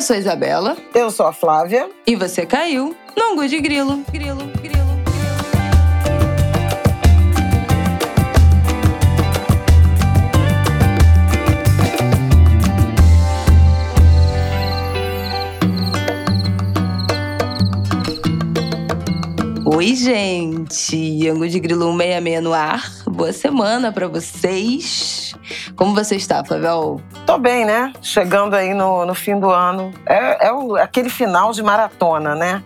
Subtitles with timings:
[0.00, 0.76] Eu sou a Isabela.
[0.94, 1.90] Eu sou a Flávia.
[2.06, 4.02] E você caiu no Angu de Grilo.
[4.10, 4.80] Grilo, grilo.
[19.66, 21.28] Oi, gente!
[21.28, 22.99] Angu de Grilo 166 no ar.
[23.20, 25.34] Boa semana para vocês.
[25.76, 27.02] Como você está, Flavel?
[27.26, 27.92] Tô bem, né?
[28.00, 29.92] Chegando aí no, no fim do ano.
[30.06, 32.64] É, é o, aquele final de maratona, né?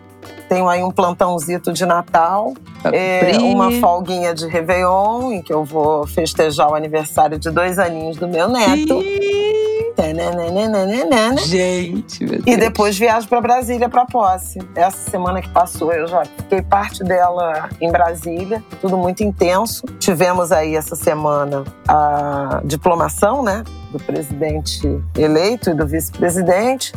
[0.48, 2.55] Tenho aí um plantãozito de Natal,
[2.93, 8.17] é, uma folguinha de Réveillon, em que eu vou festejar o aniversário de dois aninhos
[8.17, 9.03] do meu neto.
[11.39, 12.45] Gente, meu Deus.
[12.47, 14.59] E depois viajo para Brasília para posse.
[14.75, 19.84] Essa semana que passou, eu já fiquei parte dela em Brasília, tudo muito intenso.
[19.98, 24.80] Tivemos aí essa semana a diplomação, né, do presidente
[25.17, 26.92] eleito e do vice-presidente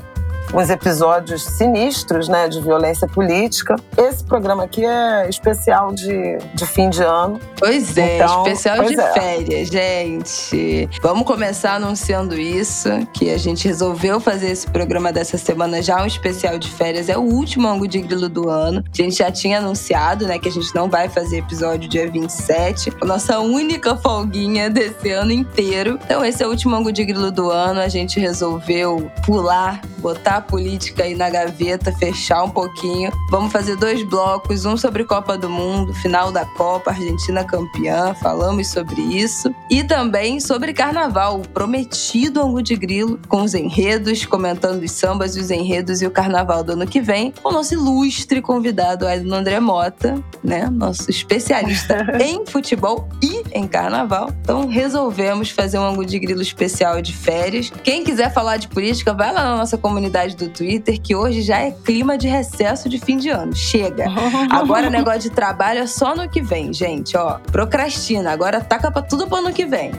[0.53, 3.75] uns episódios sinistros, né, de violência política.
[3.97, 7.39] Esse programa aqui é especial de, de fim de ano.
[7.57, 9.13] Pois é, então, especial pois de é.
[9.13, 10.89] férias, gente.
[11.01, 16.05] Vamos começar anunciando isso, que a gente resolveu fazer esse programa dessa semana já um
[16.05, 17.09] especial de férias.
[17.09, 18.83] É o último ângulo de grilo do ano.
[18.91, 22.91] A gente já tinha anunciado, né, que a gente não vai fazer episódio dia 27.
[23.01, 25.99] A nossa única folguinha desse ano inteiro.
[26.05, 27.79] Então esse é o último ângulo de grilo do ano.
[27.79, 33.11] A gente resolveu pular, botar a política aí na gaveta, fechar um pouquinho.
[33.29, 38.67] Vamos fazer dois blocos, um sobre Copa do Mundo, final da Copa, Argentina campeã, falamos
[38.67, 39.53] sobre isso.
[39.69, 45.35] E também sobre Carnaval, o prometido Angu de Grilo, com os enredos, comentando os sambas
[45.35, 49.35] os enredos e o Carnaval do ano que vem, com o nosso ilustre convidado, Ailton
[49.35, 50.69] André Mota, né?
[50.69, 54.31] Nosso especialista em futebol e em Carnaval.
[54.41, 57.71] Então resolvemos fazer um Angu de Grilo especial de férias.
[57.83, 61.59] Quem quiser falar de política, vai lá na nossa comunidade do Twitter que hoje já
[61.59, 63.55] é clima de recesso de fim de ano.
[63.55, 64.05] Chega.
[64.51, 67.15] Agora o negócio de trabalho é só no que vem, gente.
[67.15, 68.31] Ó, procrastina.
[68.31, 69.91] Agora taca pra tudo pro ano que vem.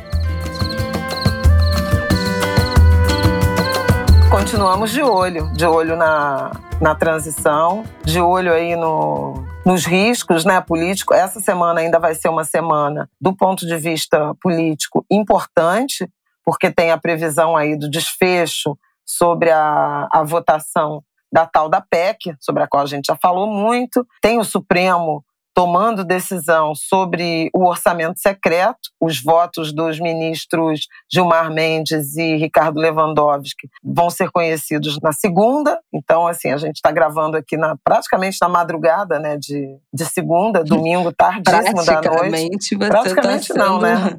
[4.31, 10.61] Continuamos de olho, de olho na, na transição, de olho aí no, nos riscos né,
[10.61, 11.17] políticos.
[11.17, 16.07] Essa semana ainda vai ser uma semana, do ponto de vista político, importante,
[16.45, 21.03] porque tem a previsão aí do desfecho sobre a, a votação
[21.33, 24.07] da tal da PEC, sobre a qual a gente já falou muito.
[24.21, 25.25] Tem o Supremo
[25.59, 33.69] tomando decisão sobre o orçamento secreto, os votos dos ministros Gilmar Mendes e Ricardo Lewandowski
[33.83, 35.81] vão ser conhecidos na segunda.
[35.93, 40.63] Então, assim, a gente está gravando aqui na, praticamente na madrugada, né, de, de segunda,
[40.63, 42.79] domingo, tardíssimo da noite.
[42.79, 44.17] Praticamente tá não, né?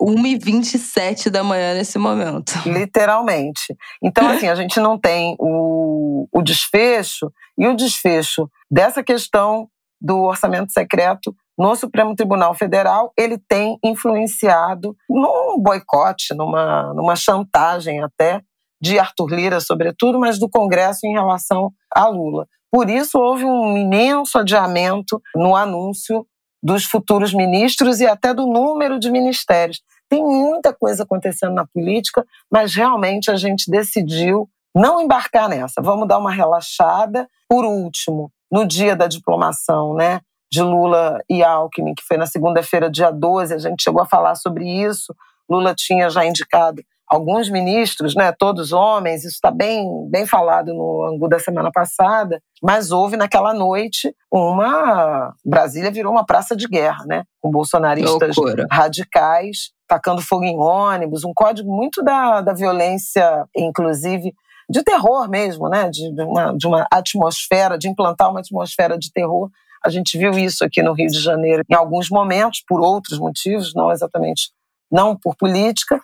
[0.00, 2.52] 1h27 da manhã nesse momento.
[2.64, 3.74] Literalmente.
[4.00, 9.68] Então, assim, a gente não tem o, o desfecho, e o desfecho dessa questão
[10.00, 18.02] do orçamento secreto no Supremo Tribunal Federal, ele tem influenciado num boicote, numa, numa chantagem
[18.02, 18.42] até
[18.80, 22.46] de Arthur Lira, sobretudo, mas do Congresso em relação a Lula.
[22.70, 26.26] Por isso, houve um imenso adiamento no anúncio
[26.62, 29.80] dos futuros ministros e até do número de ministérios.
[30.10, 35.80] Tem muita coisa acontecendo na política, mas realmente a gente decidiu não embarcar nessa.
[35.80, 37.26] Vamos dar uma relaxada.
[37.48, 40.20] Por último, no dia da diplomação, né,
[40.52, 44.34] de Lula e Alckmin, que foi na segunda-feira, dia 12, a gente chegou a falar
[44.34, 45.14] sobre isso.
[45.48, 51.04] Lula tinha já indicado alguns ministros, né, todos homens, isso está bem, bem falado no
[51.04, 55.32] Angu da semana passada, mas houve naquela noite uma.
[55.44, 58.66] Brasília virou uma praça de guerra, né, com bolsonaristas Loucura.
[58.70, 64.34] radicais tacando fogo em ônibus, um código muito da, da violência, inclusive
[64.68, 69.12] de terror mesmo, né, de, de, uma, de uma atmosfera, de implantar uma atmosfera de
[69.12, 69.50] terror.
[69.84, 73.74] A gente viu isso aqui no Rio de Janeiro em alguns momentos, por outros motivos,
[73.74, 74.50] não exatamente
[74.90, 76.00] não por política,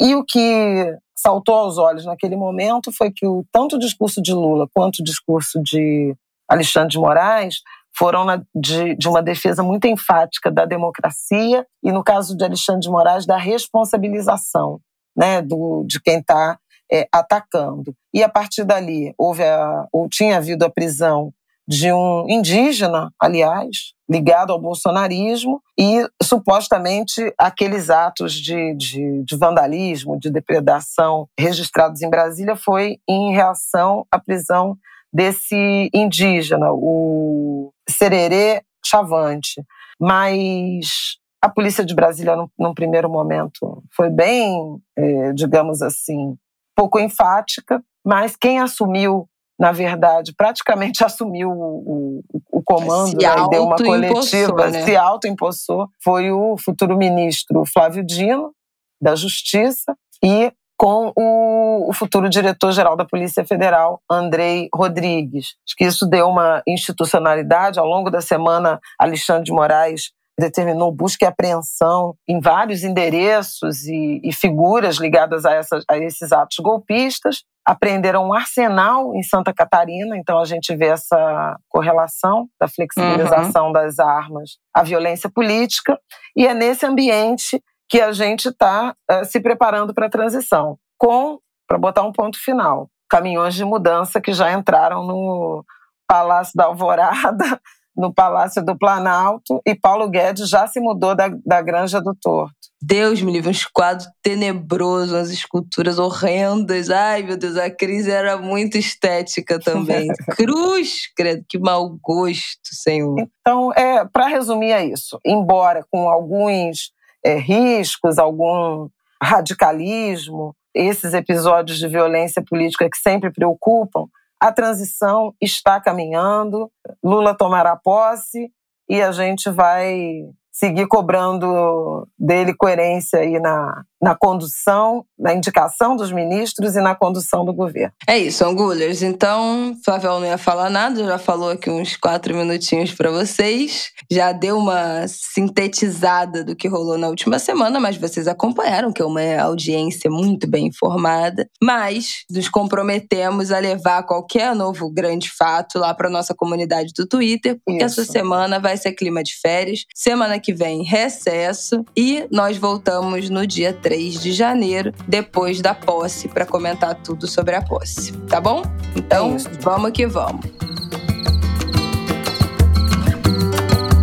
[0.00, 4.32] e o que saltou aos olhos naquele momento foi que o, tanto o discurso de
[4.32, 6.14] Lula quanto o discurso de
[6.48, 7.56] Alexandre de Moraes
[7.96, 12.80] foram na, de, de, uma defesa muito enfática da democracia e, no caso de Alexandre
[12.80, 14.80] de Moraes, da responsabilização
[15.16, 16.58] né, do, de quem está
[16.92, 17.94] é, atacando.
[18.12, 21.32] E, a partir dali, houve a, ou tinha havido a prisão
[21.66, 30.18] de um indígena, aliás, ligado ao bolsonarismo, e supostamente aqueles atos de, de, de, vandalismo,
[30.18, 34.76] de depredação registrados em Brasília foi em reação à prisão
[35.12, 39.62] desse indígena, o Sererê Chavante.
[40.00, 46.36] Mas a polícia de Brasília, num, primeiro momento, foi bem, eh, digamos assim,
[46.74, 49.28] pouco enfática mas quem assumiu,
[49.58, 54.84] na verdade, praticamente assumiu o, o, o comando né, e deu uma coletiva, né?
[54.84, 58.52] se autoimpossou, foi o futuro ministro Flávio Dino,
[59.00, 65.54] da Justiça, e com o, o futuro diretor-geral da Polícia Federal, Andrei Rodrigues.
[65.66, 67.78] Acho que isso deu uma institucionalidade.
[67.78, 74.20] Ao longo da semana, Alexandre de Moraes determinou busca e apreensão em vários endereços e,
[74.24, 77.44] e figuras ligadas a, essas, a esses atos golpistas.
[77.64, 83.72] Apreenderam um arsenal em Santa Catarina, então a gente vê essa correlação da flexibilização uhum.
[83.72, 85.96] das armas à violência política,
[86.36, 90.78] e é nesse ambiente que a gente está uh, eh, se preparando para a transição,
[90.98, 91.38] com,
[91.68, 95.62] para botar um ponto final, caminhões de mudança que já entraram no
[96.08, 97.60] Palácio da Alvorada,
[97.96, 102.54] no Palácio do Planalto, e Paulo Guedes já se mudou da, da Granja do Torto.
[102.84, 106.90] Deus me livre, uns quadros tenebrosos, umas esculturas horrendas.
[106.90, 110.08] Ai, meu Deus, a crise era muito estética também.
[110.36, 113.14] Cruz, credo, que mau gosto, Senhor.
[113.40, 115.16] Então, é, para resumir, é isso.
[115.24, 116.90] Embora com alguns
[117.24, 118.88] é, riscos, algum
[119.22, 124.06] radicalismo, esses episódios de violência política que sempre preocupam,
[124.42, 126.68] a transição está caminhando,
[127.00, 128.50] Lula tomará posse
[128.88, 136.10] e a gente vai seguir cobrando dele coerência aí na, na condução, na indicação dos
[136.10, 137.92] ministros e na condução do governo.
[138.08, 139.00] É isso, Angulers.
[139.00, 144.32] Então, Flavel não ia falar nada, já falou aqui uns quatro minutinhos para vocês, já
[144.32, 149.22] deu uma sintetizada do que rolou na última semana, mas vocês acompanharam que é uma
[149.40, 151.48] audiência muito bem informada.
[151.62, 157.60] Mas nos comprometemos a levar qualquer novo grande fato lá para nossa comunidade do Twitter,
[157.64, 158.00] porque isso.
[158.00, 163.46] essa semana vai ser clima de férias, semana que vem recesso e nós voltamos no
[163.46, 168.10] dia 3 3 de janeiro, depois da posse, para comentar tudo sobre a posse.
[168.26, 168.62] Tá bom?
[168.96, 170.46] Então, é vamos que vamos.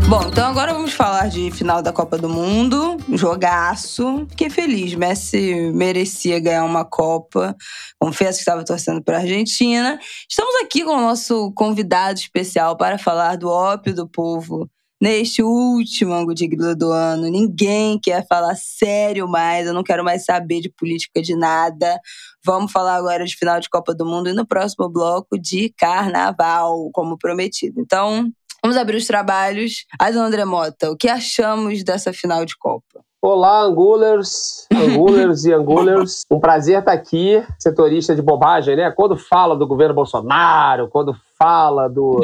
[0.08, 4.28] Bom, então agora vamos falar de final da Copa do Mundo, jogaço.
[4.30, 7.56] Fiquei feliz, Messi merecia ganhar uma Copa.
[8.00, 10.00] Confesso que estava torcendo para a Argentina.
[10.30, 14.70] Estamos aqui com o nosso convidado especial para falar do ópio do povo
[15.02, 17.30] neste último ângulo de grilo do ano.
[17.30, 22.00] Ninguém quer falar sério mais, eu não quero mais saber de política de nada.
[22.44, 26.90] Vamos falar agora de final de Copa do Mundo e no próximo bloco de carnaval,
[26.94, 27.80] como prometido.
[27.80, 28.32] Então,
[28.62, 29.86] vamos abrir os trabalhos.
[30.00, 33.09] Adão Mota, o que achamos dessa final de Copa?
[33.22, 36.26] Olá, Angulers, Angulers e Angulers.
[36.32, 38.90] Um prazer estar aqui, setorista de bobagem, né?
[38.92, 42.22] Quando fala do governo Bolsonaro, quando fala do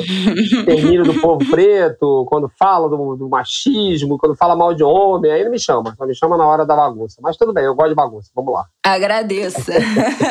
[0.63, 5.41] termínio do povo preto, quando fala do, do, machismo, quando fala mal de homem, aí
[5.41, 5.93] ele me chama.
[5.97, 7.19] Só me chama na hora da bagunça.
[7.21, 8.31] Mas tudo bem, eu gosto de bagunça.
[8.33, 8.65] Vamos lá.
[8.81, 9.73] Agradeça.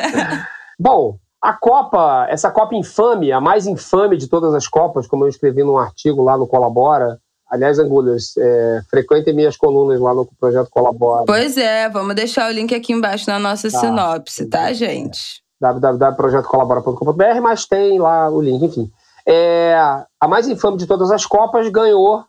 [0.80, 5.28] Bom, a Copa, essa Copa infame, a mais infame de todas as Copas, como eu
[5.28, 7.20] escrevi num artigo lá no Colabora,
[7.50, 11.24] Aliás, Angulhas, é, frequentem minhas colunas lá no Projeto Colabora.
[11.26, 13.78] Pois é, vamos deixar o link aqui embaixo na nossa tá.
[13.78, 15.42] sinopse, tá, gente?
[15.60, 18.90] www.projetocolabora.com.br, mas tem lá o link, enfim.
[19.26, 19.74] É,
[20.20, 22.24] a mais infame de todas as Copas ganhou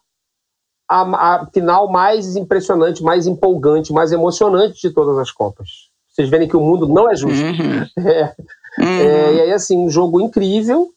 [0.90, 5.90] a, a, final mais impressionante, mais empolgante, mais emocionante de todas as Copas.
[6.08, 7.44] Vocês verem que o mundo não é justo.
[7.44, 7.86] Uhum.
[8.78, 9.00] É, uhum.
[9.00, 10.90] É, e aí, assim, um jogo incrível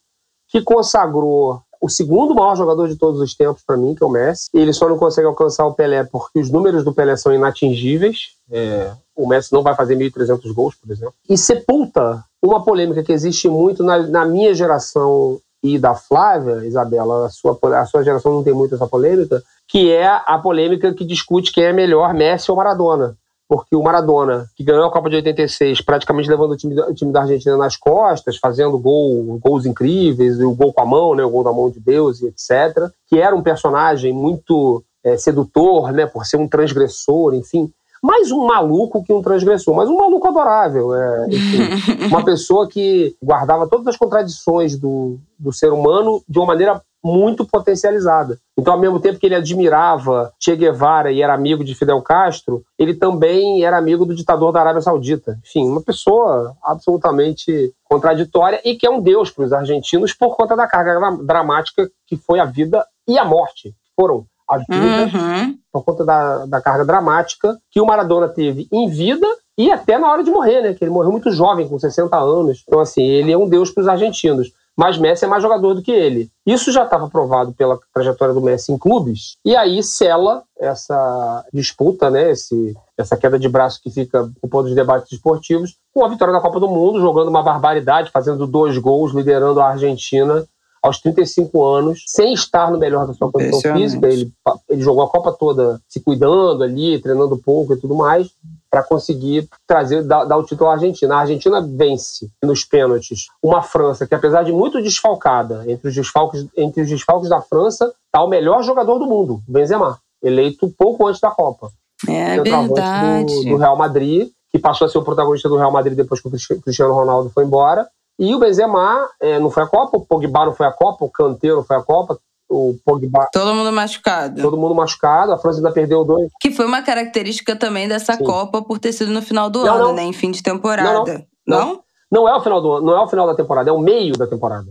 [0.48, 4.10] que consagrou o segundo maior jogador de todos os tempos para mim, que é o
[4.10, 4.48] Messi.
[4.52, 8.32] Ele só não consegue alcançar o Pelé porque os números do Pelé são inatingíveis.
[8.50, 11.14] É, o Messi não vai fazer 1.300 gols, por exemplo.
[11.28, 17.26] E sepulta uma polêmica que existe muito na, na minha geração e da Flávia, Isabela,
[17.26, 21.04] a sua, a sua geração não tem muito essa polêmica, que é a polêmica que
[21.04, 23.16] discute quem é melhor, Messi ou Maradona
[23.48, 27.10] porque o Maradona, que ganhou a Copa de 86, praticamente levando o time, o time
[27.10, 31.30] da Argentina nas costas, fazendo gol, gols incríveis, o gol com a mão, né, o
[31.30, 36.04] gol da mão de Deus e etc., que era um personagem muito é, sedutor, né,
[36.04, 40.94] por ser um transgressor, enfim, mais um maluco que um transgressor, mas um maluco adorável.
[40.94, 46.46] É, enfim, uma pessoa que guardava todas as contradições do, do ser humano de uma
[46.46, 48.38] maneira muito potencializada.
[48.58, 52.62] Então, ao mesmo tempo que ele admirava Che Guevara e era amigo de Fidel Castro,
[52.78, 55.38] ele também era amigo do ditador da Arábia Saudita.
[55.44, 60.56] Enfim, uma pessoa absolutamente contraditória e que é um deus para os argentinos por conta
[60.56, 63.74] da carga dramática que foi a vida e a morte.
[63.94, 65.58] Foram a vida uhum.
[65.72, 69.26] por conta da, da carga dramática que o Maradona teve em vida
[69.58, 70.72] e até na hora de morrer, né?
[70.72, 72.62] Que ele morreu muito jovem, com 60 anos.
[72.66, 74.52] Então, assim, ele é um deus para os argentinos.
[74.78, 76.30] Mas Messi é mais jogador do que ele.
[76.46, 82.08] Isso já estava provado pela trajetória do Messi em clubes, e aí sela essa disputa,
[82.08, 86.32] né, esse, essa queda de braço que fica ocupando os debates esportivos, com a vitória
[86.32, 90.46] da Copa do Mundo, jogando uma barbaridade, fazendo dois gols, liderando a Argentina
[90.88, 94.06] aos 35 anos, sem estar no melhor da sua condição física.
[94.06, 94.32] Ele,
[94.68, 98.28] ele jogou a Copa toda se cuidando ali, treinando pouco e tudo mais,
[98.70, 101.14] para conseguir trazer, dar, dar, o título à Argentina.
[101.16, 106.46] A Argentina vence nos pênaltis uma França que, apesar de muito desfalcada, entre os desfalques,
[106.56, 111.20] entre os desfalques da França, está o melhor jogador do mundo, Benzema, eleito pouco antes
[111.20, 111.70] da Copa.
[112.06, 113.44] É verdade.
[113.44, 116.28] Do, do Real Madrid, que passou a ser o protagonista do Real Madrid depois que
[116.28, 117.88] o Cristiano Ronaldo foi embora.
[118.18, 121.10] E o Benzema é, não foi a Copa, o Pogba não foi a Copa, o
[121.10, 123.28] Kanté não foi a Copa, o Pogba.
[123.32, 124.42] Todo mundo machucado.
[124.42, 126.30] Todo mundo machucado, a França ainda perdeu dois.
[126.40, 128.24] Que foi uma característica também dessa Sim.
[128.24, 129.94] Copa por ter sido no final do não, ano, não.
[129.94, 130.02] né?
[130.02, 131.26] Em fim de temporada.
[131.46, 131.80] Não, não?
[132.10, 134.16] Não é o final do ano, não é o final da temporada, é o meio
[134.16, 134.66] da temporada.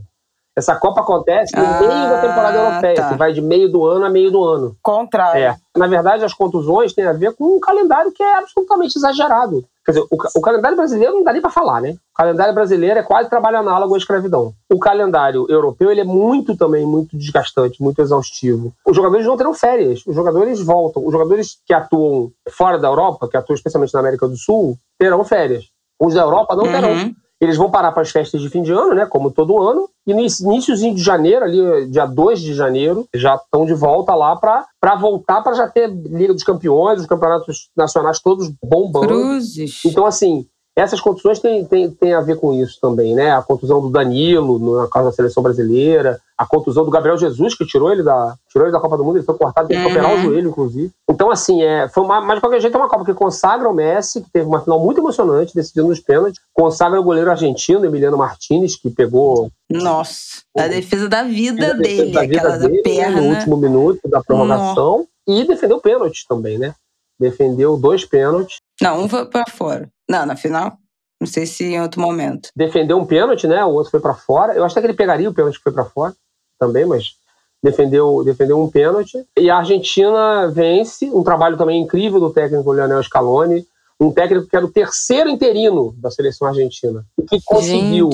[0.57, 3.09] Essa Copa acontece no ah, meio da temporada europeia, tá.
[3.09, 4.75] que vai de meio do ano a meio do ano.
[4.81, 5.39] Contrário.
[5.39, 5.55] É.
[5.77, 9.63] Na verdade, as contusões têm a ver com um calendário que é absolutamente exagerado.
[9.88, 11.91] Quer dizer, o, o calendário brasileiro não dá nem para falar, né?
[11.91, 14.53] O calendário brasileiro é quase trabalho análogo à escravidão.
[14.70, 18.74] O calendário europeu ele é muito também, muito desgastante, muito exaustivo.
[18.86, 21.06] Os jogadores não terão férias, os jogadores voltam.
[21.06, 25.24] Os jogadores que atuam fora da Europa, que atuam especialmente na América do Sul, terão
[25.24, 25.70] férias.
[25.98, 27.15] Os da Europa não terão.
[27.39, 29.06] Eles vão parar para as festas de fim de ano, né?
[29.06, 29.88] Como todo ano.
[30.06, 34.36] E no iníciozinho de janeiro, ali, dia 2 de janeiro, já estão de volta lá
[34.36, 39.08] para voltar para já ter Liga dos Campeões, os campeonatos nacionais todos bombando.
[39.08, 39.82] Cruzes.
[39.86, 43.31] Então, assim, essas contusões têm, têm, têm a ver com isso também, né?
[43.31, 47.65] A contusão do Danilo, no caso da seleção brasileira, a contusão do Gabriel Jesus, que
[47.65, 50.12] tirou ele da, tirou ele da Copa do Mundo, ele foi cortado, teve que operar
[50.12, 50.22] o uhum.
[50.22, 50.91] joelho, inclusive.
[51.10, 53.74] Então, assim, é, foi uma, mas de qualquer jeito é uma Copa que consagra o
[53.74, 58.15] Messi, que teve uma final muito emocionante, decidindo nos pênaltis, consagra o goleiro argentino, Emiliano
[58.15, 59.50] Martinez, que pegou.
[59.67, 63.19] Nossa, a defesa da vida dele, da vida aquela dele, da perna.
[63.19, 64.98] No último minuto da prorrogação.
[64.98, 65.07] Nossa.
[65.27, 66.75] E defendeu pênaltis também, né?
[67.19, 68.57] Defendeu dois pênaltis.
[68.79, 69.89] Não, um foi pra fora.
[70.09, 70.77] Não, na final?
[71.19, 72.49] Não sei se em outro momento.
[72.55, 73.63] Defendeu um pênalti, né?
[73.65, 74.53] O outro foi para fora.
[74.53, 76.15] Eu acho que ele pegaria o pênalti que foi para fora
[76.59, 77.15] também, mas
[77.63, 79.25] defendeu, defendeu um pênalti.
[79.37, 83.65] E a Argentina vence, um trabalho também incrível do técnico Leonel Scaloni,
[83.99, 88.09] um técnico que era o terceiro interino da seleção argentina, que conseguiu,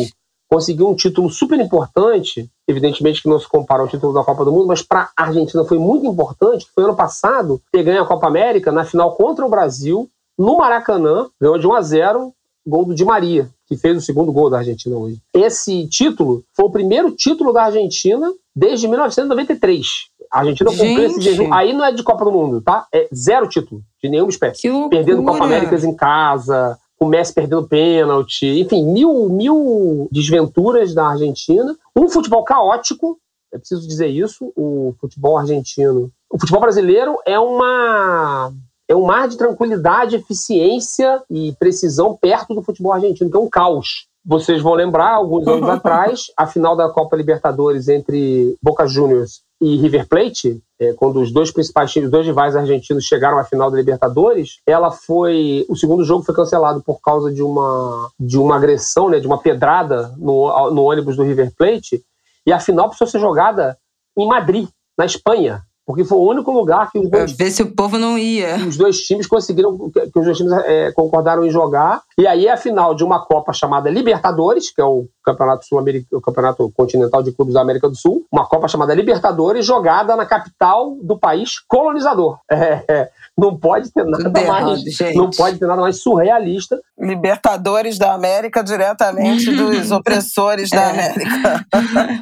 [0.50, 4.52] conseguiu um título super importante, evidentemente que não se compara ao título da Copa do
[4.52, 8.28] Mundo, mas para a Argentina foi muito importante, foi ano passado ter ganho a Copa
[8.28, 12.34] América na final contra o Brasil, no Maracanã, ganhou de 1 a 0
[12.66, 15.22] gol do Di Maria, que fez o segundo gol da Argentina hoje.
[15.34, 19.86] Esse título foi o primeiro título da Argentina desde 1993.
[20.32, 21.54] A Argentina cumpriu esse jejum.
[21.54, 22.88] Aí não é de Copa do Mundo, tá?
[22.92, 24.70] É zero título, de nenhuma espécie.
[24.90, 31.76] Perdendo Copa Américas em casa, o Messi perdendo pênalti, enfim, mil, mil desventuras da Argentina.
[31.96, 33.20] Um futebol caótico,
[33.54, 36.10] é preciso dizer isso, o futebol argentino.
[36.32, 38.52] O futebol brasileiro é uma
[38.88, 43.50] é um mar de tranquilidade, eficiência e precisão perto do futebol argentino, que é um
[43.50, 44.08] caos.
[44.26, 49.78] Vocês vão lembrar, alguns anos atrás, a final da Copa Libertadores entre Boca Juniors e
[49.78, 53.72] River Plate, é, quando os dois principais times, os dois rivais argentinos chegaram à final
[53.72, 58.58] da Libertadores, ela foi, o segundo jogo foi cancelado por causa de uma de uma
[58.58, 62.04] agressão, né, de uma pedrada no, no ônibus do River Plate,
[62.46, 63.78] e a final precisou ser jogada
[64.18, 65.64] em Madrid, na Espanha.
[65.86, 67.32] Porque foi o único lugar que os dois.
[67.34, 68.56] Ver se o povo não ia.
[68.56, 72.02] Os dois times conseguiram, que os dois times é, concordaram em jogar.
[72.18, 76.20] E aí é a final de uma Copa chamada Libertadores, que é o campeonato sul-americano,
[76.20, 78.26] o campeonato continental de clubes da América do Sul.
[78.32, 82.40] Uma Copa chamada Libertadores, jogada na capital do país colonizador.
[82.50, 83.10] É, é.
[83.38, 84.84] Não pode ter nada mais.
[85.16, 86.80] não pode ter nada mais surrealista.
[87.00, 90.90] Libertadores da América diretamente dos opressores da é.
[90.92, 91.66] América.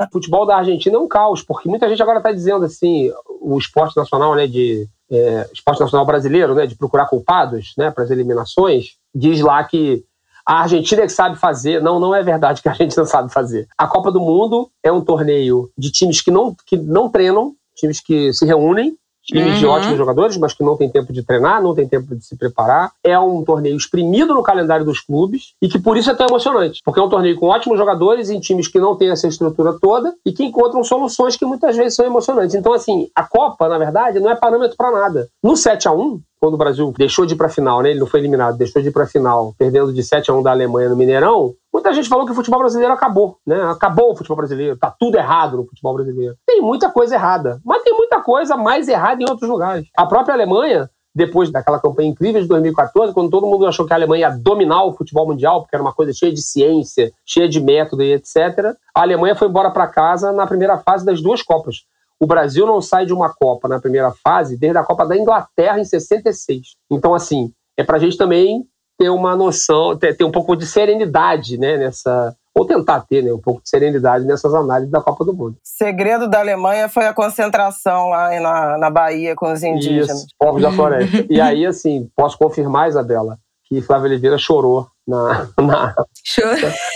[0.07, 3.11] o futebol da Argentina é um caos, porque muita gente agora está dizendo assim,
[3.53, 8.03] o esporte nacional, né, de é, esporte nacional brasileiro, né, de procurar culpados, né, para
[8.03, 10.03] as eliminações, diz lá que
[10.46, 11.81] a Argentina é que sabe fazer.
[11.81, 13.67] Não, não é verdade que a Argentina sabe fazer.
[13.77, 18.00] A Copa do Mundo é um torneio de times que não, que não treinam, times
[18.00, 19.59] que se reúnem times uhum.
[19.59, 22.35] de ótimos jogadores, mas que não tem tempo de treinar, não tem tempo de se
[22.37, 22.91] preparar.
[23.03, 26.81] É um torneio exprimido no calendário dos clubes e que por isso é tão emocionante,
[26.83, 30.13] porque é um torneio com ótimos jogadores em times que não têm essa estrutura toda
[30.25, 32.55] e que encontram soluções que muitas vezes são emocionantes.
[32.55, 35.27] Então, assim, a Copa, na verdade, não é parâmetro para nada.
[35.43, 37.91] No 7 a 1 quando o Brasil deixou de ir para a final, né?
[37.91, 40.41] Ele não foi eliminado, deixou de ir para a final, perdendo de 7 a 1
[40.41, 41.53] da Alemanha no Mineirão.
[41.71, 43.61] Muita gente falou que o futebol brasileiro acabou, né?
[43.69, 46.35] Acabou o futebol brasileiro, tá tudo errado no futebol brasileiro.
[46.47, 49.87] Tem muita coisa errada, mas tem coisa mais errada em outros lugares.
[49.97, 53.95] A própria Alemanha depois daquela campanha incrível de 2014, quando todo mundo achou que a
[53.95, 57.59] Alemanha ia dominar o futebol mundial, porque era uma coisa cheia de ciência, cheia de
[57.59, 61.83] método e etc., a Alemanha foi embora para casa na primeira fase das duas Copas.
[62.19, 65.79] O Brasil não sai de uma Copa na primeira fase desde a Copa da Inglaterra
[65.79, 66.75] em 66.
[66.89, 68.63] Então, assim, é para a gente também
[69.01, 73.34] ter uma noção, ter, ter um pouco de serenidade né, nessa, ou tentar ter né,
[73.34, 75.58] um pouco de serenidade nessas análises da Copa do Mundo.
[75.63, 80.20] Segredo da Alemanha foi a concentração lá na, na Bahia com os indígenas.
[80.20, 81.25] Isso, povos da floresta.
[81.27, 85.96] e aí, assim, posso confirmar, Isabela, que Flávia Oliveira chorou na, na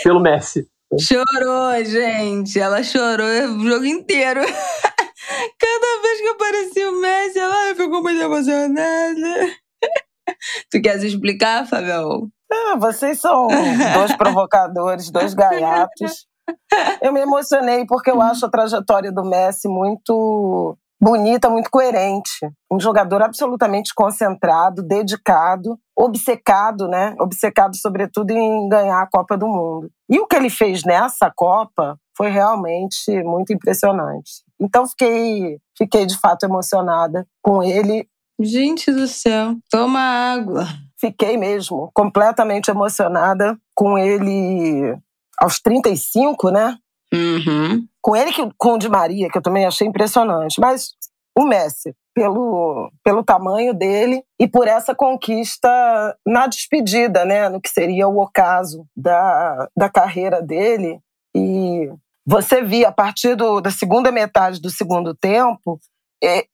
[0.03, 0.67] pelo Messi.
[0.99, 2.59] Chorou, gente.
[2.59, 4.41] Ela chorou o jogo inteiro.
[5.59, 9.64] Cada vez que aparecia o Messi, ela ficou muito emocionada.
[10.71, 12.29] tu queres explicar, Fabio?
[12.51, 16.27] Ah, vocês são dois provocadores, dois gaiatos.
[17.01, 22.31] Eu me emocionei porque eu acho a trajetória do Messi muito bonita, muito coerente.
[22.71, 27.15] Um jogador absolutamente concentrado, dedicado, obcecado, né?
[27.19, 29.89] Obcecado, sobretudo, em ganhar a Copa do Mundo.
[30.09, 34.43] E o que ele fez nessa Copa foi realmente muito impressionante.
[34.59, 38.07] Então, fiquei, fiquei de fato emocionada com ele.
[38.39, 40.67] Gente do céu, toma água
[41.05, 44.97] fiquei mesmo completamente emocionada com ele
[45.37, 46.77] aos 35, né?
[47.13, 47.85] Uhum.
[48.01, 50.59] Com ele, com o Di Maria, que eu também achei impressionante.
[50.59, 50.93] Mas
[51.37, 55.69] o Messi, pelo, pelo tamanho dele e por essa conquista
[56.25, 57.49] na despedida, né?
[57.49, 60.99] No que seria o ocaso da, da carreira dele.
[61.35, 61.91] E
[62.25, 65.79] você via, a partir do, da segunda metade do segundo tempo,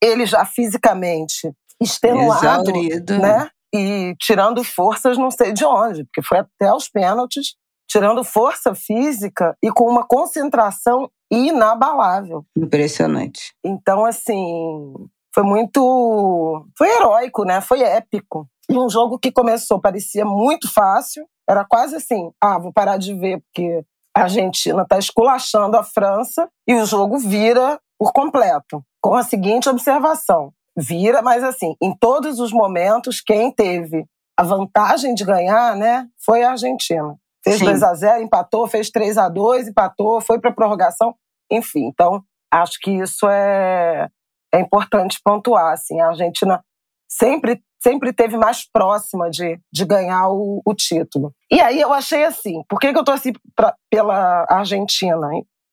[0.01, 3.17] ele já fisicamente extenuado, Exaurido.
[3.19, 3.49] né?
[3.73, 7.55] e tirando forças não sei de onde, porque foi até aos pênaltis,
[7.89, 12.45] tirando força física e com uma concentração inabalável.
[12.57, 13.53] Impressionante.
[13.63, 14.93] Então, assim,
[15.33, 16.65] foi muito.
[16.77, 17.61] Foi heróico, né?
[17.61, 18.47] Foi épico.
[18.69, 23.13] E um jogo que começou, parecia muito fácil, era quase assim: ah, vou parar de
[23.13, 23.83] ver, porque
[24.15, 28.83] a Argentina está esculachando a França, e o jogo vira por completo.
[29.01, 34.05] Com a seguinte observação: vira, mas assim, em todos os momentos, quem teve
[34.37, 37.15] a vantagem de ganhar, né, foi a Argentina.
[37.43, 37.65] Fez Sim.
[37.65, 41.15] 2 a 0 empatou, fez 3 a 2 empatou, foi para prorrogação,
[41.51, 41.87] enfim.
[41.87, 44.07] Então, acho que isso é,
[44.53, 45.73] é importante pontuar.
[45.73, 46.63] Assim, a Argentina
[47.09, 51.33] sempre, sempre teve mais próxima de, de ganhar o, o título.
[51.51, 55.27] E aí eu achei assim, por que, que eu torci pra, pela Argentina?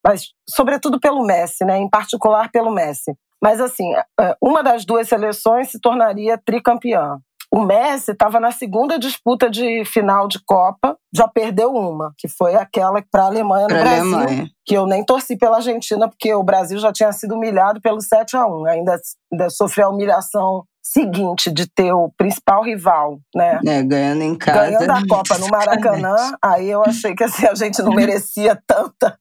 [0.05, 1.77] Mas, sobretudo pelo Messi, né?
[1.77, 3.13] em particular pelo Messi.
[3.43, 7.19] Mas, assim, é, uma das duas seleções se tornaria tricampeã.
[7.51, 12.55] O Messi estava na segunda disputa de final de Copa, já perdeu uma, que foi
[12.55, 14.51] aquela para a Alemanha no pra Brasil, Alemanha.
[14.67, 18.37] que eu nem torci pela Argentina, porque o Brasil já tinha sido humilhado pelo 7
[18.37, 19.01] a 1 ainda,
[19.33, 23.61] ainda sofreu a humilhação seguinte de ter o principal rival, né?
[23.67, 24.71] É, ganhando em casa.
[24.71, 29.19] Ganhando a Copa no Maracanã, aí eu achei que assim, a gente não merecia tanta,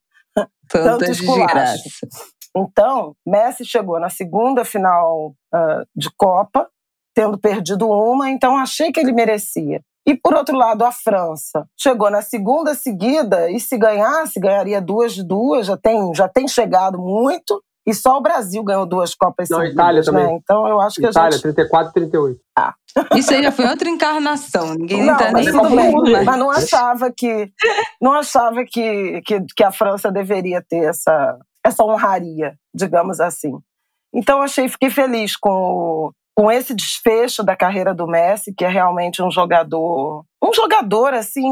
[0.69, 1.80] tanta desgraça.
[2.58, 6.67] Então, Messi chegou na segunda final uh, de Copa,
[7.13, 9.82] tendo perdido uma, então achei que ele merecia.
[10.08, 15.13] E por outro lado, a França chegou na segunda seguida e se ganhasse, ganharia duas
[15.13, 17.62] de duas, já tem, já tem chegado muito.
[17.86, 20.28] E só o Brasil ganhou duas Copas Não, seguidas, Itália também.
[20.28, 20.39] Né?
[20.41, 21.41] Então eu acho que Itália, a gente...
[21.41, 22.39] 34 e 38.
[22.58, 22.74] Ah.
[23.15, 24.76] Isso aí já foi outra encarnação.
[24.76, 26.24] Ninguém não, tá mas nem tudo bem.
[26.24, 27.52] Mas não achava que
[28.02, 33.58] não achava que, que, que a França deveria ter essa essa honraria, digamos assim.
[34.13, 39.21] Então achei, fiquei feliz com, com esse desfecho da carreira do Messi, que é realmente
[39.21, 41.47] um jogador, um jogador assim,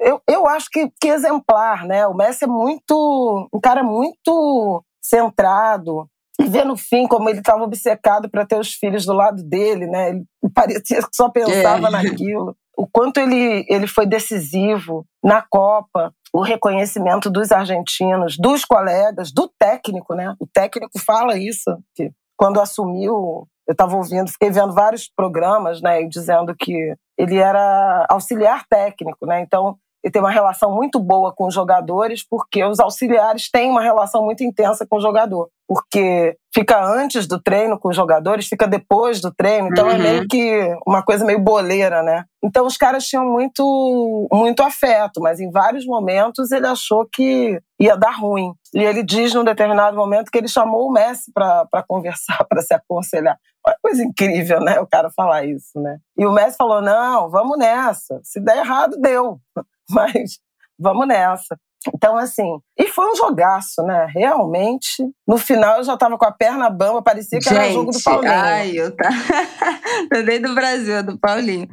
[0.00, 2.06] eu, eu acho que, que exemplar, né?
[2.06, 6.08] O Messi é muito, um cara muito centrado,
[6.40, 9.86] e ver no fim como ele estava obcecado para ter os filhos do lado dele,
[9.86, 10.10] né?
[10.10, 11.90] Ele parecia que só pensava é.
[11.90, 12.56] naquilo.
[12.78, 19.50] O quanto ele, ele foi decisivo na Copa, o reconhecimento dos argentinos, dos colegas, do
[19.58, 20.32] técnico, né?
[20.38, 26.04] O técnico fala isso, que quando assumiu, eu estava ouvindo, fiquei vendo vários programas, né,
[26.04, 29.40] dizendo que ele era auxiliar técnico, né?
[29.40, 29.76] Então,
[30.08, 34.24] ele tem uma relação muito boa com os jogadores, porque os auxiliares têm uma relação
[34.24, 35.50] muito intensa com o jogador.
[35.68, 39.96] Porque fica antes do treino com os jogadores, fica depois do treino, então é uhum.
[39.96, 42.24] é meio que uma coisa meio boleira, né?
[42.42, 47.94] Então os caras tinham muito, muito afeto, mas em vários momentos ele achou que ia
[47.94, 48.54] dar ruim.
[48.74, 52.72] E ele diz num determinado momento que ele chamou o Messi para conversar, para se
[52.72, 53.36] aconselhar.
[53.66, 54.80] Uma coisa incrível, né?
[54.80, 55.98] O cara falar isso, né?
[56.16, 58.18] E o Messi falou: não, vamos nessa.
[58.24, 59.38] Se der errado, deu.
[59.90, 60.38] Mas
[60.78, 61.58] vamos nessa.
[61.94, 64.08] Então, assim, e foi um jogaço, né?
[64.12, 67.92] Realmente, no final eu já tava com a perna bamba, parecia que Gente, era jogo
[67.92, 68.32] do Paulinho.
[68.32, 69.08] Ai, eu tá.
[70.10, 71.68] Também do Brasil, do Paulinho.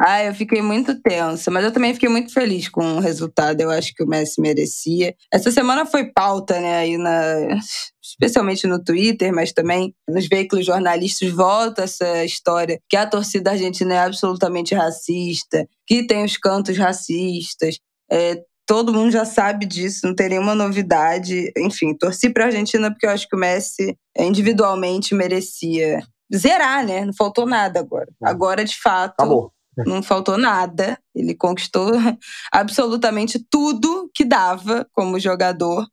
[0.00, 3.60] Ai, eu fiquei muito tensa, mas eu também fiquei muito feliz com o resultado.
[3.60, 5.14] Eu acho que o Messi merecia.
[5.32, 7.58] Essa semana foi pauta, né, aí na.
[8.02, 13.94] Especialmente no Twitter, mas também nos veículos jornalistas, volta essa história que a torcida argentina
[13.94, 17.78] é absolutamente racista, que tem os cantos racistas,
[18.10, 21.50] é, todo mundo já sabe disso, não tem nenhuma novidade.
[21.56, 26.00] Enfim, torci para a Argentina porque eu acho que o Messi é, individualmente merecia
[26.32, 27.06] zerar, né?
[27.06, 28.08] Não faltou nada agora.
[28.22, 28.28] É.
[28.28, 29.50] Agora, de fato, Acabou.
[29.78, 30.98] não faltou nada.
[31.14, 31.92] Ele conquistou
[32.52, 35.86] absolutamente tudo que dava como jogador.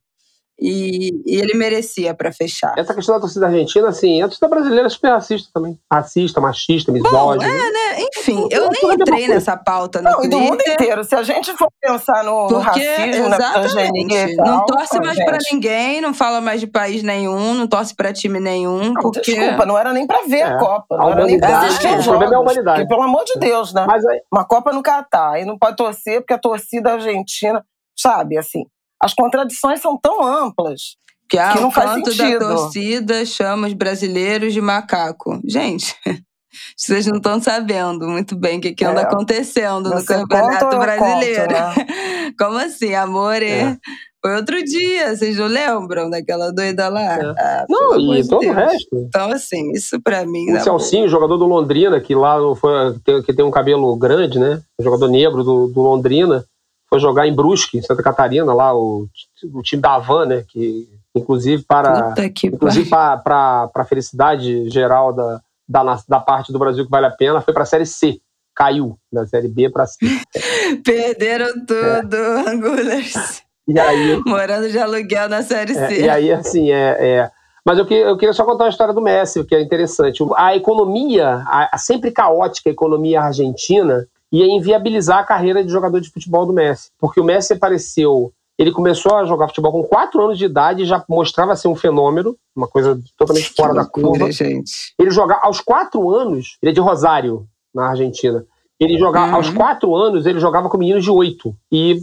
[0.60, 2.74] E, e, ele merecia para fechar.
[2.78, 5.78] Essa questão da torcida argentina, assim, a torcida brasileira é super racista também.
[5.92, 7.44] Racista, machista, misógino.
[7.44, 8.06] é, né?
[8.16, 10.28] Enfim, eu nem entrei nessa pauta no Não, Twitter.
[10.40, 11.04] e do mundo inteiro.
[11.04, 15.00] Se a gente for pensar no, no Porque, racismo, na exatamente, misoginia não tal, torce
[15.00, 19.02] mais pra ninguém, não fala mais de país nenhum, não torce pra time nenhum, Não,
[19.02, 19.20] porque...
[19.36, 20.44] Desculpa, não era nem pra ver É.
[20.44, 20.96] a Copa.
[20.96, 22.80] A Não era nem pra humanidade, assistir é, os o problema é a humanidade.
[22.82, 23.86] porque, pelo amor de Deus, né?
[23.88, 25.32] Mas aí, Uma Copa no Catar.
[25.34, 27.62] Aí não pode torcer porque a torcida argentina,
[27.98, 28.64] sabe, assim,
[29.06, 30.96] as contradições são tão amplas.
[31.30, 32.40] Que, ah, Que não o faz canto sentido.
[32.40, 35.40] da torcida chama os brasileiros de macaco.
[35.48, 35.96] Gente,
[36.78, 39.04] vocês não estão sabendo muito bem o que, que anda É.
[39.06, 41.42] acontecendo no Você Campeonato Brasileiro.
[41.54, 42.34] conto, né?
[42.38, 43.46] Como assim, amore?
[43.48, 43.78] É.
[44.24, 47.16] Foi outro dia, vocês não lembram daquela doida lá?
[47.16, 47.26] É.
[47.38, 48.88] Ah, não, amor e de todo o resto.
[49.08, 50.50] Então, assim, isso pra mim.
[50.50, 52.72] O dá- Celcinho, jogador do Londrina, que lá foi,
[53.04, 54.62] tem- que tem um cabelo grande, né?
[54.80, 56.44] Jogador negro do, do Londrina,
[56.96, 59.08] foi jogar em Brusque, Santa Catarina, lá o,
[59.54, 60.46] o time da Havan, né?
[60.48, 63.22] Que inclusive para inclusive pariu.
[63.24, 67.54] para a felicidade geral da, da, da parte do Brasil que vale a pena, foi
[67.54, 68.20] para a Série C.
[68.56, 69.98] Caiu da Série B para C.
[70.86, 72.16] Perderam tudo,
[72.48, 73.42] Angulers.
[73.68, 76.02] E aí, Morando de aluguel na Série É, C.
[76.06, 76.98] e aí, assim, é.
[77.00, 77.32] é-
[77.66, 80.24] Mas eu, que- eu queria só contar a história do Messi, que é interessante.
[80.38, 84.08] A economia, a, a sempre caótica economia argentina,
[84.40, 86.90] ia inviabilizar a carreira de jogador de futebol do Messi.
[87.00, 88.32] Porque o Messi apareceu.
[88.58, 91.76] Ele começou a jogar futebol com 4 anos de idade e já mostrava ser um
[91.76, 94.32] fenômeno, uma coisa totalmente Que fora da curva.
[94.32, 94.94] gente.
[94.98, 98.46] Ele jogava aos 4 anos, ele é de Rosário, na Argentina.
[98.80, 99.36] Ele jogava Uhum.
[99.36, 101.54] aos 4 anos, ele jogava com meninos de 8.
[101.72, 102.00] E,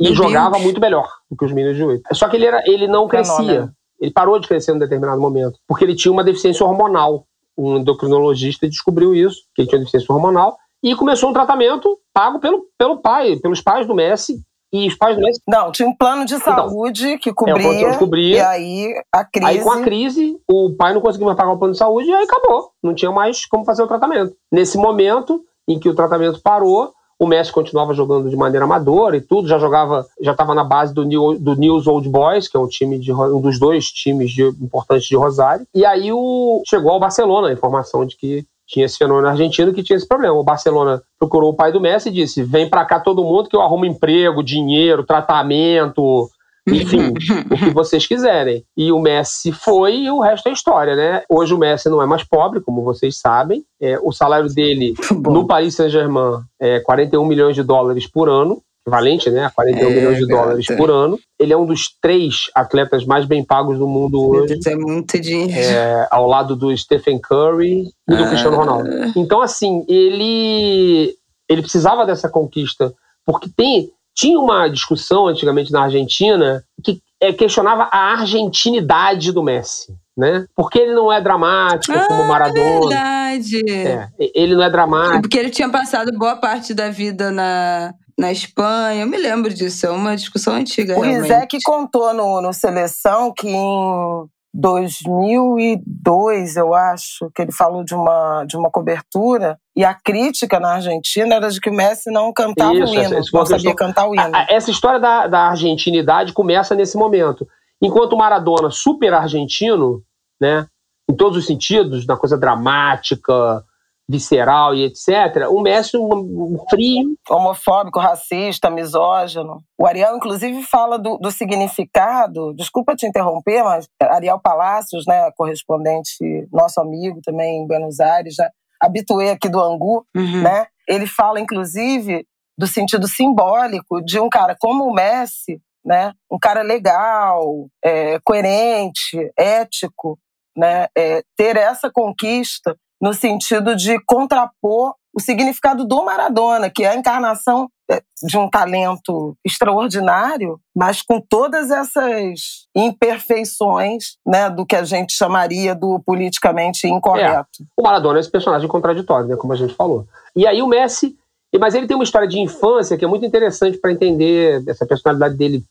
[0.00, 0.62] e Meu jogava Deus.
[0.64, 2.02] muito melhor do que os meninos de 8.
[2.12, 3.36] Só que ele, era, ele não crescia.
[3.36, 3.72] Fenômeno.
[4.00, 7.24] Ele parou de crescer em um determinado momento, porque ele tinha uma deficiência hormonal.
[7.56, 12.66] Um endocrinologista descobriu isso, que ele tinha deficiência hormonal, e começou um tratamento pago pelo,
[12.78, 14.38] pelo pai, pelos pais do Messi.
[14.70, 17.58] E os pais do Messi Não, tinha um plano de saúde que é, o plano
[17.58, 17.98] de cobria.
[17.98, 18.36] cobria.
[18.36, 19.46] E aí a crise.
[19.46, 22.14] Aí, com a crise, o pai não conseguiu mais pagar o plano de saúde e
[22.14, 22.70] aí acabou.
[22.82, 24.34] Não tinha mais como fazer o tratamento.
[24.52, 29.20] Nesse momento em que o tratamento parou, o Messi continuava jogando de maneira amadora e
[29.20, 32.60] tudo, já jogava, já estava na base do, New, do News Old Boys, que é
[32.60, 35.64] um time de um dos dois times de- importantes de Rosário.
[35.72, 39.82] E aí o, chegou ao Barcelona a informação de que tinha esse fenômeno argentino que
[39.82, 40.34] tinha esse problema.
[40.34, 43.56] O Barcelona procurou o pai do Messi e disse: vem pra cá todo mundo que
[43.56, 46.28] eu arrumo emprego, dinheiro, tratamento,
[46.66, 47.12] enfim,
[47.50, 48.64] o que vocês quiserem.
[48.76, 51.22] E o Messi foi e o resto é história, né?
[51.28, 53.64] Hoje o Messi não é mais pobre, como vocês sabem.
[53.80, 58.62] É, o salário dele no Paris Saint-Germain é 41 milhões de dólares por ano.
[58.86, 59.46] Equivalente, né?
[59.46, 60.42] A 41 É, milhões de gata.
[60.42, 61.18] dólares por ano.
[61.38, 64.54] Ele é um dos três atletas mais bem pagos do mundo hoje.
[64.54, 65.52] Deus, é muito dinheiro.
[65.54, 68.28] É, ao lado do Stephen Curry e do Ah.
[68.28, 68.90] Cristiano Ronaldo.
[69.16, 71.14] Então, assim, ele,
[71.48, 72.92] ele precisava dessa conquista,
[73.24, 79.94] porque tem, tinha uma discussão antigamente na Argentina que é, questionava a argentinidade do Messi.
[80.16, 80.46] Né?
[80.54, 82.80] Porque ele não é dramático como o Ah, Maradona.
[82.88, 83.68] Verdade.
[83.68, 85.22] É, ele não é dramático.
[85.22, 89.02] Porque ele tinha passado boa parte da vida na, na Espanha.
[89.02, 89.86] Eu me lembro disso.
[89.86, 91.22] É uma discussão antiga, O realmente.
[91.32, 98.44] Rizek contou no, no Seleção que em 2002, eu acho, que ele falou de uma,
[98.44, 102.74] de uma cobertura, e a crítica na Argentina era de que o Messi não cantava
[102.74, 104.34] Isso, o hino, essa- essa foi não sabia questão- cantar o hino.
[104.34, 107.46] A- a- Essa história da, da argentinidade começa nesse momento.
[107.82, 110.02] Enquanto o Maradona, super argentino,
[110.40, 110.66] né,
[111.10, 113.64] em todos os sentidos, na coisa dramática,
[114.08, 117.16] visceral e etc., o Messi, um, um frio.
[117.30, 119.62] homofóbico, racista, misógino.
[119.78, 122.52] O Ariel, inclusive, fala do, do significado.
[122.54, 126.16] Desculpa te interromper, mas Ariel Palácios, né, correspondente,
[126.52, 130.42] nosso amigo também em Buenos Aires, já habituei aqui do Angu, Uhum.
[130.42, 130.66] né?
[130.86, 132.26] Ele fala, inclusive,
[132.58, 136.12] do sentido simbólico de um cara como o Messi, né?
[136.30, 137.42] Um cara legal,
[137.82, 140.18] é, coerente, ético,
[140.56, 140.86] né?
[140.96, 146.96] É, ter essa conquista no sentido de contrapor o significado do Maradona, que é a
[146.96, 154.84] encarnação é, de um talento extraordinário, mas com todas essas imperfeições né, do que a
[154.84, 157.60] gente chamaria do politicamente incorreto.
[157.60, 157.64] É.
[157.76, 160.06] O Maradona é esse personagem contraditório, né, como a gente falou.
[160.34, 161.14] E aí o Messi,
[161.60, 165.36] mas ele tem uma história de infância que é muito interessante para entender essa personalidade
[165.36, 165.62] dele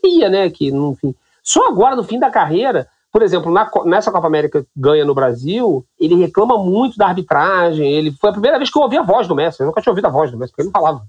[0.00, 4.26] fria, né, que enfim, só agora no fim da carreira por exemplo, na, nessa Copa
[4.26, 7.90] América ganha no Brasil, ele reclama muito da arbitragem.
[7.90, 9.60] Ele foi a primeira vez que eu ouvi a voz do Messi.
[9.60, 11.02] Eu nunca tinha ouvido a voz do Messi, porque ele não falava,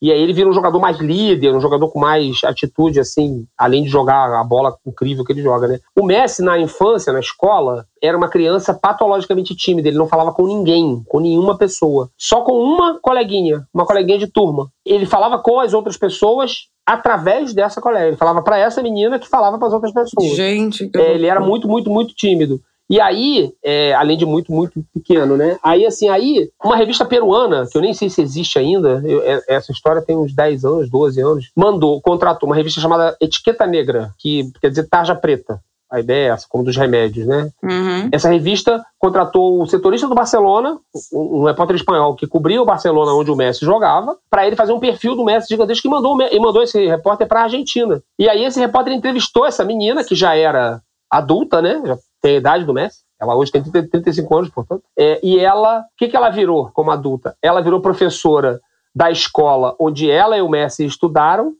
[0.00, 3.82] E aí ele vira um jogador mais líder, um jogador com mais atitude, assim, além
[3.82, 5.78] de jogar a bola incrível que ele joga, né?
[5.98, 9.88] O Messi, na infância, na escola, era uma criança patologicamente tímida.
[9.88, 12.10] Ele não falava com ninguém, com nenhuma pessoa.
[12.16, 14.68] Só com uma coleguinha, uma coleguinha de turma.
[14.84, 18.08] Ele falava com as outras pessoas através dessa colega.
[18.08, 20.34] Ele falava para essa menina que falava para as outras pessoas.
[20.34, 22.60] Gente, é, ele era muito, muito, muito tímido.
[22.90, 25.56] E aí, é, além de muito, muito pequeno, né?
[25.62, 29.40] Aí, assim, aí, uma revista peruana, que eu nem sei se existe ainda, eu, é,
[29.46, 34.10] essa história tem uns 10 anos, 12 anos, mandou, contratou uma revista chamada Etiqueta Negra,
[34.18, 37.50] que quer dizer tarja preta a ideia é essa, como dos remédios, né?
[37.62, 38.08] Uhum.
[38.12, 40.78] Essa revista contratou o setorista do Barcelona,
[41.12, 44.72] um, um repórter espanhol que cobria o Barcelona onde o Messi jogava, para ele fazer
[44.72, 48.00] um perfil do Messi gigantesco e mandou, e mandou esse repórter para a Argentina.
[48.16, 51.82] E aí esse repórter entrevistou essa menina, que já era adulta, né?
[51.84, 53.00] Já tem a idade do Messi.
[53.20, 54.82] Ela hoje tem 30, 35 anos, portanto.
[54.98, 57.36] É, e ela, o que, que ela virou como adulta?
[57.42, 58.60] Ela virou professora
[58.94, 61.54] da escola onde ela e o Messi estudaram,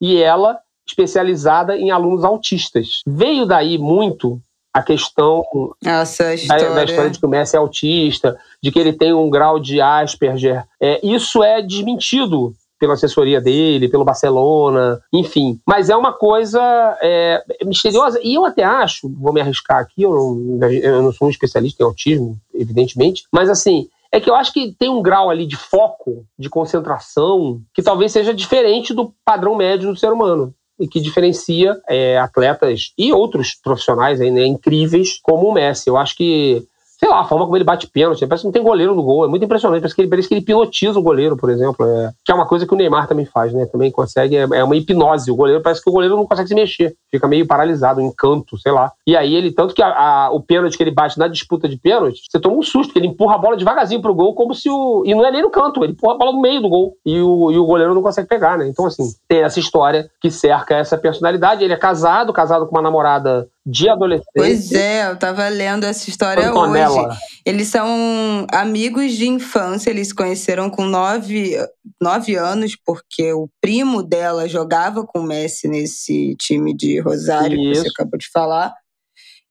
[0.00, 3.00] e ela especializada em alunos autistas.
[3.06, 4.40] Veio daí muito
[4.72, 5.42] a questão
[5.82, 6.68] Essa história.
[6.68, 9.58] Da, da, história de que o Messi é autista, de que ele tem um grau
[9.58, 10.64] de Asperger.
[10.80, 15.58] É, isso é desmentido pela assessoria dele, pelo Barcelona, enfim.
[15.66, 16.60] Mas é uma coisa
[17.02, 18.20] é, misteriosa.
[18.22, 21.82] E eu até acho, vou me arriscar aqui, eu não, eu não sou um especialista
[21.82, 25.56] em autismo, evidentemente, mas assim, é que eu acho que tem um grau ali de
[25.56, 31.00] foco, de concentração, que talvez seja diferente do padrão médio do ser humano e que
[31.00, 35.88] diferencia é, atletas e outros profissionais aí, né, incríveis como o Messi.
[35.88, 36.66] Eu acho que
[36.98, 39.24] sei lá, a forma como ele bate pênalti, parece que não tem goleiro no gol,
[39.24, 42.12] é muito impressionante, parece que ele, parece que ele pilotiza o goleiro, por exemplo, é,
[42.24, 44.74] que é uma coisa que o Neymar também faz, né, também consegue, é, é, uma
[44.74, 48.06] hipnose, o goleiro parece que o goleiro não consegue se mexer, fica meio paralisado, um
[48.06, 51.18] encanto, sei lá, e aí ele, tanto que a, a, o pênalti que ele bate
[51.18, 54.14] na disputa de pênalti, você toma um susto, que ele empurra a bola devagarzinho pro
[54.14, 56.40] gol, como se o, e não é nem no canto, ele empurra a bola no
[56.40, 59.42] meio do gol, e o, e o goleiro não consegue pegar, né, então assim, tem
[59.42, 64.30] essa história que cerca essa personalidade, ele é casado, casado com uma namorada de adolescente.
[64.32, 67.08] Pois é, eu tava lendo essa história Antonella.
[67.08, 67.18] hoje.
[67.44, 71.56] Eles são amigos de infância, eles se conheceram com nove,
[72.00, 77.82] nove anos, porque o primo dela jogava com o Messi nesse time de Rosário, Isso.
[77.82, 78.72] que você acabou de falar.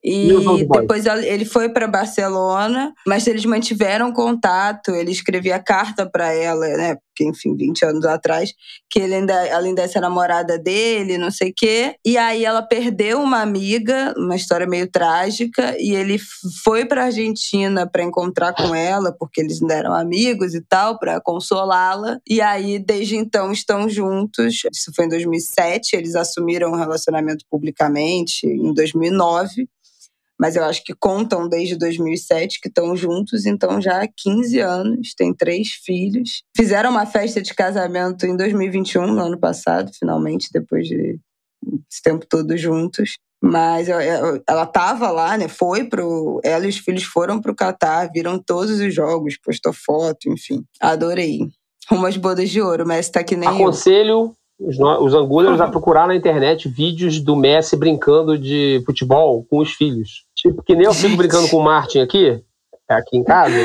[0.05, 4.91] E, e depois ele foi para Barcelona, mas eles mantiveram contato.
[4.91, 6.95] Ele escrevia carta para ela, né?
[6.95, 8.53] Porque, enfim, 20 anos atrás,
[8.89, 11.95] que ele ainda, ela ainda é namorada dele, não sei o quê.
[12.05, 16.19] E aí ela perdeu uma amiga, uma história meio trágica, e ele
[16.63, 21.19] foi para Argentina para encontrar com ela, porque eles ainda eram amigos e tal, para
[21.21, 22.19] consolá-la.
[22.29, 24.61] E aí, desde então, estão juntos.
[24.71, 29.67] Isso foi em 2007, eles assumiram o um relacionamento publicamente em 2009
[30.39, 35.13] mas eu acho que contam desde 2007 que estão juntos, então já há 15 anos,
[35.15, 36.43] tem três filhos.
[36.55, 41.19] Fizeram uma festa de casamento em 2021, no ano passado, finalmente, depois de
[41.91, 43.17] esse tempo todo juntos.
[43.41, 45.47] Mas ela estava lá, né?
[45.47, 46.39] Foi pro.
[46.43, 50.63] Ela e os filhos foram pro Catar, viram todos os jogos, postou foto, enfim.
[50.81, 51.47] Adorei.
[51.87, 53.47] Rumo às bodas de ouro, mas tá que nem.
[53.47, 54.35] Aconselho eu.
[54.59, 59.71] Os, os angulers a procurar na internet vídeos do Messi brincando de futebol com os
[59.71, 60.25] filhos.
[60.35, 62.41] Tipo, que nem eu fico brincando com o Martin aqui,
[62.87, 63.55] aqui em casa,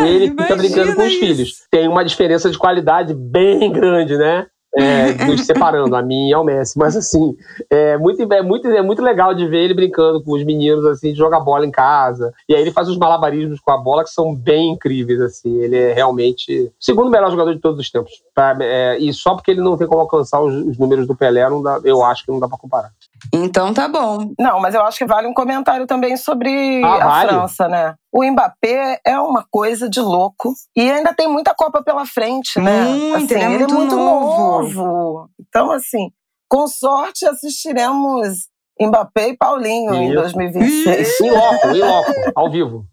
[0.00, 1.20] Ai, ele fica brincando com os isso.
[1.20, 1.52] filhos.
[1.70, 4.46] Tem uma diferença de qualidade bem grande, né?
[4.76, 6.78] É, nos separando, a mim e ao Messi.
[6.78, 7.34] Mas assim,
[7.70, 11.12] é muito, é, muito, é muito legal de ver ele brincando com os meninos, assim,
[11.12, 12.32] de jogar bola em casa.
[12.48, 15.56] E aí ele faz uns malabarismos com a bola que são bem incríveis, assim.
[15.58, 18.12] Ele é realmente o segundo melhor jogador de todos os tempos.
[18.34, 21.48] Pra, é, e só porque ele não tem como alcançar os, os números do Pelé,
[21.62, 22.92] dá, eu acho que não dá para comparar.
[23.32, 24.32] Então tá bom.
[24.38, 27.28] Não, mas eu acho que vale um comentário também sobre ah, a vale?
[27.28, 27.94] França, né?
[28.12, 32.84] O Mbappé é uma coisa de louco e ainda tem muita Copa pela frente, né?
[32.84, 34.84] Muito, assim, ele, é muito, ele é muito novo.
[34.84, 35.30] novo.
[35.40, 36.10] Então, assim,
[36.48, 38.48] com sorte assistiremos
[38.80, 40.02] Mbappé e Paulinho Isso.
[40.02, 41.20] em 2026.
[41.20, 42.86] Em loco, em loco, ao vivo.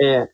[0.00, 0.28] É.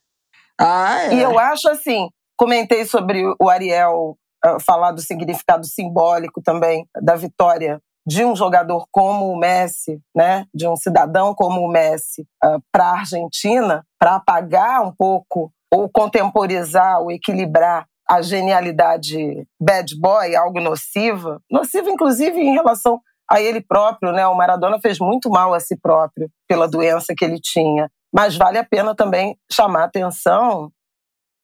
[0.61, 1.14] Ah, é.
[1.14, 7.14] E eu acho assim, comentei sobre o Ariel uh, falar do significado simbólico também da
[7.14, 12.62] vitória de um jogador como o Messi, né, de um cidadão como o Messi, uh,
[12.70, 20.36] para a Argentina, para apagar um pouco ou contemporizar ou equilibrar a genialidade bad boy,
[20.36, 24.24] algo nociva, nociva inclusive em relação a ele próprio, né?
[24.28, 27.90] O Maradona fez muito mal a si próprio pela doença que ele tinha.
[28.14, 30.70] Mas vale a pena também chamar atenção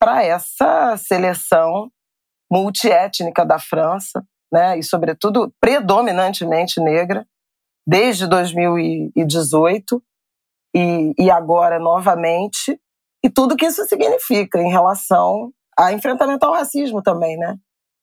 [0.00, 1.90] para essa seleção
[2.50, 4.78] multiétnica da França, né?
[4.78, 7.26] E sobretudo predominantemente negra,
[7.86, 10.02] desde 2018
[10.74, 12.78] e, e agora novamente,
[13.24, 17.56] e tudo que isso significa em relação a enfrentamento ao racismo também, né?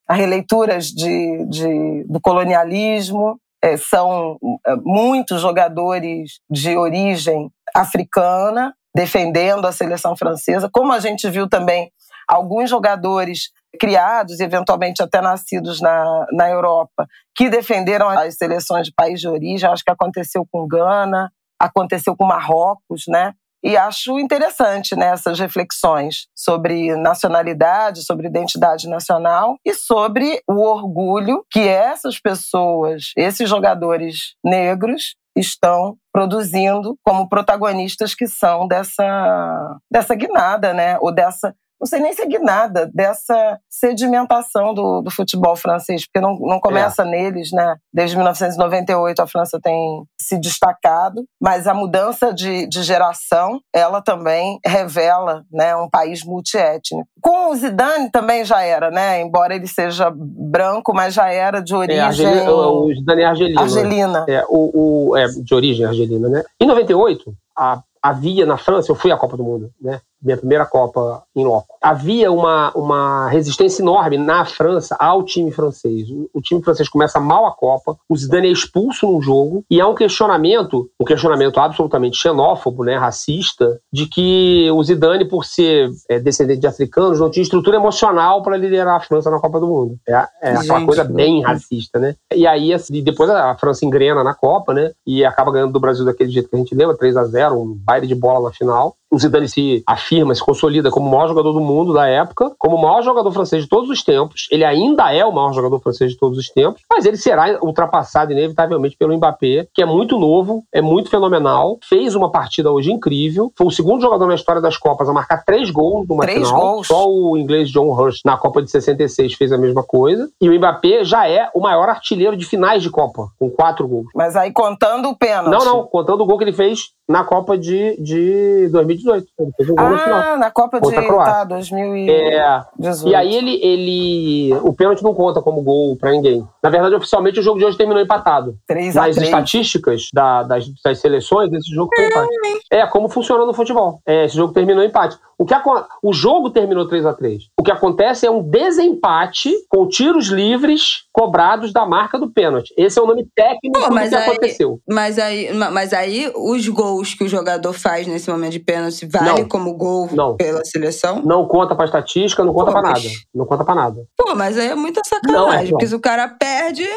[0.08, 9.66] A releituras de, de do colonialismo, é, são é, muitos jogadores de origem africana defendendo
[9.66, 11.92] a seleção francesa, como a gente viu também
[12.28, 19.20] alguns jogadores criados, eventualmente até nascidos na, na Europa, que defenderam as seleções de país
[19.20, 19.70] de origem.
[19.70, 23.34] Acho que aconteceu com Gana, aconteceu com Marrocos, né?
[23.62, 31.46] E acho interessante né, essas reflexões sobre nacionalidade, sobre identidade nacional e sobre o orgulho
[31.52, 40.74] que essas pessoas, esses jogadores negros, estão produzindo como protagonistas que são dessa, dessa guinada,
[40.74, 40.98] né?
[41.00, 46.38] Ou dessa não sei nem seguir nada dessa sedimentação do, do futebol francês, porque não,
[46.40, 47.06] não começa é.
[47.06, 47.78] neles, né?
[47.94, 54.60] Desde 1998 a França tem se destacado, mas a mudança de, de geração, ela também
[54.66, 57.08] revela né, um país multiétnico.
[57.22, 59.22] Com o Zidane também já era, né?
[59.22, 62.00] Embora ele seja branco, mas já era de é, origem...
[62.00, 63.60] É, Argelina, o Zidane é argelino.
[63.60, 64.26] Argelina.
[64.28, 66.44] É, o, o, é, de origem argelina, né?
[66.60, 70.00] Em 98, a havia na França, eu fui à Copa do Mundo, né?
[70.22, 71.76] Minha primeira Copa em loco.
[71.82, 76.10] Havia uma, uma resistência enorme na França ao time francês.
[76.10, 79.80] O, o, time francês começa mal a Copa, o Zidane é expulso num jogo e
[79.80, 85.90] há um questionamento, um questionamento absolutamente xenófobo, né, racista, de que o Zidane, por ser
[86.10, 89.68] é, descendente de africanos, não tinha estrutura emocional para liderar a França na Copa do
[89.68, 89.98] Mundo.
[90.08, 92.16] É, é aquela coisa bem racista, né?
[92.34, 94.92] E aí, assim, depois a França engrena na Copa, né?
[95.06, 97.74] E acaba ganhando do Brasil daquele jeito que a gente lembra, 3 a 0 um
[97.74, 101.54] baile de bola na final o Zidane se afirma, se consolida como o maior jogador
[101.54, 104.48] do mundo da época, como o maior jogador francês de todos os tempos.
[104.52, 108.32] Ele ainda é o maior jogador francês de todos os tempos, mas ele será ultrapassado
[108.32, 113.52] inevitavelmente pelo Mbappé, que é muito novo, é muito fenomenal, fez uma partida hoje incrível,
[113.58, 116.62] foi o segundo jogador na história das Copas a marcar três gols numa três final.
[116.62, 116.88] Gols.
[116.88, 120.30] Só o inglês John Hurst na Copa de 66 fez a mesma coisa.
[120.42, 124.08] E o Mbappé já é o maior artilheiro de finais de Copa, com quatro gols.
[124.16, 125.52] Mas aí contando o pênalti.
[125.52, 129.28] Não, não, contando o gol que ele fez na Copa de, de 2018.
[129.40, 130.38] Ele fez um gol ah, final.
[130.38, 132.12] na Copa de tá, 2018.
[132.12, 134.54] É, e aí ele, ele.
[134.64, 136.48] O pênalti não conta como gol pra ninguém.
[136.62, 138.58] Na verdade, oficialmente, o jogo de hoje terminou empatado.
[138.68, 142.30] 3 Nas estatísticas da, das, das seleções, esse jogo foi empate.
[142.72, 144.02] É como funciona no futebol.
[144.06, 145.18] É, esse jogo terminou empate.
[145.38, 145.64] O, que a,
[146.04, 151.06] o jogo terminou 3 a 3 O que acontece é um desempate com tiros livres
[151.20, 152.74] cobrados da marca do pênalti.
[152.78, 154.80] Esse é o nome técnico Pô, do que aí, aconteceu.
[154.88, 159.42] Mas aí, mas aí os gols que o jogador faz nesse momento de pênalti vale
[159.42, 160.38] não, como gol não.
[160.38, 161.22] pela seleção?
[161.22, 163.04] Não conta pra estatística, não conta Pô, pra mas...
[163.04, 163.16] nada.
[163.36, 164.06] Não conta pra nada.
[164.16, 166.88] Pô, mas aí é muita sacanagem, não, é, porque se o cara perde...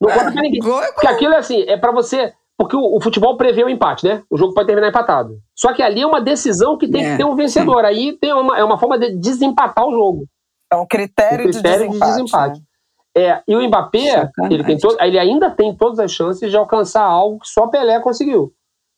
[0.00, 0.60] Não conta pra ninguém.
[0.60, 3.68] Gol é Porque aquilo é assim, é pra você porque o, o, futebol prevê o
[3.68, 4.22] empate, né?
[4.30, 5.36] O jogo pode terminar empatado.
[5.54, 7.10] Só que ali é uma decisão que tem é.
[7.10, 7.84] que ter um vencedor.
[7.84, 10.26] Aí tem uma, é uma forma de desempatar o jogo.
[10.72, 12.06] É um critério, um critério de desempate.
[12.06, 12.60] De desempate.
[12.60, 12.66] Né?
[13.14, 17.02] É, e o Mbappé, ele, tem to, ele ainda tem todas as chances de alcançar
[17.02, 18.52] algo que só Pelé conseguiu,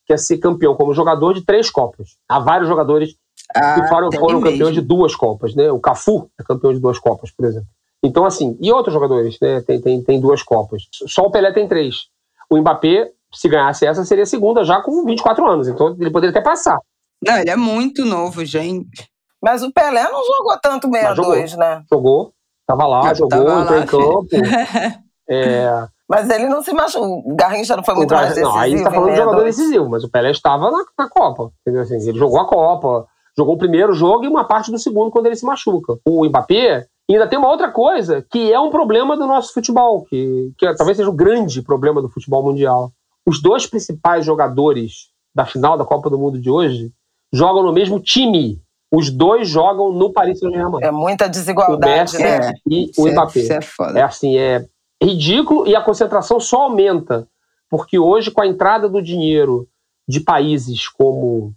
[0.06, 2.10] que é ser campeão como jogador de três Copas.
[2.28, 3.16] Há vários jogadores
[3.54, 5.70] ah, que foram, foram campeões de duas Copas, né?
[5.70, 7.68] O Cafu é campeão de duas Copas, por exemplo.
[8.04, 9.62] Então, assim, e outros jogadores, né?
[9.62, 10.82] Tem, tem, tem duas Copas.
[11.08, 12.06] Só o Pelé tem três.
[12.48, 15.68] O Mbappé se ganhasse essa, seria a segunda já com 24 anos.
[15.68, 16.78] Então ele poderia até passar.
[17.26, 19.10] Não, ele é muito novo, gente.
[19.42, 21.82] Mas o Pelé não jogou tanto 62, né?
[21.90, 22.32] Jogou,
[22.66, 24.28] tava lá, Eu jogou, tava entrou lá, em campo.
[25.28, 25.88] é...
[26.08, 27.22] Mas ele não se machucou.
[27.24, 28.50] O Garrincha não foi muito mais decisivo.
[28.50, 31.50] Não, aí tá falando de jogador decisivo, mas o Pelé estava na, na Copa.
[31.62, 31.82] Entendeu?
[31.82, 35.26] Assim, ele jogou a Copa, jogou o primeiro jogo e uma parte do segundo quando
[35.26, 35.98] ele se machuca.
[36.04, 40.52] O Mbappé ainda tem uma outra coisa que é um problema do nosso futebol, que,
[40.58, 42.92] que talvez seja o grande problema do futebol mundial
[43.26, 46.92] os dois principais jogadores da final da Copa do Mundo de hoje
[47.32, 48.60] jogam no mesmo time.
[48.90, 50.82] Os dois jogam no Paris Saint-Germain.
[50.82, 52.52] É muita desigualdade, o Messi né?
[52.68, 53.40] E o é- Mbappé.
[53.40, 53.98] Isso é, foda.
[53.98, 54.64] é assim, é
[55.02, 57.26] ridículo e a concentração só aumenta.
[57.68, 59.66] Porque hoje, com a entrada do dinheiro
[60.06, 61.52] de países como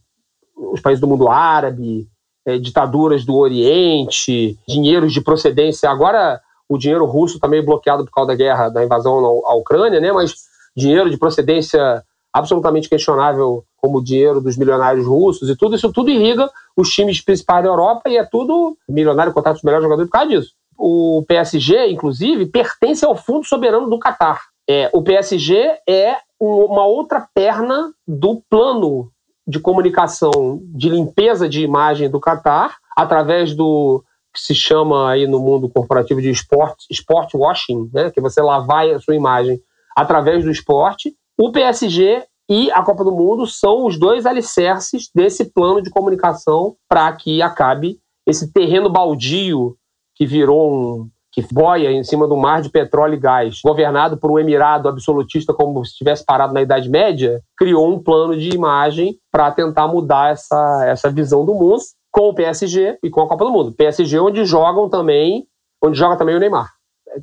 [0.55, 2.07] os países do mundo árabe,
[2.45, 5.89] é, ditaduras do Oriente, dinheiros de procedência.
[5.89, 9.99] Agora, o dinheiro russo está meio bloqueado por causa da guerra, da invasão à Ucrânia,
[9.99, 10.11] né?
[10.11, 10.33] Mas
[10.75, 12.03] dinheiro de procedência
[12.33, 17.19] absolutamente questionável, como o dinheiro dos milionários russos e tudo isso tudo irriga os times
[17.19, 20.51] principais da Europa e é tudo milionário, contrato os melhores jogadores por causa disso.
[20.77, 24.41] O PSG, inclusive, pertence ao Fundo Soberano do Catar.
[24.69, 29.11] É, o PSG é uma outra perna do plano
[29.47, 34.03] de comunicação de limpeza de imagem do Catar, através do
[34.33, 38.41] que se chama aí no mundo corporativo de sport, sport washing, né, que é você
[38.41, 39.59] lavar a sua imagem
[39.95, 41.15] através do esporte.
[41.39, 46.75] O PSG e a Copa do Mundo são os dois alicerces desse plano de comunicação
[46.87, 49.75] para que acabe esse terreno baldio
[50.15, 54.31] que virou um que boia em cima do mar de petróleo e gás, governado por
[54.31, 59.19] um emirado absolutista como se tivesse parado na Idade Média, criou um plano de imagem
[59.31, 61.77] para tentar mudar essa, essa visão do mundo
[62.11, 63.71] com o PSG e com a Copa do Mundo.
[63.71, 65.45] PSG onde jogam também,
[65.79, 66.71] onde joga também o Neymar.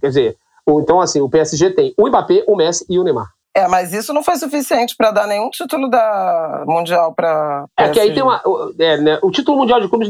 [0.01, 0.37] Quer dizer,
[0.69, 3.34] então assim, o PSG tem o Mbappé, o Messi e o Neymar.
[3.57, 7.67] É, mas isso não foi suficiente para dar nenhum título da mundial para.
[7.79, 8.43] É que aí tem uma.
[8.81, 10.09] É, né, o título mundial de clubes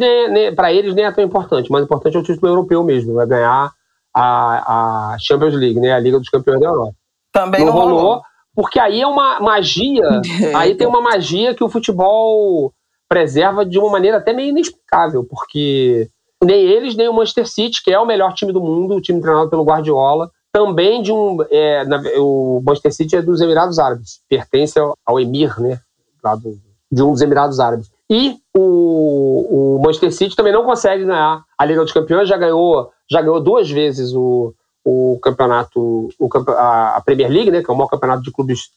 [0.56, 3.70] para eles nem é tão importante, mas importante é o título europeu mesmo, é ganhar
[4.14, 6.94] a, a Champions League, né, a Liga dos Campeões da Europa.
[7.32, 8.22] Também não, não rolou, rolou,
[8.54, 10.22] porque aí é uma magia,
[10.56, 12.72] aí tem uma magia que o futebol
[13.06, 16.08] preserva de uma maneira até meio inexplicável, porque
[16.42, 19.20] nem eles, nem o Manchester City, que é o melhor time do mundo, o time
[19.20, 21.38] treinado pelo Guardiola, também de um.
[21.50, 25.80] É, na, o Manchester City é dos Emirados Árabes, pertence ao, ao Emir, né?
[26.22, 26.56] Lá do,
[26.90, 27.90] de um dos Emirados Árabes.
[28.08, 32.92] E o, o Manchester City também não consegue ganhar a Liga dos Campeões, já ganhou,
[33.10, 37.76] já ganhou duas vezes o, o campeonato, o, a Premier League, né, que é o
[37.76, 38.68] maior campeonato de clubes,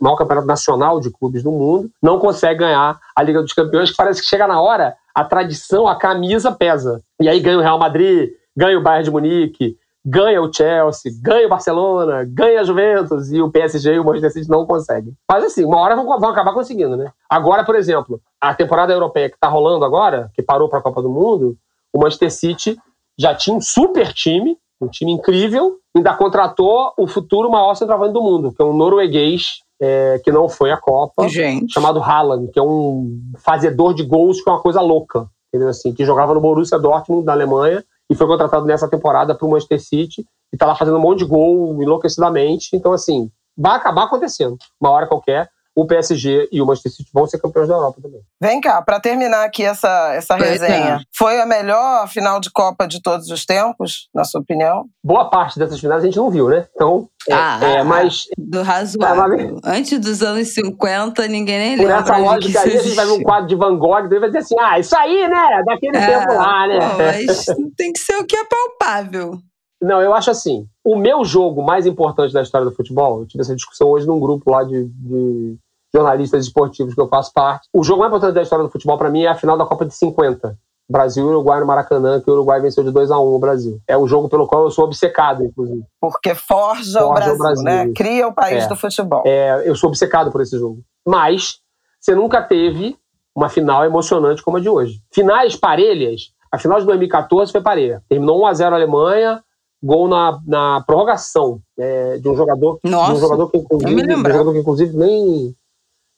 [0.00, 3.96] maior campeonato nacional de clubes do mundo, não consegue ganhar a Liga dos Campeões, que
[3.96, 7.02] parece que chega na hora, a tradição, a camisa pesa.
[7.20, 11.46] E aí ganha o Real Madrid, ganha o Bayern de Munique, ganha o Chelsea, ganha
[11.46, 15.14] o Barcelona, ganha a Juventus e o PSG e o Manchester City não conseguem.
[15.30, 17.12] Mas assim, uma hora vão, vão acabar conseguindo, né?
[17.30, 21.00] Agora, por exemplo, a temporada europeia que está rolando agora, que parou para a Copa
[21.00, 21.56] do Mundo,
[21.92, 22.76] o Manchester City
[23.18, 28.22] já tinha um super time, um time incrível, ainda contratou o futuro maior centroavante do
[28.22, 31.72] mundo, que é um norueguês é, que não foi à Copa, Gente.
[31.72, 35.68] chamado Haaland, que é um fazedor de gols que é uma coisa louca, entendeu?
[35.68, 39.50] Assim, que jogava no Borussia Dortmund da Alemanha e foi contratado nessa temporada para o
[39.50, 42.68] Manchester City e está lá fazendo um monte de gol enlouquecidamente.
[42.74, 47.26] Então, assim, vai acabar acontecendo, uma hora qualquer o PSG e o Manchester City vão
[47.26, 48.20] ser campeões da Europa também.
[48.40, 53.00] Vem cá, para terminar aqui essa, essa resenha, foi a melhor final de Copa de
[53.00, 54.84] todos os tempos, na sua opinião?
[55.02, 56.66] Boa parte dessas finais a gente não viu, né?
[56.74, 58.24] Então, é, ah, é, mas...
[58.36, 59.58] Do razoável.
[59.64, 62.02] Antes dos anos 50, ninguém nem lembra.
[62.02, 64.28] Por essa lógica aí, a gente vai ver um quadro de Van Gogh e vai
[64.28, 65.62] dizer assim, ah, isso aí, né?
[65.64, 66.78] Daquele é, tempo lá, né?
[66.98, 67.46] Mas
[67.76, 69.38] tem que ser o que é palpável.
[69.82, 70.66] Não, eu acho assim.
[70.84, 74.20] O meu jogo mais importante da história do futebol, eu tive essa discussão hoje num
[74.20, 75.56] grupo lá de, de
[75.92, 77.68] jornalistas esportivos que eu faço parte.
[77.72, 79.84] O jogo mais importante da história do futebol, para mim, é a final da Copa
[79.84, 80.56] de 50.
[80.88, 83.38] Brasil e Uruguai no Maracanã, que o Uruguai venceu de 2 a 1 um o
[83.38, 83.80] Brasil.
[83.88, 85.82] É o jogo pelo qual eu sou obcecado, inclusive.
[86.00, 87.92] Porque forja, forja o, Brasil, o, Brasil, né?
[87.94, 88.68] Cria o país é.
[88.68, 89.22] do futebol.
[89.24, 90.82] É, eu sou obcecado por esse jogo.
[91.06, 91.60] Mas
[91.98, 92.96] você nunca teve
[93.34, 95.00] uma final emocionante como a de hoje.
[95.10, 96.32] Finais parelhas.
[96.50, 98.02] A final de 2014 foi parelha.
[98.08, 99.42] Terminou 1 a 0 a Alemanha,
[99.82, 104.16] gol na, na prorrogação é, de um jogador, Nossa, de um jogador que inclusive, um
[104.16, 105.54] jogador que inclusive nem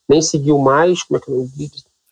[0.08, 1.02] nem seguiu mais.
[1.02, 1.46] Como é que eu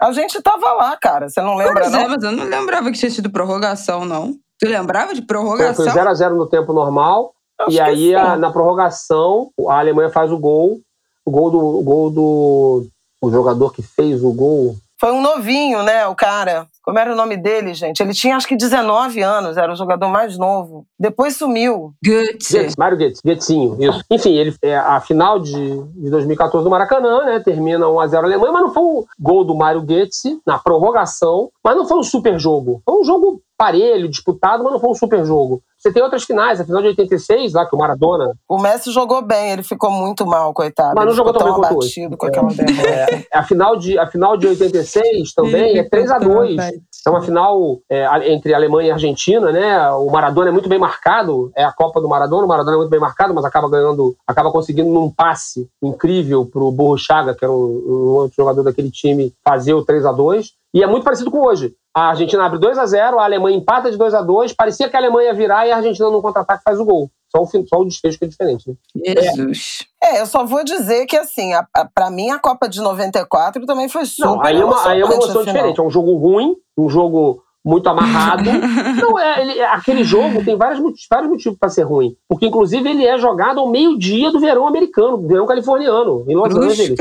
[0.00, 1.28] A gente tava lá, cara.
[1.28, 2.00] Você não lembra, pois não?
[2.00, 4.34] É, mas eu não lembrava que tinha sido prorrogação, não.
[4.58, 5.84] Tu lembrava de prorrogação?
[5.84, 7.34] Foi 0x0 no tempo normal.
[7.60, 10.80] Acho e aí, a, na prorrogação, a Alemanha faz o gol.
[11.24, 12.86] O gol do, o gol do
[13.22, 14.76] o jogador que fez o gol.
[15.02, 16.06] Foi um novinho, né?
[16.06, 16.68] O cara.
[16.80, 18.00] Como era o nome dele, gente?
[18.00, 20.86] Ele tinha acho que 19 anos, era o jogador mais novo.
[20.96, 21.92] Depois sumiu.
[22.06, 22.72] Goetze.
[22.78, 24.00] Mário Goetze, Goetzinho, isso.
[24.08, 27.40] Enfim, ele, é, a final de, de 2014 do Maracanã, né?
[27.40, 31.84] Termina 1x0 Alemanha, mas não foi um gol do Mário Goetze na prorrogação, mas não
[31.84, 32.80] foi um super jogo.
[32.84, 35.62] Foi um jogo parelho, disputado, mas não foi um super jogo.
[35.82, 38.36] Você tem outras finais, a final de 86, lá que o Maradona.
[38.48, 40.94] O Messi jogou bem, ele ficou muito mal, coitado.
[40.94, 42.08] Mas não ele jogou tão bem quanto hoje.
[42.16, 46.56] com aquela é, a, final de, a final de 86 também é 3 a 2
[47.04, 49.90] É uma final é, entre Alemanha e Argentina, né?
[49.90, 52.90] O Maradona é muito bem marcado, é a Copa do Maradona, o Maradona é muito
[52.90, 57.52] bem marcado, mas acaba ganhando, acaba conseguindo num passe incrível pro Burro Chaga, que era
[57.52, 61.28] um, um outro jogador daquele time, fazer o 3 a 2 E é muito parecido
[61.28, 61.74] com hoje.
[61.94, 64.96] A Argentina abre 2 a 0 a Alemanha empata de 2 a 2 Parecia que
[64.96, 67.10] a Alemanha ia virar e a Argentina, no contra-ataque, faz o gol.
[67.30, 68.68] Só o, só o desfecho que é diferente.
[68.68, 68.76] Né?
[69.20, 69.86] Jesus.
[70.02, 70.16] É.
[70.16, 70.20] é.
[70.20, 73.88] eu só vou dizer que, assim, a, a, pra mim, a Copa de 94 também
[73.88, 75.80] foi super Não, aí é uma, aí é uma emoção diferente.
[75.80, 78.44] É um jogo ruim, um jogo muito amarrado.
[79.00, 80.80] Não, é, ele, aquele jogo tem vários,
[81.10, 82.14] vários motivos para ser ruim.
[82.28, 86.54] Porque, inclusive, ele é jogado ao meio-dia do verão americano, do verão californiano, em Los
[86.54, 86.98] Angeles.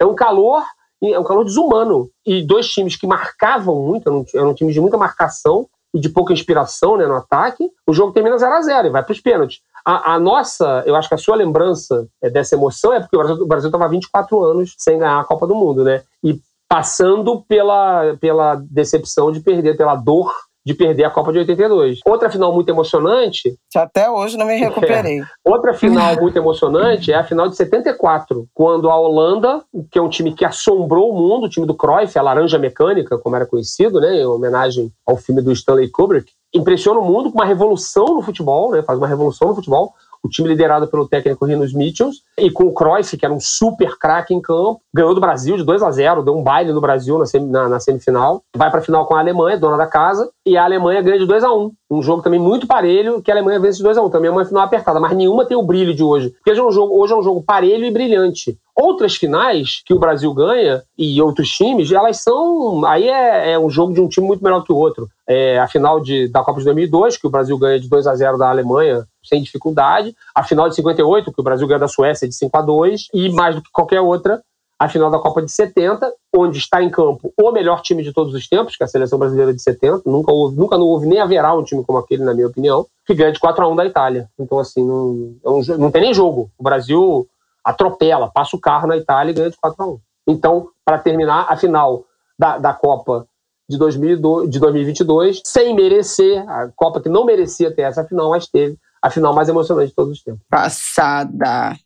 [0.00, 0.62] É um calor
[1.02, 2.10] é um calor desumano.
[2.26, 6.32] E dois times que marcavam muito, eram, eram times de muita marcação e de pouca
[6.32, 7.68] inspiração né, no ataque.
[7.86, 9.60] O jogo termina 0 a 0 e vai para os pênaltis.
[9.84, 13.46] A, a, nossa, eu acho que a sua lembrança é, dessa emoção é porque o
[13.46, 16.02] Brasil estava 24 anos sem ganhar a Copa do Mundo, né?
[16.24, 20.32] E passando pela, pela decepção de perder, pela dor
[20.66, 22.00] de perder a Copa de 82.
[22.04, 23.56] Outra final muito emocionante.
[23.70, 24.96] Que até hoje não me recuperei.
[25.06, 30.02] É, outra final muito emocionante é a final de 74, quando a Holanda, que é
[30.02, 33.46] um time que assombrou o mundo, o time do Cruyff, a Laranja Mecânica, como era
[33.46, 38.06] conhecido, né, em homenagem ao filme do Stanley Kubrick, impressiona o mundo com uma revolução
[38.06, 39.92] no futebol, né, faz uma revolução no futebol
[40.26, 43.96] o time liderado pelo técnico Rinos Mitchells, e com o Cruyff, que era um super
[43.98, 47.18] craque em campo, ganhou do Brasil de 2 a 0 deu um baile no Brasil
[47.18, 50.56] na, na, na semifinal, vai para a final com a Alemanha, dona da casa, e
[50.56, 53.60] a Alemanha ganha de 2 a 1 um jogo também muito parelho, que a Alemanha
[53.60, 55.94] vence de 2 a 1 também é uma final apertada, mas nenhuma tem o brilho
[55.94, 58.58] de hoje, porque hoje é um jogo, hoje é um jogo parelho e brilhante.
[58.76, 62.84] Outras finais que o Brasil ganha e outros times, elas são.
[62.84, 65.08] Aí é, é um jogo de um time muito melhor que o outro.
[65.26, 68.14] É, a final de, da Copa de 2002, que o Brasil ganha de 2 a
[68.14, 70.14] 0 da Alemanha sem dificuldade.
[70.34, 73.30] A final de 58, que o Brasil ganha da Suécia de 5 a 2 E
[73.30, 74.42] mais do que qualquer outra,
[74.78, 78.34] a final da Copa de 70, onde está em campo o melhor time de todos
[78.34, 80.02] os tempos, que é a seleção brasileira de 70.
[80.04, 83.14] Nunca houve, nunca não houve nem haverá um time como aquele, na minha opinião, que
[83.14, 84.28] ganha de 4 a 1 da Itália.
[84.38, 86.50] Então, assim, não, é não tem nem jogo.
[86.58, 87.26] O Brasil
[87.66, 90.00] atropela, passa o carro na Itália e ganha de 4 a 1.
[90.28, 92.04] Então, para terminar, a final
[92.38, 93.26] da, da Copa
[93.68, 98.46] de, 2002, de 2022, sem merecer, a Copa que não merecia ter essa final, mas
[98.46, 100.42] teve a final mais emocionante de todos os tempos.
[100.48, 101.76] Passada.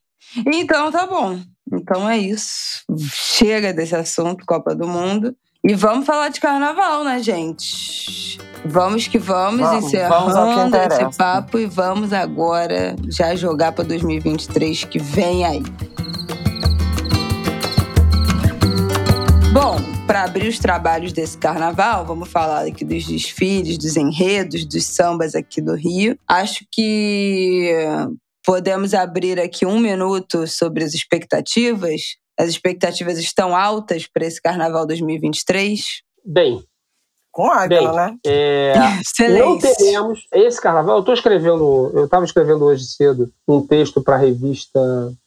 [0.47, 1.41] Então tá bom.
[1.72, 2.85] Então é isso.
[3.11, 5.35] Chega desse assunto, Copa do Mundo.
[5.63, 8.39] E vamos falar de carnaval, né, gente?
[8.65, 14.85] Vamos que vamos, vamos encerrando vamos esse papo e vamos agora já jogar para 2023
[14.85, 15.63] que vem aí.
[19.53, 24.85] Bom, para abrir os trabalhos desse carnaval, vamos falar aqui dos desfiles, dos enredos, dos
[24.85, 26.19] sambas aqui do Rio.
[26.27, 27.71] Acho que
[28.43, 32.17] podemos abrir aqui um minuto sobre as expectativas.
[32.41, 36.03] As expectativas estão altas para esse carnaval 2023?
[36.24, 36.64] Bem,
[37.30, 38.16] com Águila, né?
[38.26, 38.74] É,
[39.38, 40.97] não teremos esse carnaval.
[40.97, 44.80] Eu estou escrevendo, eu estava escrevendo hoje cedo um texto para a revista,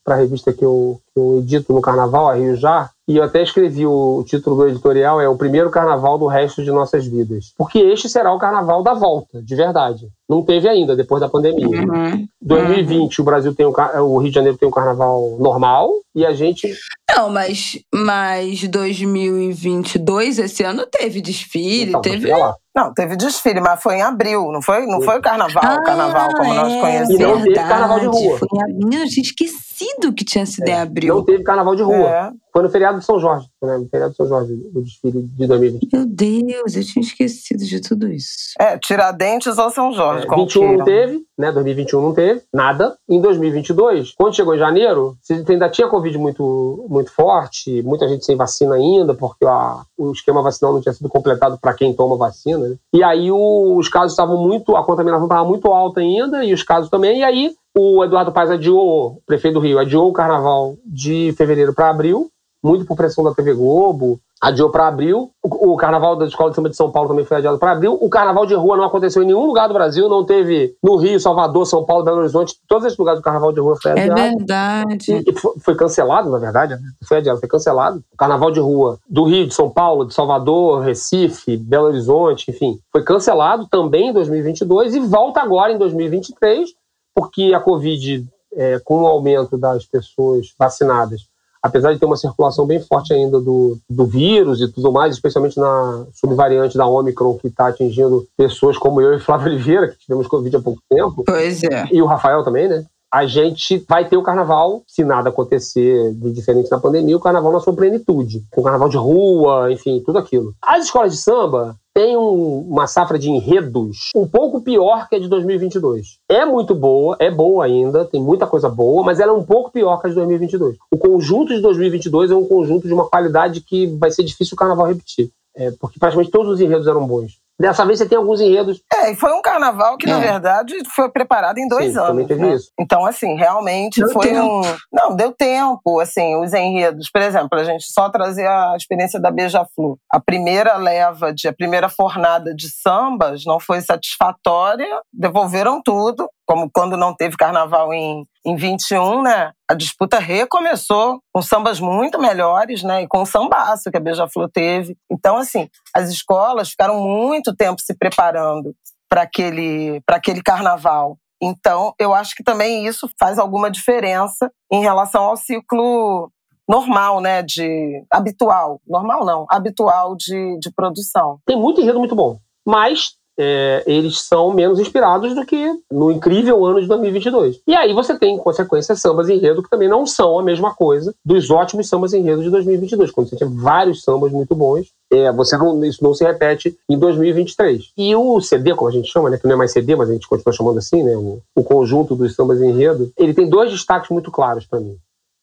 [0.04, 3.44] para revista que eu, que eu edito no carnaval, a Rio Já, e eu até
[3.44, 7.54] escrevi o, o, título do editorial é o primeiro carnaval do resto de nossas vidas.
[7.58, 10.08] Porque este será o carnaval da volta, de verdade.
[10.30, 11.68] Não teve ainda, depois da pandemia.
[11.68, 12.28] Uhum.
[12.42, 13.24] 2020, uhum.
[13.24, 13.74] o Brasil tem um,
[14.04, 16.74] o Rio de Janeiro tem um carnaval normal e a gente.
[17.16, 22.30] Não, mas, mas 2022, esse ano teve desfile, então, teve.
[22.76, 24.88] Não, teve desfile, mas foi em abril, não foi?
[24.88, 27.10] Não foi o carnaval, ah, o carnaval como é, nós conhecemos.
[27.10, 28.40] E não teve carnaval de rua.
[28.40, 30.72] Foi em abril, eu tinha esquecido que tinha sido é.
[30.72, 31.16] em abril.
[31.16, 32.34] Não teve carnaval de rua.
[32.54, 33.80] Foi no feriado de São Jorge, né?
[33.80, 35.90] No feriado de São Jorge, o desfile de 2020.
[35.92, 38.54] Meu Deus, eu tinha esquecido de tudo isso.
[38.60, 40.78] É, Tiradentes ou São Jorge, é, como 21 queiram.
[40.78, 41.52] não teve, né?
[41.52, 42.96] 2021 não teve, nada.
[43.10, 45.18] Em 2022, quando chegou em janeiro,
[45.50, 50.44] ainda tinha Covid muito, muito forte, muita gente sem vacina ainda, porque a, o esquema
[50.44, 52.76] vacinal não tinha sido completado para quem toma vacina, né?
[52.94, 56.62] E aí o, os casos estavam muito, a contaminação estava muito alta ainda, e os
[56.62, 60.76] casos também, e aí o Eduardo Paes adiou, o prefeito do Rio, adiou o carnaval
[60.86, 62.30] de fevereiro para abril,
[62.64, 65.32] muito por pressão da TV Globo, adiou para abril.
[65.42, 67.98] O, o, carnaval da Escola de Samba de São Paulo também foi adiado para abril.
[68.00, 71.20] O carnaval de rua não aconteceu em nenhum lugar do Brasil, não teve no Rio,
[71.20, 74.20] Salvador, São Paulo, Belo Horizonte, todos esses lugares do carnaval de rua foi é adiado.
[74.20, 75.24] É verdade.
[75.28, 76.82] E, foi, foi, cancelado, na verdade, né?
[77.08, 78.04] foi adiado, foi cancelado.
[78.14, 82.78] O carnaval de rua do Rio, de São Paulo, de Salvador, Recife, Belo Horizonte, enfim,
[82.92, 86.70] foi cancelado também em 2022 e volta agora em 2023,
[87.16, 91.33] porque a Covid, é, com o aumento das pessoas vacinadas,
[91.64, 95.58] apesar de ter uma circulação bem forte ainda do, do vírus e tudo mais, especialmente
[95.58, 100.28] na subvariante da Omicron, que está atingindo pessoas como eu e Flávio Oliveira, que tivemos
[100.28, 101.24] Covid há pouco tempo.
[101.26, 101.88] Pois é.
[101.90, 102.86] E o Rafael também, né?
[103.14, 107.52] A gente vai ter o carnaval, se nada acontecer de diferente na pandemia, o carnaval
[107.52, 108.44] na sua plenitude.
[108.50, 110.56] Com o carnaval de rua, enfim, tudo aquilo.
[110.60, 115.20] As escolas de samba, tem um, uma safra de enredos um pouco pior que a
[115.20, 116.18] de 2022.
[116.28, 119.72] É muito boa, é boa ainda, tem muita coisa boa, mas ela é um pouco
[119.72, 120.76] pior que a de 2022.
[120.92, 124.58] O conjunto de 2022 é um conjunto de uma qualidade que vai ser difícil o
[124.58, 125.30] carnaval repetir.
[125.56, 127.43] É, porque praticamente todos os enredos eram bons.
[127.60, 128.82] Dessa vez você tem alguns enredos.
[128.92, 130.14] É, e foi um carnaval que, é.
[130.14, 132.10] na verdade, foi preparado em dois Sim, anos.
[132.10, 132.54] Também teve né?
[132.54, 132.72] isso.
[132.80, 134.46] Então, assim, realmente deu foi tempo.
[134.46, 134.62] um.
[134.92, 137.10] Não, deu tempo, assim, os enredos.
[137.12, 139.98] Por exemplo, a gente só trazer a experiência da Beija-Flu.
[140.12, 146.70] A primeira leva, de, a primeira fornada de sambas não foi satisfatória, devolveram tudo, como
[146.74, 152.84] quando não teve carnaval em em 21, né, a disputa recomeçou com sambas muito melhores,
[152.84, 154.98] né, e com o sambaço que a Beija-Flor teve.
[155.12, 158.76] Então, assim, as escolas ficaram muito tempo se preparando
[159.10, 161.18] para aquele, aquele carnaval.
[161.42, 166.32] Então, eu acho que também isso faz alguma diferença em relação ao ciclo
[166.68, 171.40] normal, né, de habitual, normal não, habitual de, de produção.
[171.46, 176.64] Tem muito enredo muito bom, mas é, eles são menos inspirados do que no incrível
[176.66, 177.62] ano de 2022.
[177.68, 181.14] E aí você tem, em consequência, sambas enredo que também não são a mesma coisa
[181.26, 184.88] dos ótimos sambas enredo de 2022, quando você tinha vários sambas muito bons.
[185.12, 187.92] É, você não, isso não se repete em 2023.
[187.96, 190.14] E o CD, como a gente chama, né, que não é mais CD, mas a
[190.14, 194.10] gente continua chamando assim, né, o, o conjunto dos sambas enredo, ele tem dois destaques
[194.10, 194.98] muito claros para mim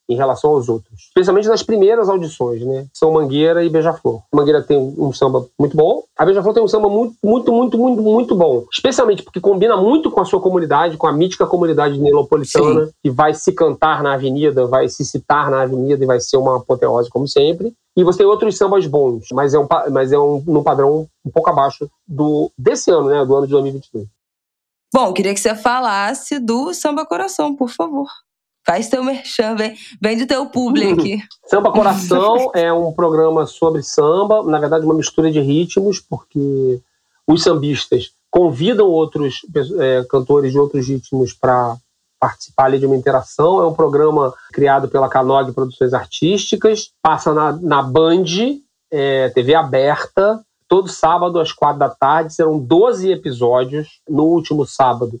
[0.09, 1.07] em relação aos outros.
[1.07, 2.85] Especialmente nas primeiras audições, né?
[2.93, 4.21] São Mangueira e Beija-Flor.
[4.33, 6.03] Mangueira tem um samba muito bom.
[6.17, 8.65] A Beija-Flor tem um samba muito, muito, muito, muito, muito bom.
[8.71, 12.91] Especialmente porque combina muito com a sua comunidade, com a mítica comunidade neopolitana, Sim.
[13.03, 16.57] que vai se cantar na avenida, vai se citar na avenida e vai ser uma
[16.57, 17.73] apoteose, como sempre.
[17.95, 21.29] E você tem outros sambas bons, mas é um, mas é um, num padrão um
[21.29, 23.25] pouco abaixo do desse ano, né?
[23.25, 24.07] Do ano de 2022.
[24.93, 28.07] Bom, queria que você falasse do Samba Coração, por favor.
[28.71, 31.21] Faz teu merchan, vem, vem do teu público aqui.
[31.45, 36.79] Samba Coração é um programa sobre samba, na verdade uma mistura de ritmos, porque
[37.27, 39.41] os sambistas convidam outros
[39.77, 41.75] é, cantores de outros ritmos para
[42.17, 43.61] participar ali de uma interação.
[43.61, 48.23] É um programa criado pela Canog Produções Artísticas, passa na, na Band,
[48.89, 52.33] é, TV aberta, todo sábado às quatro da tarde.
[52.33, 53.99] Serão 12 episódios.
[54.07, 55.19] No último sábado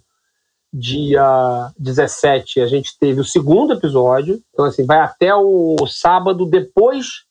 [0.73, 4.41] dia 17, a gente teve o segundo episódio.
[4.53, 7.23] Então, assim, vai até o sábado depois.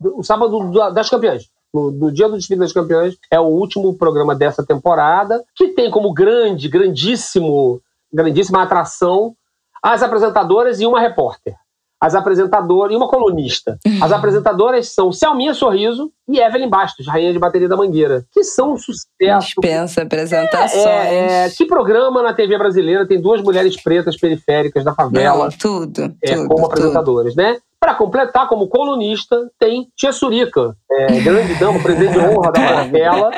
[0.00, 1.48] O sábado das campeãs.
[1.74, 5.90] No, no, dia do desfile das campeãs, é o último programa dessa temporada, que tem
[5.90, 7.82] como grande, grandíssimo,
[8.12, 9.36] grandíssima atração
[9.82, 11.54] as apresentadoras e uma repórter
[12.00, 13.78] as apresentadoras, e uma colunista.
[13.86, 14.04] Uhum.
[14.04, 18.74] As apresentadoras são Selminha Sorriso e Evelyn Bastos, rainha de bateria da Mangueira, que são
[18.74, 19.46] um sucesso.
[19.46, 20.84] Dispensa apresentações.
[20.84, 25.44] É, é, que programa na TV brasileira tem duas mulheres pretas periféricas da favela?
[25.44, 27.42] Não, tudo, é, tudo, Como apresentadoras, tudo.
[27.42, 27.56] né?
[27.78, 33.30] Para completar, como colunista, tem Tia Surica, é, grande dama, presidente de honra da favela.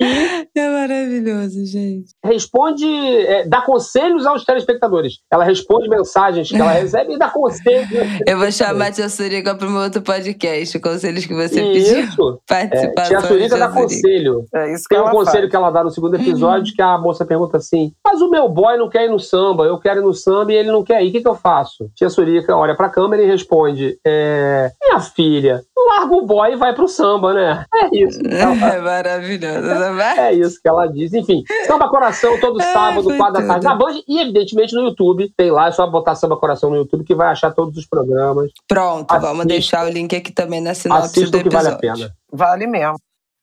[0.56, 2.12] É maravilhoso, gente.
[2.24, 5.14] Responde, é, dá conselhos aos telespectadores.
[5.28, 7.90] Ela responde mensagens que ela recebe e dá conselhos.
[8.24, 11.94] Eu vou chamar a Tia Surica para o meu outro podcast, conselhos que você isso.
[12.06, 12.40] pediu.
[12.46, 13.16] Participação.
[13.16, 14.44] É, tia Surica dá conselho.
[14.54, 15.50] É isso que Tem um conselho faz.
[15.50, 18.76] que ela dá no segundo episódio que a moça pergunta assim: Mas o meu boy
[18.76, 21.08] não quer ir no samba, eu quero ir no samba e ele não quer ir.
[21.08, 21.90] O que, que eu faço?
[21.96, 26.56] Tia Surica olha para a câmera e responde: é, Minha filha, larga o boy e
[26.56, 27.64] vai pro samba, né?
[27.74, 28.20] É isso.
[28.24, 29.84] É maravilhoso.
[30.28, 31.12] É isso que ela diz.
[31.12, 35.32] Enfim, Samba Coração todo sábado, é, quatro da tarde na Band e, evidentemente, no YouTube.
[35.36, 38.50] Tem lá, é só botar Samba Coração no YouTube que vai achar todos os programas.
[38.68, 39.28] Pronto, Assista.
[39.28, 41.78] vamos deixar o link aqui também na sinopse Assista do episódio.
[41.78, 42.14] que vale a pena.
[42.32, 42.96] Vale mesmo.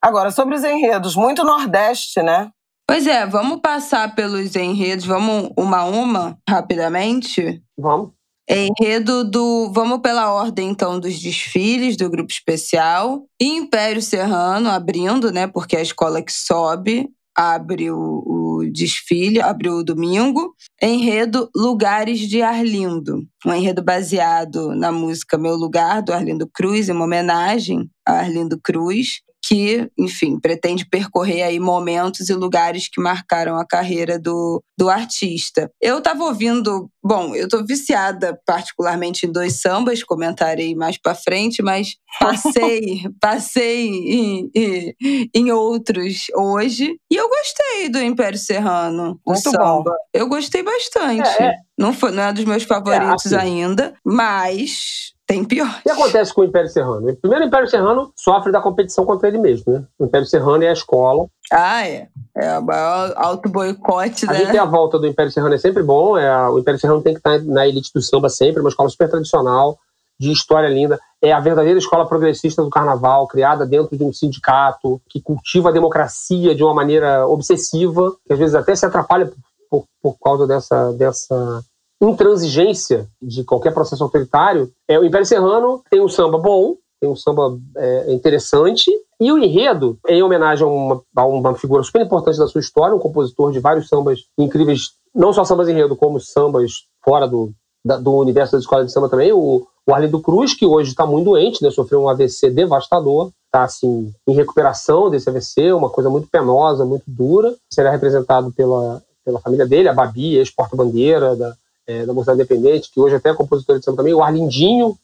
[0.03, 2.49] Agora, sobre os enredos, muito Nordeste, né?
[2.87, 7.61] Pois é, vamos passar pelos enredos, vamos uma a uma, rapidamente?
[7.77, 8.09] Vamos.
[8.51, 9.71] Enredo do.
[9.73, 13.25] Vamos pela ordem, então, dos desfiles do grupo especial.
[13.39, 15.47] Império Serrano abrindo, né?
[15.47, 20.53] Porque é a escola que sobe abre o, o desfile, abre o domingo.
[20.81, 23.23] Enredo Lugares de Arlindo.
[23.45, 28.59] Um enredo baseado na música Meu Lugar, do Arlindo Cruz, em uma homenagem a Arlindo
[28.61, 34.89] Cruz que, enfim, pretende percorrer aí momentos e lugares que marcaram a carreira do, do
[34.89, 35.71] artista.
[35.81, 41.63] Eu estava ouvindo, bom, eu estou viciada particularmente em dois sambas, comentarei mais para frente,
[41.63, 49.33] mas passei, passei em, em, em, outros hoje e eu gostei do Império Serrano, do
[49.33, 49.83] Muito samba.
[49.83, 49.95] Bom.
[50.13, 51.27] Eu gostei bastante.
[51.41, 51.53] É, é.
[51.77, 53.63] Não, foi, não é dos meus favoritos é, assim.
[53.63, 55.79] ainda, mas tem pior.
[55.79, 57.15] O que acontece com o Império Serrano?
[57.15, 59.84] Primeiro, o Império Serrano sofre da competição contra ele mesmo, né?
[59.97, 61.25] O Império Serrano é a escola.
[61.49, 62.09] Ah, é.
[62.36, 64.34] É o maior auto-boicote, né?
[64.34, 66.17] A gente tem a volta do Império Serrano, é sempre bom.
[66.17, 69.09] É o Império Serrano tem que estar na elite do samba sempre, uma escola super
[69.09, 69.79] tradicional,
[70.19, 70.99] de história linda.
[71.21, 75.73] É a verdadeira escola progressista do carnaval, criada dentro de um sindicato, que cultiva a
[75.73, 79.38] democracia de uma maneira obsessiva, que às vezes até se atrapalha por,
[79.69, 81.63] por, por causa dessa, dessa
[82.01, 87.15] intransigência de qualquer processo autoritário, é, o Império Serrano tem um samba bom, tem um
[87.15, 92.39] samba é, interessante, e o enredo, em homenagem a uma, a uma, figura super importante
[92.39, 96.71] da sua história, um compositor de vários sambas incríveis, não só sambas enredo, como sambas
[97.03, 97.51] fora do,
[97.85, 101.05] da, do universo da escola de samba também, o, o Arlindo Cruz, que hoje está
[101.05, 106.09] muito doente, né, sofreu um AVC devastador, está assim, em recuperação desse AVC, uma coisa
[106.09, 111.53] muito penosa, muito dura, será representado pela, pela família dele, a Babi, ex-porta-bandeira da,
[111.88, 114.95] é, da Mocidade Independente, que hoje até é compositor de samba também, o Arlindinho,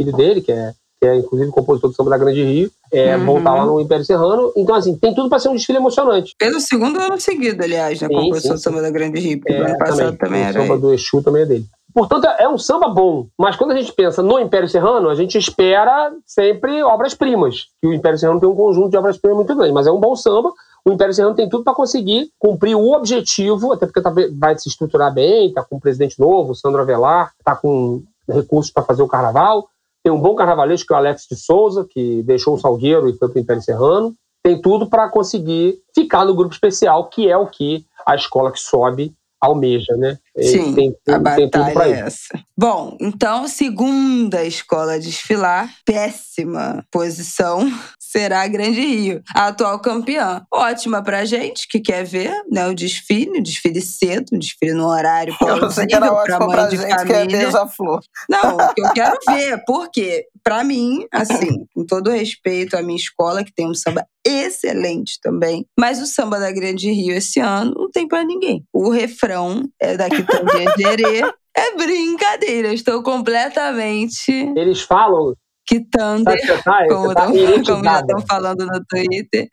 [0.00, 3.24] filho dele, que é, que é inclusive compositor do samba da Grande Rio, é, Uhum.
[3.26, 4.52] voltar lá no Império Serrano.
[4.56, 6.34] Então, assim, tem tudo para ser um desfile emocionante.
[6.38, 9.60] Pelo segundo ano seguido, aliás, na Sim, composição do samba da Grande Rio, porque É,
[9.60, 10.80] o ano passado também, o era samba ele.
[10.82, 11.66] do Exu também é dele.
[11.94, 15.38] Portanto, é um samba bom, mas quando a gente pensa no Império Serrano, a gente
[15.38, 17.68] espera sempre obras-primas.
[17.80, 20.14] Que o Império Serrano tem um conjunto de obras-primas muito grande, mas é um bom
[20.14, 20.52] samba.
[20.86, 24.68] O Império Serrano tem tudo para conseguir cumprir o objetivo, até porque tá, vai se
[24.68, 29.02] estruturar bem, está com um presidente novo, o Sandro Avelar, está com recursos para fazer
[29.02, 29.68] o carnaval.
[30.04, 33.16] Tem um bom carnavalesco, que é o Alex de Souza, que deixou o Salgueiro e
[33.16, 34.14] foi para o Império Serrano.
[34.44, 38.60] Tem tudo para conseguir ficar no grupo especial, que é o que a escola que
[38.60, 40.18] sobe almeja, né?
[40.40, 42.00] Sim, tem, a tudo- tem batalha para é isso.
[42.32, 42.44] essa.
[42.56, 47.68] Bom, então, segunda escola a desfilar, péssima posição,
[48.16, 50.42] será a Grande Rio, a atual campeã.
[50.52, 54.86] Ótima pra gente que quer ver né, o desfile, o desfile cedo, o desfile no
[54.86, 57.38] horário plausível pra mãe pra de gente que é família.
[57.38, 58.00] beija-flor.
[58.28, 62.96] Não, o que eu quero ver, porque, pra mim, assim, com todo respeito à minha
[62.96, 67.74] escola, que tem um samba excelente também, mas o samba da Grande Rio esse ano
[67.76, 68.64] não tem pra ninguém.
[68.72, 71.20] O refrão é da Quitandinha Gerê.
[71.58, 75.32] É brincadeira, estou completamente Eles falam,
[75.68, 76.86] você tá?
[76.88, 79.48] como, tá como já estão falando no Twitter.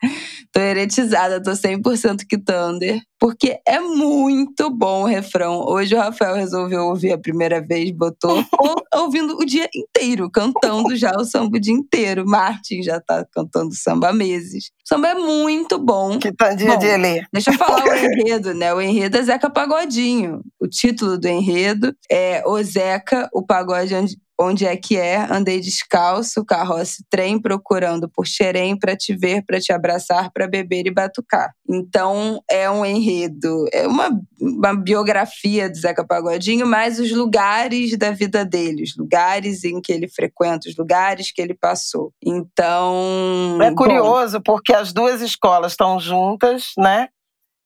[0.52, 5.64] Tô eretizada, tô 100% Kitander, porque é muito bom o refrão.
[5.66, 10.94] Hoje o Rafael resolveu ouvir a primeira vez, botou ou- ouvindo o dia inteiro, cantando
[10.94, 12.24] já o samba o dia inteiro.
[12.26, 14.66] Martin já tá cantando samba há meses.
[14.84, 16.18] O samba é muito bom.
[16.18, 17.22] Quitandinha Bom, de Elê.
[17.32, 18.72] Deixa eu falar o enredo, né?
[18.72, 20.42] O enredo é Zeca Pagodinho.
[20.60, 23.94] O título do enredo é O Zeca, o pagode
[24.38, 25.26] onde, é que é.
[25.30, 30.46] Andei descalço, carroça e trem, procurando por xerém pra te ver, pra te abraçar, pra
[30.46, 31.52] beber e batucar.
[31.68, 34.10] Então, é um enredo, é uma,
[34.40, 39.92] uma biografia do Zeca Pagodinho, mas os lugares da vida dele, os lugares em que
[39.92, 42.12] ele frequenta, os lugares que ele passou.
[42.22, 43.58] Então.
[43.62, 47.08] É bom, curioso porque as duas escolas estão juntas, né?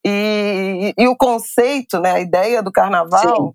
[0.06, 3.54] E, e, e o conceito, né, a ideia do carnaval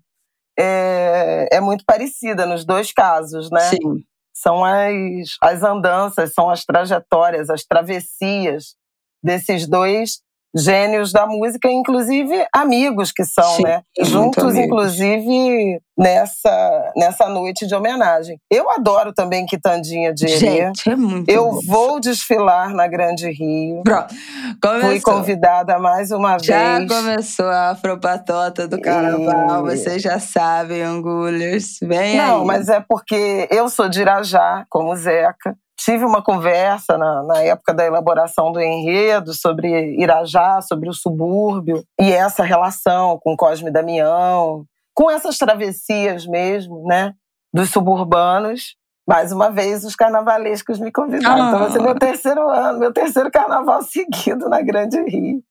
[0.58, 3.60] é, é muito parecida nos dois casos, né?
[3.70, 4.04] Sim.
[4.32, 8.74] São as, as andanças, são as trajetórias, as travessias
[9.22, 10.20] desses dois
[10.54, 13.82] gênios da música, inclusive amigos que são, Sim, né?
[14.00, 18.38] Juntos, inclusive, nessa, nessa noite de homenagem.
[18.50, 20.38] Eu adoro também Quitandinha de Herê.
[20.38, 21.60] Gente, é muito Eu bom.
[21.66, 23.82] vou desfilar na Grande Rio.
[23.84, 24.14] Pronto.
[24.14, 25.12] Fui Começou.
[25.14, 26.88] convidada mais uma Já vez.
[26.92, 31.78] começou a afropatota do carnaval, E- vocês já sabem, Angulhas.
[31.82, 32.46] Vem Não, aí.
[32.46, 35.56] mas é porque eu sou de Irajá, como Zeca.
[35.76, 41.84] Tive uma conversa na, na época da elaboração do enredo sobre Irajá, sobre o subúrbio,
[42.00, 44.64] e essa relação com Cosme Damião,
[44.94, 47.12] com essas travessias mesmo, né,
[47.52, 48.76] dos suburbanos.
[49.06, 51.42] Mais uma vez, os carnavalescos me convidaram.
[51.42, 51.48] Ah.
[51.48, 55.42] Então, vai ser meu terceiro ano, meu terceiro carnaval seguido na Grande Rio.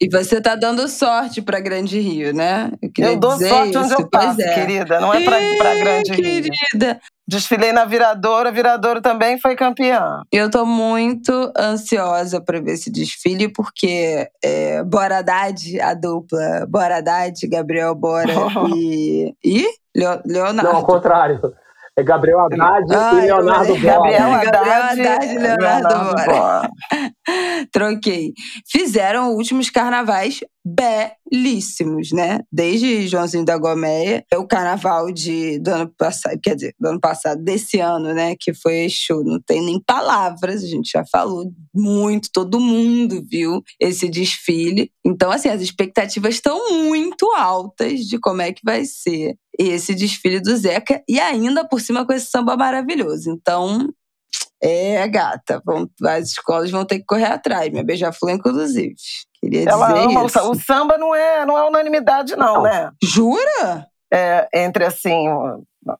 [0.00, 2.70] E você tá dando sorte pra Grande Rio, né?
[2.80, 4.54] Eu, queria Eu dou sorte onde eu passo, é.
[4.54, 5.00] querida.
[5.00, 6.50] Não é Ih, Grande Rio.
[6.50, 7.00] querida.
[7.26, 10.20] Desfilei na Viradouro, a Viradouro também foi campeã.
[10.30, 16.98] Eu tô muito ansiosa pra ver esse desfile, porque é, Bora Haddad, a dupla Bora
[16.98, 18.28] Haddad, Gabriel Bora
[18.76, 19.34] e.
[19.42, 19.66] E?
[19.96, 20.62] Leo- Leonardo.
[20.70, 21.40] Não, ao contrário.
[21.96, 23.80] É Gabriel Haddad Ai, e Leonardo Bola.
[23.80, 26.24] Gabriel Gabriel Haddad, Haddad e Leonardo Bora.
[26.26, 26.70] Bora.
[27.72, 28.32] Troquei.
[28.66, 32.40] Fizeram últimos carnavais belíssimos, né?
[32.50, 37.42] Desde Joãozinho da Gomeia, o carnaval de, do ano passado, quer dizer, do ano passado,
[37.42, 38.34] desse ano, né?
[38.38, 39.22] Que foi Exu.
[39.22, 44.90] Não tem nem palavras, a gente já falou muito, todo mundo viu esse desfile.
[45.04, 50.40] Então, assim, as expectativas estão muito altas de como é que vai ser esse desfile
[50.40, 53.30] do Zeca e ainda por cima com esse samba maravilhoso.
[53.30, 53.88] Então,
[54.64, 57.70] é, gata, vão, as escolas vão ter que correr atrás.
[57.70, 58.94] Minha beija-flor, inclusive.
[59.40, 60.38] Queria Ela dizer ama o isso.
[60.38, 60.50] samba.
[60.50, 62.62] O samba não é, não é unanimidade, não, Não.
[62.62, 62.90] né?
[63.02, 63.86] Jura?
[64.12, 65.26] É, entre assim.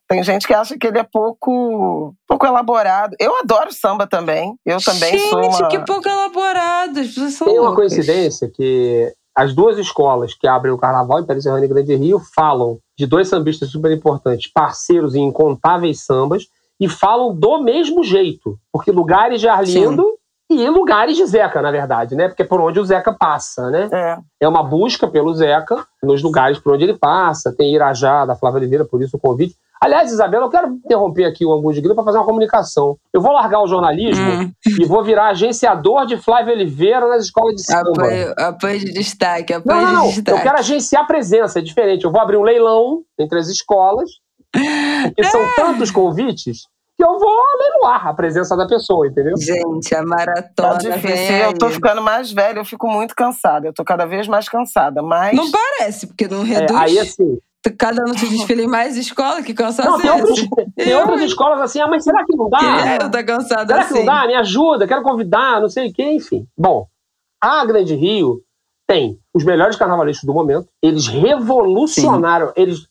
[0.09, 3.15] Tem gente que acha que ele é pouco, pouco elaborado.
[3.21, 4.55] Eu adoro samba também.
[4.65, 5.69] Eu também Gente, sou uma.
[5.69, 7.01] que pouco elaborado.
[7.01, 7.93] As pessoas são Tem uma loucas.
[7.93, 12.79] coincidência que as duas escolas que abrem o carnaval, Império Serrano e Grande Rio, falam
[12.97, 16.45] de dois sambistas super importantes, parceiros em incontáveis sambas,
[16.81, 18.59] e falam do mesmo jeito.
[18.73, 20.05] Porque Lugares de Arlindo
[20.51, 22.29] e lugares de Zeca, na verdade, né?
[22.29, 23.89] Porque é por onde o Zeca passa, né?
[23.93, 24.17] É.
[24.43, 27.55] É uma busca pelo Zeca nos lugares por onde ele passa.
[27.57, 29.55] Tem Irajá, da Flávia Oliveira, por isso o convite.
[29.81, 32.97] Aliás, Isabela, eu quero interromper aqui o Angu de Grilo para fazer uma comunicação.
[33.13, 34.53] Eu vou largar o jornalismo Hum.
[34.81, 37.91] e vou virar agenciador de Flávia Oliveira nas escolas de samba.
[37.91, 40.07] Apoio, apoio de destaque, apoio Não, não, de não.
[40.07, 40.39] destaque.
[40.39, 42.05] Eu quero agenciar presença, é diferente.
[42.05, 44.09] Eu vou abrir um leilão entre as escolas,
[45.09, 49.35] porque são tantos convites que eu vou leiloar a presença da pessoa, entendeu?
[49.37, 51.17] Gente, a Tá maratona difícil.
[51.29, 53.67] vem Eu tô ficando mais velha, eu fico muito cansada.
[53.67, 55.03] Eu tô cada vez mais cansada.
[55.03, 55.35] Mas.
[55.37, 56.79] Não parece, porque não É, reduz.
[56.81, 57.39] aí, assim,
[57.79, 60.49] Cada ano tu desfila em mais escola, que cansaço não, tem, é outros, esse?
[60.77, 62.59] tem Eu, outras escolas assim, ah, mas será que não dá?
[62.59, 64.05] Queria eu tá cansada Será que assim.
[64.05, 64.27] não dá?
[64.27, 66.47] Me ajuda, quero convidar, não sei o quê, enfim.
[66.59, 66.87] Bom,
[67.43, 68.43] a Grande Rio
[68.87, 70.69] tem os melhores carnavalistas do momento.
[70.83, 72.53] Eles revolucionaram.
[72.55, 72.87] Eles,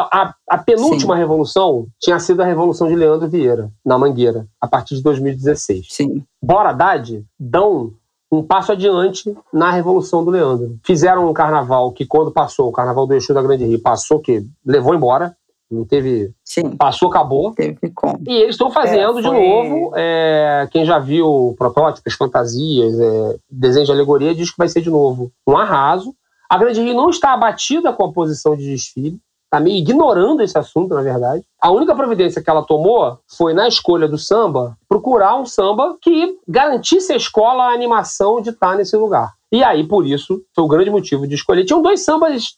[0.00, 4.66] a, a- a penúltima revolução tinha sido a revolução de Leandro Vieira, na Mangueira, a
[4.68, 5.86] partir de 2016.
[5.90, 6.22] Sim.
[6.42, 7.92] Bora Haddad dão
[8.30, 10.76] um passo adiante na revolução do Leandro.
[10.84, 14.44] Fizeram um carnaval que, quando passou, o carnaval do Exu da Grande Rio, passou que
[14.64, 15.36] levou embora.
[15.70, 16.32] Não teve.
[16.44, 16.76] Sim.
[16.76, 17.52] Passou, acabou.
[17.52, 18.18] Teve como.
[18.26, 19.92] E eles estão fazendo É, de foi- novo.
[19.96, 24.90] é, quem já viu protótipos, fantasias, é, desenhos de alegoria, diz que vai ser de
[24.90, 26.14] novo um arraso.
[26.48, 29.18] A Grande Rio não está abatida com a posição de desfile,
[29.56, 31.42] está meio ignorando esse assunto, na verdade.
[31.60, 36.38] A única providência que ela tomou foi, na escolha do samba, procurar um samba que
[36.46, 39.32] garantisse à escola a animação de estar nesse lugar.
[39.50, 41.64] E aí, por isso, foi o grande motivo de escolher.
[41.64, 42.56] Tinham dois sambas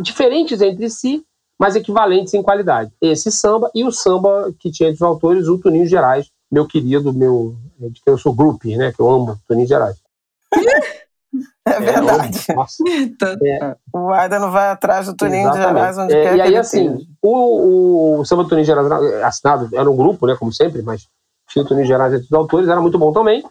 [0.00, 1.22] diferentes entre si,
[1.58, 2.90] mas equivalentes em qualidade.
[3.00, 7.12] Esse samba e o samba que tinha entre os autores, o Toninho Gerais, meu querido,
[7.12, 8.92] meu, de quem eu sou grupo, né?
[8.92, 9.96] Que eu amo, Toninho Gerais.
[11.66, 12.38] É verdade.
[12.48, 12.76] eu- nossa.
[13.94, 15.78] O Aida não vai atrás do Toninho de Exatamente.
[15.78, 18.90] Gerais, onde É, quer e que aí, ele assim, o, o Samba do Toninho Gerais
[19.22, 21.06] assinado era um grupo, né, como sempre, mas
[21.48, 23.42] tinha o Toninho Gerais entre os autores, era muito bom também.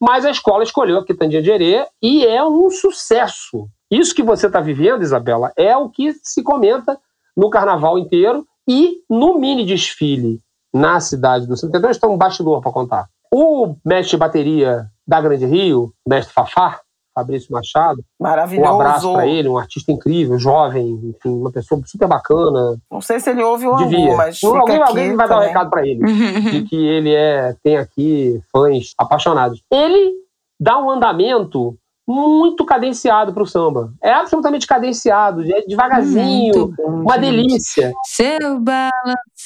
[0.00, 3.68] Mas a escola escolheu a Quitandinha de Herê e é um sucesso.
[3.90, 6.98] Isso que você está vivendo, Isabela, é o que se comenta
[7.36, 10.40] no carnaval inteiro e no mini desfile
[10.72, 11.80] na cidade do Centro.
[11.90, 13.08] Então, um bastidor para contar.
[13.32, 16.80] O mestre de bateria da Grande Rio, o mestre Fafá,
[17.18, 18.74] Fabrício Machado, um Maravilhoso.
[18.80, 22.76] abraço para ele, um artista incrível, jovem, enfim, uma pessoa super bacana.
[22.90, 24.16] Não sei se ele ouve o Devia.
[24.16, 26.00] Mas Não, alguém, alguém vai dar um recado para ele,
[26.50, 29.60] de que ele é tem aqui fãs apaixonados.
[29.70, 30.14] Ele
[30.60, 31.76] dá um andamento
[32.08, 33.92] muito cadenciado para o samba.
[34.02, 37.20] É absolutamente cadenciado, é devagarzinho, bom, uma gente.
[37.20, 37.92] delícia.
[38.06, 38.92] Seu balance.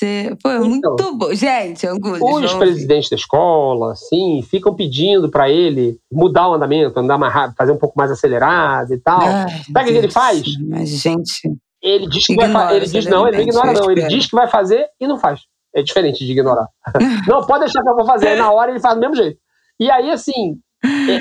[0.03, 0.65] É Então.
[0.65, 1.35] muito bom.
[1.35, 7.19] Gente, Angules, Os presidentes da escola, assim, ficam pedindo para ele mudar o andamento, andar
[7.19, 9.21] mais rápido, fazer um pouco mais acelerado e tal.
[9.23, 10.43] Ai, Sabe o que ele faz?
[10.69, 11.51] Mas, gente,
[11.83, 14.27] Ele diz que vai Ignora fa- ele diz não, ele não ignora não, ele diz
[14.27, 15.41] que vai fazer e não faz.
[15.75, 16.67] É diferente de ignorar.
[17.27, 18.29] não, pode deixar que eu vou fazer.
[18.29, 19.37] Aí na hora ele faz do mesmo jeito.
[19.81, 20.59] E aí, assim,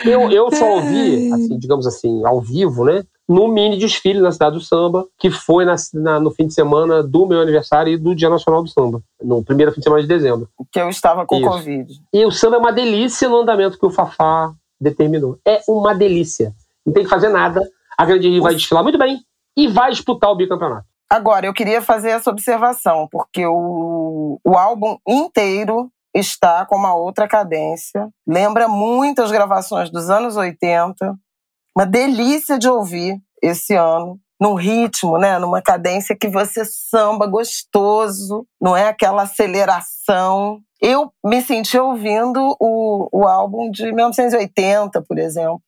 [0.06, 3.04] eu, eu só ouvi, assim, digamos assim, ao vivo, né?
[3.28, 7.02] No mini desfile na Cidade do Samba, que foi na, na- no fim de semana
[7.02, 9.02] do meu aniversário e do Dia Nacional do Samba.
[9.24, 10.50] No primeiro fim de semana de dezembro.
[10.72, 11.48] Que eu estava com Isso.
[11.50, 11.94] Covid.
[12.12, 15.38] E o samba é uma delícia no andamento que o Fafá determinou.
[15.48, 16.54] É uma delícia.
[16.86, 17.62] Não tem que fazer nada.
[17.98, 19.20] A Grande Rio vai desfilar muito bem
[19.56, 20.86] e vai disputar o bicampeonato.
[21.10, 27.28] Agora, eu queria fazer essa observação, porque o, o álbum inteiro está com uma outra
[27.28, 28.10] cadência.
[28.28, 31.16] Lembra muito as gravações dos anos 80.
[31.76, 34.20] Uma delícia de ouvir esse ano.
[34.40, 35.38] Num ritmo, né?
[35.38, 40.60] Numa cadência que você samba gostoso, não é aquela aceleração.
[40.82, 45.62] Eu me senti ouvindo o, o álbum de 1980, por exemplo.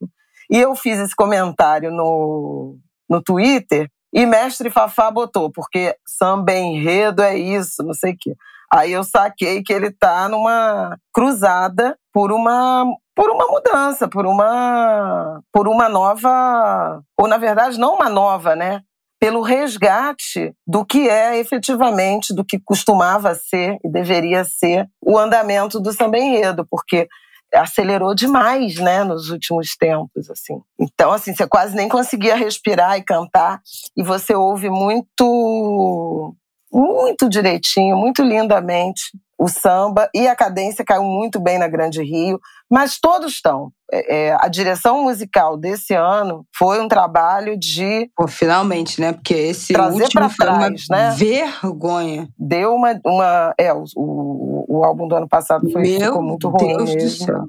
[0.49, 2.77] E eu fiz esse comentário no,
[3.07, 8.35] no Twitter e Mestre Fafá botou, porque samba enredo é isso, não sei o quê.
[8.73, 12.83] Aí eu saquei que ele tá numa cruzada por uma
[13.15, 18.81] por uma mudança, por uma por uma nova, ou na verdade não uma nova, né?
[19.19, 25.79] Pelo resgate do que é efetivamente, do que costumava ser e deveria ser o andamento
[25.79, 27.07] do samba enredo, porque
[27.53, 30.59] acelerou demais, né, nos últimos tempos, assim.
[30.79, 33.61] Então, assim, você quase nem conseguia respirar e cantar,
[33.95, 36.35] e você ouve muito,
[36.73, 39.01] muito direitinho, muito lindamente
[39.37, 43.71] o samba, e a cadência caiu muito bem na Grande Rio, mas todos estão.
[43.91, 49.11] É, é, a direção musical desse ano foi um trabalho de pô, finalmente, né?
[49.11, 51.15] Porque esse Trazer último foi trás, uma né?
[51.15, 52.27] vergonha.
[52.37, 56.47] deu uma, uma é o, o, o álbum do ano passado foi, Meu ficou muito
[56.47, 57.25] ruim Deus do mesmo.
[57.25, 57.43] céu.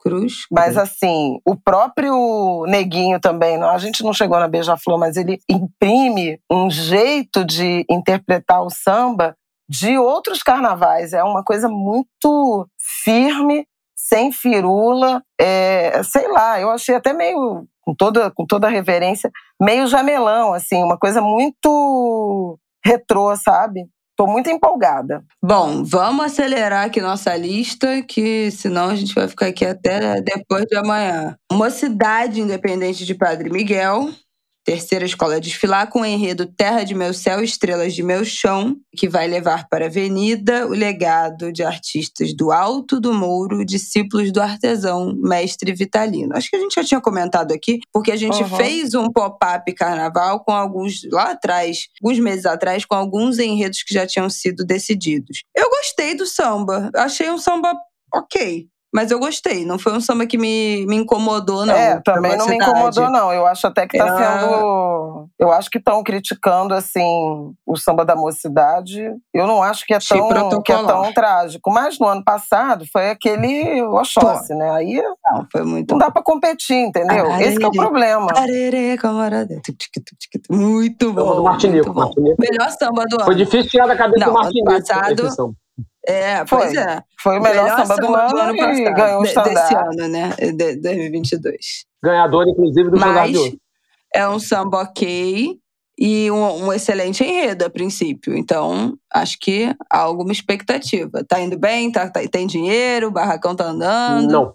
[0.00, 0.46] Cruz.
[0.50, 6.40] Mas assim, o próprio Neguinho também, a gente não chegou na Beija-Flor, mas ele imprime
[6.50, 9.36] um jeito de interpretar o samba
[9.68, 11.12] de outros carnavais.
[11.12, 12.66] É uma coisa muito
[13.04, 18.70] firme, sem firula, é, sei lá, eu achei até meio, com toda, com toda a
[18.70, 19.30] reverência,
[19.60, 23.86] meio jamelão, assim, uma coisa muito retrô, sabe?
[24.20, 25.24] Tô muito empolgada.
[25.42, 30.66] Bom, vamos acelerar aqui nossa lista, que senão a gente vai ficar aqui até depois
[30.66, 31.34] de amanhã.
[31.50, 34.10] Mocidade Independente de Padre Miguel,
[34.64, 38.76] Terceira escola a desfilar com o enredo Terra de Meu Céu, Estrelas de Meu Chão,
[38.94, 44.30] que vai levar para a avenida o legado de artistas do Alto do Mouro, discípulos
[44.30, 46.36] do artesão Mestre Vitalino.
[46.36, 48.56] Acho que a gente já tinha comentado aqui, porque a gente uhum.
[48.56, 53.94] fez um pop-up carnaval com alguns, lá atrás, alguns meses atrás, com alguns enredos que
[53.94, 55.42] já tinham sido decididos.
[55.56, 57.74] Eu gostei do samba, achei um samba
[58.14, 58.68] ok.
[58.92, 61.74] Mas eu gostei, não foi um samba que me, me incomodou, não.
[61.74, 63.32] É, também não me incomodou, não.
[63.32, 64.40] Eu acho até que tá é...
[64.40, 65.28] sendo.
[65.38, 69.14] Eu acho que estão criticando, assim, o samba da mocidade.
[69.32, 71.70] Eu não acho que é, tão, que é tão trágico.
[71.70, 74.70] Mas no ano passado foi aquele Oxóssi, né?
[74.72, 75.92] Aí não, foi muito...
[75.92, 77.30] não dá pra competir, entendeu?
[77.30, 78.32] Arerê, Esse é o problema.
[78.34, 79.60] Arerê, camarada.
[80.50, 81.42] Muito bom.
[81.42, 82.34] Martinico, muito bom.
[82.38, 83.24] Melhor samba do ano.
[83.24, 84.72] Foi difícil tirar da cabeça não, do Martinico.
[84.72, 85.54] Passado,
[86.06, 86.82] é, pois foi.
[86.82, 87.02] é.
[87.22, 89.54] Foi o melhor, melhor samba, do, ano, do ano passado, e ganhou o standard.
[89.54, 90.30] Desse ano, né?
[90.52, 91.56] De 2022.
[92.02, 93.36] Ganhador, inclusive, do Mas
[94.14, 95.56] é um samba ok
[95.98, 98.36] e um, um, excelente enredo a princípio.
[98.36, 101.22] Então, acho que há alguma expectativa.
[101.28, 101.92] Tá indo bem?
[101.92, 103.08] Tá, tá, tem dinheiro?
[103.08, 104.32] O barracão tá andando?
[104.32, 104.54] Não.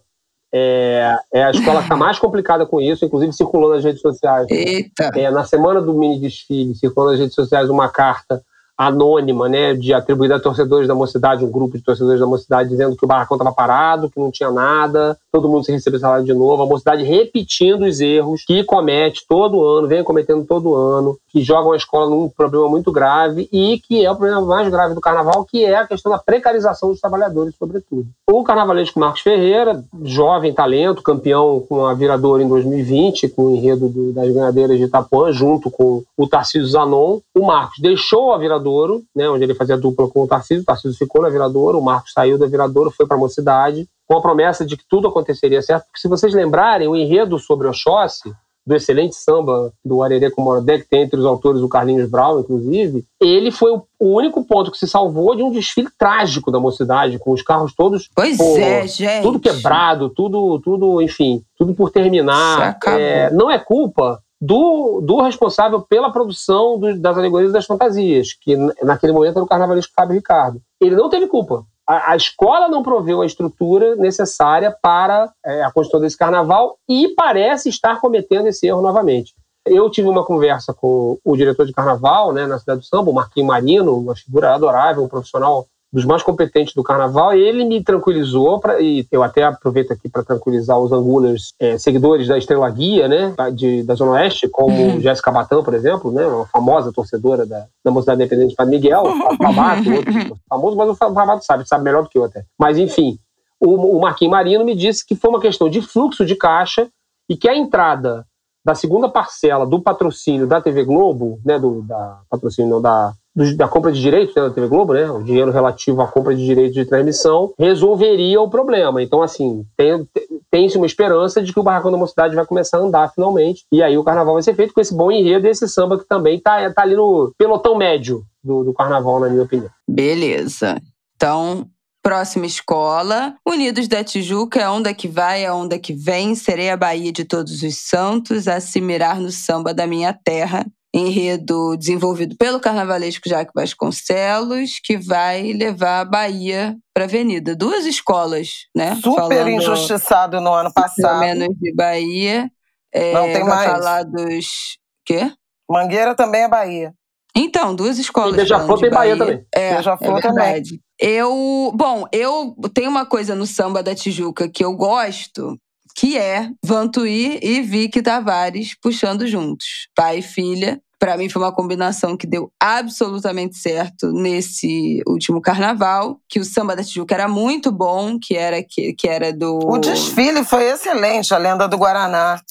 [0.54, 4.48] É, é a escola que está mais complicada com isso, inclusive circulou nas redes sociais.
[4.50, 5.12] Eita!
[5.14, 8.42] É, na semana do mini desfile, circulou nas redes sociais uma carta
[8.78, 12.96] anônima, né, de atribuída a torcedores da mocidade, um grupo de torcedores da mocidade, dizendo
[12.96, 16.34] que o barracão estava parado, que não tinha nada, todo mundo se receber salário de
[16.34, 21.44] novo, a mocidade repetindo os erros que comete todo ano, vem cometendo todo ano, que
[21.44, 25.02] jogam a escola num problema muito grave e que é o problema mais grave do
[25.02, 28.08] carnaval, que é a questão da precarização dos trabalhadores, sobretudo.
[28.26, 33.90] O carnavalesco Marcos Ferreira, jovem talento, campeão com a Viradora em 2020, com o enredo
[33.90, 39.04] do, das ganhadeiras de Itapuã, junto com o Tarcísio Zanon, o Marcos deixou a Viradouro,
[39.14, 40.64] né, onde ele fazia dupla com o Tarcísio.
[40.64, 44.18] O Tarcísio ficou na Viradouro, o Marcos saiu da Viradouro, foi para a Mocidade, com
[44.18, 45.86] a promessa de que tudo aconteceria certo.
[45.86, 48.34] Porque se vocês lembrarem, o enredo sobre Oxóssi,
[48.66, 52.40] do excelente samba do Arerê com Morodé, que tem entre os autores o Carlinhos Brown,
[52.40, 57.20] inclusive, ele foi o único ponto que se salvou de um desfile trágico da mocidade,
[57.20, 58.10] com os carros todos.
[58.16, 59.22] Pois pô, é, gente.
[59.22, 62.78] Tudo quebrado, tudo, tudo, enfim, tudo por terminar.
[62.88, 68.58] É, não é culpa do, do responsável pela produção do, das alegorias das fantasias, que
[68.82, 70.60] naquele momento era o carnavalesco Fábio Ricardo.
[70.82, 71.64] Ele não teve culpa.
[71.88, 77.10] A, a escola não proveu a estrutura necessária para é, a construção desse carnaval e
[77.16, 79.34] parece estar cometendo esse erro novamente.
[79.66, 83.14] Eu tive uma conversa com o diretor de carnaval né, na cidade do Samba, o
[83.14, 88.60] Marquinhos Marino, uma figura adorável, um profissional dos mais competentes do carnaval, ele me tranquilizou,
[88.60, 93.08] pra, e eu até aproveito aqui para tranquilizar os angulers, é, seguidores da Estrela Guia,
[93.08, 95.00] né, de, da Zona Oeste, como uhum.
[95.00, 99.38] Jéssica Batão, por exemplo, né, uma famosa torcedora da, da Mocidade Independente para Miguel, o
[99.38, 102.44] Famato, outro famoso, mas o Famato sabe, sabe melhor do que eu até.
[102.60, 103.18] Mas, enfim,
[103.58, 106.90] o, o Marquinhos Marino me disse que foi uma questão de fluxo de caixa
[107.30, 108.26] e que a entrada
[108.66, 113.14] da segunda parcela do patrocínio da TV Globo, né, do da patrocínio não, da
[113.58, 116.46] da compra de direitos né, da TV Globo, né, o dinheiro relativo à compra de
[116.46, 119.04] direitos de transmissão, resolveria o problema.
[119.04, 120.08] Então, assim, tem,
[120.50, 123.84] tem-se uma esperança de que o Barracão da Mocidade vai começar a andar finalmente, e
[123.84, 126.38] aí o carnaval vai ser feito com esse bom enredo e esse samba que também
[126.38, 129.70] está tá ali no pelotão médio do, do carnaval, na minha opinião.
[129.88, 130.82] Beleza.
[131.16, 131.68] Então,
[132.06, 136.78] Próxima escola, Unidos da Tijuca, é onda que vai, é onda que vem, serei a
[136.78, 140.64] Bahia de todos os santos, a se mirar no samba da minha terra,
[140.96, 147.54] enredo desenvolvido pelo carnavalesco Jaque Vasconcelos, que vai levar a Bahia para a Avenida.
[147.54, 148.96] Duas escolas, né?
[148.96, 151.20] Super Falando, injustiçado no ano passado.
[151.20, 152.50] menos de Bahia.
[152.94, 153.70] É, Não tem mais.
[153.70, 154.78] falar dos...
[155.06, 155.30] Quê?
[155.70, 156.94] Mangueira também é Bahia.
[157.36, 158.34] Então, duas escolas.
[158.34, 159.16] E Beija-Flor tem Bahia.
[159.18, 159.46] Bahia também.
[159.54, 160.64] É, Beija-Flor é também.
[160.98, 165.60] Eu, bom, eu tenho uma coisa no samba da Tijuca que eu gosto,
[165.96, 170.82] que é Vantuí e Vicky Tavares puxando juntos, pai e filha.
[171.00, 176.76] Para mim foi uma combinação que deu absolutamente certo nesse último carnaval, que o samba
[176.76, 181.34] da Tijuca era muito bom, que era que, que era do O desfile foi excelente,
[181.34, 182.42] a lenda do Guaraná.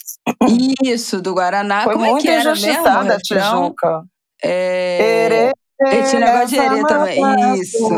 [0.82, 1.82] Isso, do Guaraná.
[1.82, 4.04] Foi Como muito é que era mesmo, a Tijuca.
[4.42, 5.52] É...
[5.80, 7.20] Esse negócio de herê também.
[7.60, 7.88] Isso.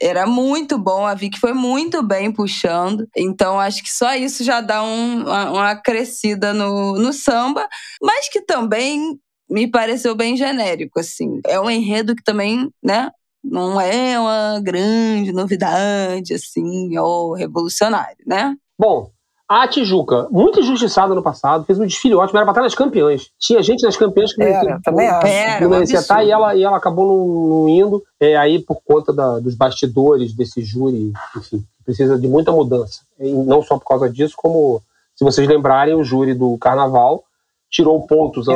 [0.00, 1.04] Era muito bom.
[1.04, 3.08] A Vicky foi muito bem puxando.
[3.16, 7.68] Então, acho que só isso já dá um, uma, uma crescida no, no samba.
[8.00, 9.18] Mas que também
[9.48, 11.40] me pareceu bem genérico, assim.
[11.46, 13.10] É um enredo que também, né?
[13.42, 18.54] não é uma grande novidade, assim, ou revolucionário, né?
[18.78, 19.10] Bom,
[19.52, 23.30] a Tijuca, muito injustiçada no passado, fez um desfile ótimo, era pra estar nas campeãs.
[23.36, 25.26] Tinha gente nas campeãs que era, também acho.
[25.26, 28.00] Era, não merecia estar e ela, e ela acabou não, não indo.
[28.20, 33.00] É, aí, por conta da- dos bastidores desse júri, enfim, precisa de muita mudança.
[33.18, 34.80] E não só por causa disso, como,
[35.16, 37.24] se vocês lembrarem, o júri do Carnaval
[37.68, 38.46] tirou pontos,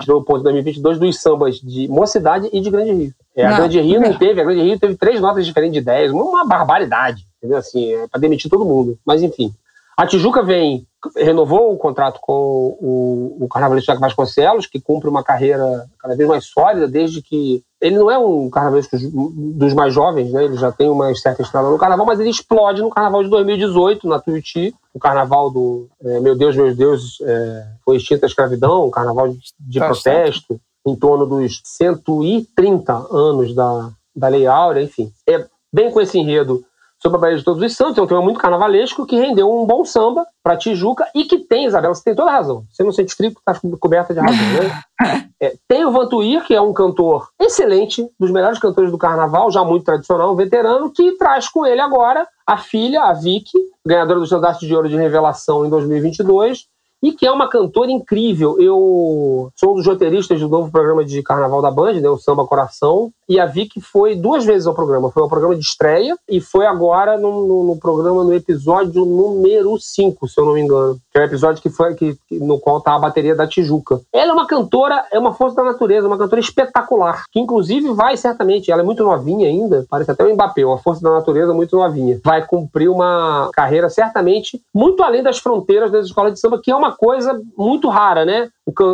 [0.00, 3.14] tirou, pontos em 2022 dos sambas de Mocidade e de Grande Rio.
[3.36, 4.10] É, a Não, Grande Rio não.
[4.10, 7.58] não teve, a Grande Rio teve três notas diferentes de 10, uma barbaridade, entendeu?
[7.58, 8.98] Assim, é pra demitir todo mundo.
[9.06, 9.52] Mas enfim.
[9.96, 10.86] A Tijuca vem,
[11.16, 16.28] renovou o contrato com o, o carnavalesco Jaco Vasconcelos, que cumpre uma carreira cada vez
[16.28, 17.62] mais sólida, desde que.
[17.80, 20.44] Ele não é um carnavalesco dos mais jovens, né?
[20.44, 24.06] Ele já tem uma certa estrada no carnaval, mas ele explode no carnaval de 2018,
[24.06, 28.86] na Tuiuti, o carnaval do é, Meu Deus, Meu Deus, é, foi extinta a escravidão,
[28.86, 34.82] um carnaval de, de Tá protesto, em torno dos 130 anos da, da Lei Áurea,
[34.82, 35.12] enfim.
[35.28, 36.64] É bem com esse enredo
[37.02, 39.66] sobre a Bahia de Todos os Santos, é um tema muito carnavalesco que rendeu um
[39.66, 42.64] bom samba para Tijuca e que tem, Isabela, você tem toda a razão.
[42.70, 44.82] Você não sente frio, está coberta de razão, né?
[45.42, 49.64] É, tem o Vantuir, que é um cantor excelente, dos melhores cantores do carnaval, já
[49.64, 54.24] muito tradicional, um veterano, que traz com ele agora a filha, a Vicky, ganhadora do
[54.24, 56.68] Estandarte de Ouro de Revelação em 2022,
[57.02, 58.56] e que é uma cantora incrível.
[58.60, 62.46] Eu sou um dos roteiristas do novo programa de carnaval da Band, né, o Samba
[62.46, 65.10] Coração, e a Vicky foi duas vezes ao programa.
[65.10, 69.76] Foi ao programa de estreia e foi agora no, no- no programa, no episódio número
[69.80, 70.98] 5, se eu não me engano.
[71.12, 74.00] Que é o episódio que foi, que, no qual tá a bateria da Tijuca.
[74.12, 78.16] Ela é uma cantora, é uma força da natureza, uma cantora espetacular, que inclusive vai
[78.16, 81.76] certamente, ela é muito novinha ainda, parece até o Mbappé, uma força da natureza muito
[81.76, 82.20] novinha.
[82.24, 86.76] Vai cumprir uma carreira certamente muito além das fronteiras das escolas de samba, que é
[86.76, 88.48] uma coisa muito rara, né?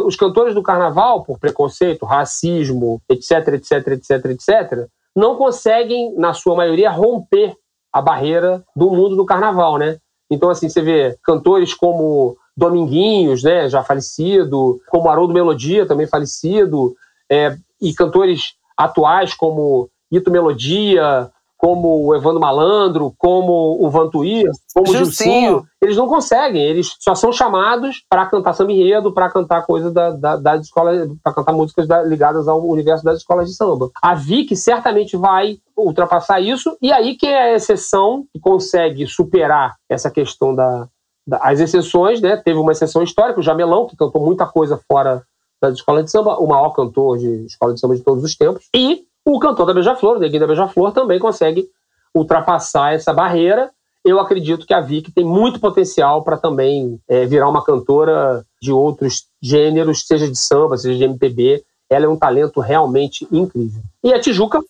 [0.06, 6.54] Os cantores do carnaval, por preconceito, racismo, etc, etc, etc, etc, não conseguem, na sua
[6.54, 7.54] maioria, romper
[7.92, 9.98] a barreira do mundo do carnaval, né?
[10.30, 16.94] Então, assim, você vê cantores como Dominguinhos, né, já falecido, como Haroldo Melodia, também falecido,
[17.30, 24.88] é, e cantores atuais como Ito Melodia, como o Evandro Malandro, como o Vantuir, como
[24.88, 25.32] o Gilcinho.
[25.32, 29.92] Gilcinho, eles não conseguem, eles só são chamados para cantar samba enredo, para cantar coisas
[29.92, 33.90] da, da, das escolas, para cantar músicas da- ligadas ao universo das escolas de samba.
[34.00, 39.74] A Vicky certamente vai ultrapassar isso, e aí quem é a exceção que consegue superar
[39.90, 40.86] essa questão da,
[41.26, 42.36] da- as exceções, né?
[42.36, 45.22] Teve uma exceção histórica, o Jamelão, que cantou muita coisa fora
[45.60, 48.68] das escolas de samba, o maior cantor de escola de samba de todos os tempos,
[48.72, 49.02] e
[49.34, 51.68] o cantor da Beija-Flor, o Neguinho da Beija-Flor, também consegue
[52.14, 53.70] ultrapassar essa barreira.
[54.04, 58.72] Eu acredito que a Vicky tem muito potencial para também é, virar uma cantora de
[58.72, 61.62] outros gêneros, seja de samba, seja de MPB.
[61.90, 63.82] Ela é um talento realmente incrível.
[64.02, 64.60] E a Tijuca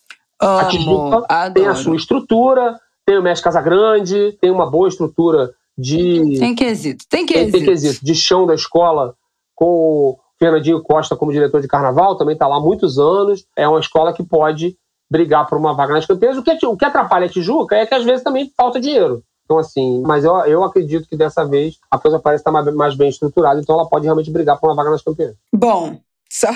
[0.41, 1.55] a Amo, Tijuca adoro.
[1.55, 7.05] tem a sua estrutura, tem o Mestre Casagrande, tem uma boa estrutura de Tem quesito,
[7.09, 7.53] tem tem, quesito.
[7.59, 9.15] tem quesito de chão da escola
[9.55, 13.45] com Fernandinho Costa como diretor de carnaval, também está lá há muitos anos.
[13.57, 14.77] É uma escola que pode
[15.11, 16.37] brigar por uma vaga nas campeãs.
[16.37, 19.23] O que, o que atrapalha a Tijuca é que às vezes também falta dinheiro.
[19.45, 23.09] Então, assim, mas eu, eu acredito que dessa vez a coisa parece estar mais, bem
[23.09, 25.35] estruturada, então ela pode realmente brigar por uma vaga nas campeãs.
[25.53, 25.99] Bom,
[26.31, 26.49] só.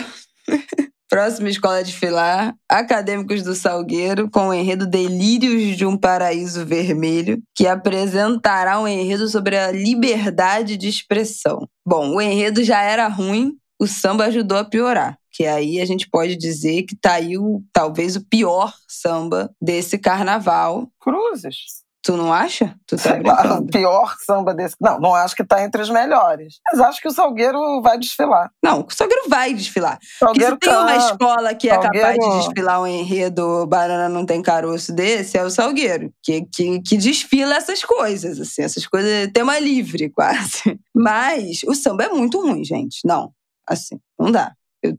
[1.09, 7.39] Próxima escola a desfilar, Acadêmicos do Salgueiro, com o enredo Delírios de um Paraíso Vermelho,
[7.55, 11.69] que apresentará um enredo sobre a liberdade de expressão.
[11.87, 15.17] Bom, o enredo já era ruim, o samba ajudou a piorar.
[15.31, 19.99] Que aí a gente pode dizer que tá aí o, talvez o pior samba desse
[19.99, 20.89] carnaval.
[21.01, 21.83] Cruzes.
[22.05, 22.75] Tu não acha?
[22.85, 23.67] Tu tá o brincando?
[23.71, 24.75] pior samba desse.
[24.81, 26.57] Não, não acho que está entre os melhores.
[26.67, 28.51] Mas acho que o Salgueiro vai desfilar.
[28.63, 29.99] Não, o Salgueiro vai desfilar.
[30.19, 31.07] Porque Salgueiro se tem uma canta.
[31.13, 35.45] escola que é capaz de Salgueiro- desfilar um enredo Banana Não Tem Caroço desse, é
[35.45, 36.13] o Salgueiro.
[36.23, 38.63] Que, que, que desfila essas coisas, assim.
[38.63, 40.79] Essas coisas, tema livre, quase.
[40.93, 42.99] Mas o samba é muito ruim, gente.
[43.05, 43.31] Não,
[43.69, 44.53] assim, não dá.
[44.83, 44.97] Eu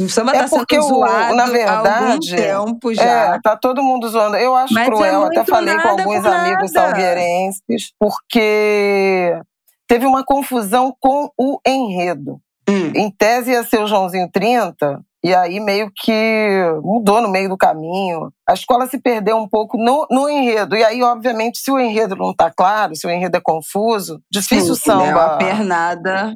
[0.00, 3.02] O samba É tá sendo zoado na há algum verdade, tempo já.
[3.34, 4.36] É, tá todo mundo zoando.
[4.36, 9.40] Eu acho Mas é cruel, até muito falei com alguns com amigos salgueirenses, porque
[9.86, 12.40] teve uma confusão com o enredo.
[12.68, 12.92] Hum.
[12.94, 17.56] Em tese ia ser o Joãozinho 30, e aí meio que mudou no meio do
[17.56, 18.32] caminho.
[18.48, 20.76] A escola se perdeu um pouco no, no enredo.
[20.76, 24.74] E aí, obviamente, se o enredo não tá claro, se o enredo é confuso, difícil
[24.74, 25.38] Sim, É uma samba.
[25.38, 26.34] pernada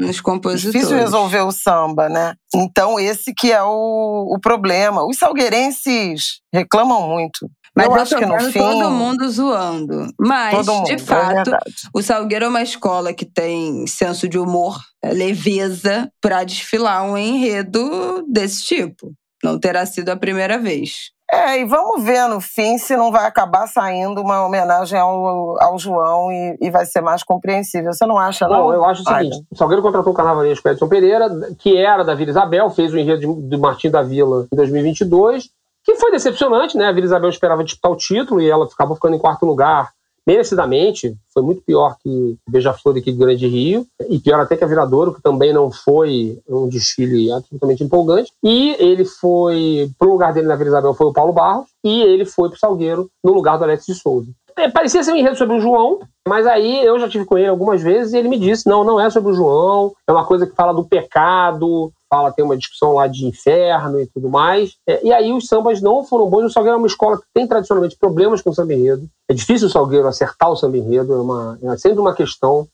[0.00, 0.72] nos compositores.
[0.72, 2.34] Difícil resolver o samba, né?
[2.54, 5.04] Então, esse que é o, o problema.
[5.06, 7.48] Os salgueirenses reclamam muito.
[7.76, 8.58] Mas eu acho que no fim.
[8.58, 10.12] todo mundo zoando.
[10.18, 11.74] Mas, mundo, de é fato, verdade.
[11.94, 17.16] O Salgueiro é uma escola que tem senso de humor, é, leveza, para desfilar um
[17.16, 19.12] enredo desse tipo.
[19.42, 21.12] Não terá sido a primeira vez.
[21.32, 25.78] É, e vamos ver no fim se não vai acabar saindo uma homenagem ao, ao
[25.78, 27.92] João e, e vai ser mais compreensível.
[27.92, 28.66] Você não acha, não?
[28.66, 31.28] Não, eu acho o seguinte: o Salgueiro contratou o carnavalesco Edson Pereira,
[31.58, 35.48] que era da Vila Isabel, fez o enredo do Martim da Vila em 2022,
[35.84, 36.86] que foi decepcionante, né?
[36.86, 39.90] A Vila Isabel esperava disputar o título e ela ficava ficando em quarto lugar
[40.26, 44.66] merecidamente, foi muito pior que Beija-Flor aqui de Grande Rio, e pior até que a
[44.66, 48.32] Viradouro, que também não foi um desfile absolutamente empolgante.
[48.44, 52.24] E ele foi, pro lugar dele na Vila Isabel foi o Paulo Barros, e ele
[52.24, 54.30] foi pro Salgueiro no lugar do Alex de Souza.
[54.56, 57.48] É, parecia ser um enredo sobre o João, mas aí eu já tive com ele
[57.48, 60.46] algumas vezes e ele me disse: não, não é sobre o João, é uma coisa
[60.46, 64.76] que fala do pecado, fala, tem uma discussão lá de inferno e tudo mais.
[64.86, 66.44] É, e aí os sambas não foram bons.
[66.44, 69.08] O Salgueiro é uma escola que tem tradicionalmente problemas com o samba enredo.
[69.28, 72.66] É difícil o Salgueiro acertar o samba enredo, é, uma, é sempre uma questão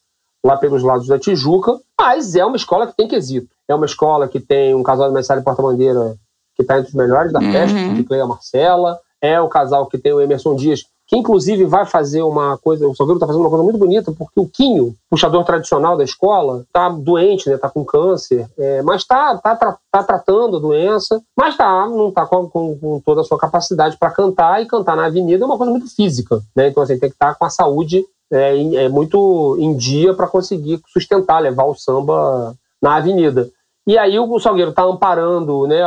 [0.42, 3.48] lá pelos lados da Tijuca, mas é uma escola que tem quesito.
[3.68, 6.16] É uma escola que tem um casal de Messalha Porta-Bandeira
[6.54, 7.94] que está entre os melhores da festa, uhum.
[7.94, 8.98] de Cleia Marcela.
[9.20, 12.94] É o casal que tem o Emerson Dias, que inclusive vai fazer uma coisa, o
[12.94, 16.88] Salgueiro está fazendo uma coisa muito bonita, porque o Quinho, puxador tradicional da escola, está
[16.88, 21.56] doente, está né, com câncer, é, mas está tá, tá, tá, tratando a doença, mas
[21.56, 25.06] tá, não está com, com, com, toda a sua capacidade para cantar, e cantar na
[25.06, 26.68] avenida é uma coisa muito física, né?
[26.68, 30.26] então assim, tem que estar tá com a saúde é, é muito em dia para
[30.26, 33.50] conseguir sustentar, levar o samba na avenida.
[33.86, 35.82] E aí o Salgueiro está amparando, né,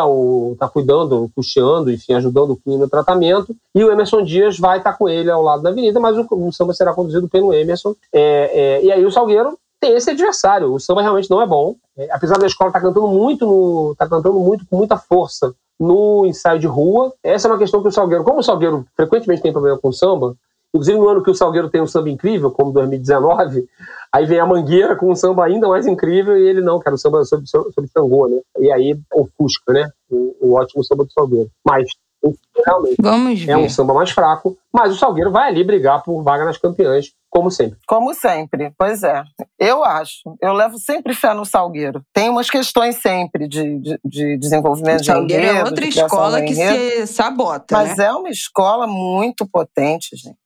[0.53, 4.93] está cuidando, custeando, enfim, ajudando o Quinho no tratamento, e o Emerson Dias vai estar
[4.93, 7.93] tá com ele ao lado da avenida, mas o, o samba será conduzido pelo Emerson.
[8.13, 11.75] É, é, e aí o Salgueiro tem esse adversário, o samba realmente não é bom,
[11.97, 15.53] é, apesar da escola estar tá cantando muito, no, tá cantando muito com muita força
[15.77, 17.13] no ensaio de rua.
[17.23, 19.93] Essa é uma questão que o Salgueiro, como o Salgueiro frequentemente tem problema com o
[19.93, 20.35] samba,
[20.73, 23.67] Inclusive, no ano que o Salgueiro tem um samba incrível, como 2019,
[24.13, 26.97] aí vem a Mangueira com um samba ainda mais incrível e ele não, quer o
[26.97, 28.39] samba sobre, sobre tangô, né?
[28.59, 29.89] E aí ofusca, né?
[30.09, 31.49] O, o ótimo samba do Salgueiro.
[31.65, 31.89] Mas,
[32.65, 33.51] realmente, Vamos ver.
[33.51, 37.07] é um samba mais fraco, mas o Salgueiro vai ali brigar por vaga nas campeãs,
[37.29, 37.79] como sempre.
[37.87, 39.23] Como sempre, pois é.
[39.57, 42.03] Eu acho, eu levo sempre fé no Salgueiro.
[42.13, 46.53] Tem umas questões sempre de, de, de desenvolvimento o Salgueiro de é outra escola que
[46.53, 48.05] se sabota, Mas né?
[48.05, 50.37] é uma escola muito potente, gente.